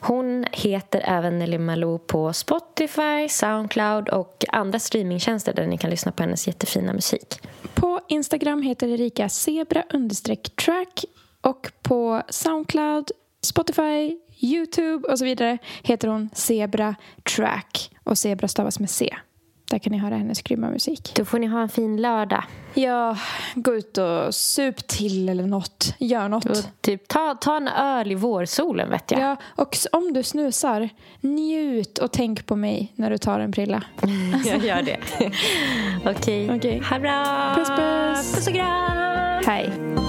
Hon 0.00 0.44
heter 0.52 1.02
även 1.04 1.38
Nelly 1.38 1.58
Malou 1.58 1.98
på 1.98 2.32
Spotify, 2.32 3.28
Soundcloud 3.28 4.08
och 4.08 4.44
andra 4.48 4.78
streamingtjänster 4.78 5.54
där 5.54 5.66
ni 5.66 5.78
kan 5.78 5.90
lyssna 5.90 6.12
på 6.12 6.22
hennes 6.22 6.46
jättefina 6.46 6.92
musik. 6.92 7.40
På 7.74 8.00
Instagram 8.08 8.62
heter 8.62 8.88
Erika 8.88 9.28
Zebra-Track 9.28 11.04
och 11.40 11.70
på 11.82 12.22
Soundcloud, 12.28 13.10
Spotify, 13.42 14.16
Youtube 14.40 15.08
och 15.08 15.18
så 15.18 15.24
vidare 15.24 15.58
heter 15.82 16.08
hon 16.08 16.30
Zebra 16.34 16.94
Track 17.36 17.90
och 18.04 18.18
Zebra 18.18 18.48
stavas 18.48 18.80
med 18.80 18.90
C. 18.90 19.16
Där 19.70 19.78
kan 19.78 19.92
ni 19.92 19.98
höra 19.98 20.16
hennes 20.16 20.42
grymma 20.42 20.70
musik. 20.70 21.12
Då 21.16 21.24
får 21.24 21.38
ni 21.38 21.46
ha 21.46 21.62
en 21.62 21.68
fin 21.68 21.96
lördag. 22.02 22.44
Ja, 22.74 23.16
gå 23.54 23.74
ut 23.74 23.98
och 23.98 24.34
sup 24.34 24.86
till 24.88 25.28
eller 25.28 25.46
något. 25.46 25.94
Gör 25.98 26.28
något. 26.28 26.44
Och 26.44 26.56
typ, 26.80 27.08
ta, 27.08 27.34
ta 27.34 27.56
en 27.56 27.68
öl 27.68 28.12
i 28.12 28.14
vårsolen 28.14 28.90
vet 28.90 29.10
jag. 29.10 29.20
Ja, 29.20 29.36
och 29.46 29.76
om 29.92 30.12
du 30.12 30.22
snusar, 30.22 30.88
njut 31.20 31.98
och 31.98 32.12
tänk 32.12 32.46
på 32.46 32.56
mig 32.56 32.92
när 32.96 33.10
du 33.10 33.18
tar 33.18 33.40
en 33.40 33.52
prilla. 33.52 33.82
jag 34.46 34.64
gör 34.64 34.82
det. 34.82 34.98
Okej. 36.10 36.56
Okej. 36.56 36.82
Ha 36.90 36.96
det 36.96 37.02
bra. 37.02 37.54
Puss, 37.56 37.68
puss. 37.68 38.34
Puss 38.34 38.46
och 38.46 38.54
kram. 38.54 39.42
Hej. 39.46 40.07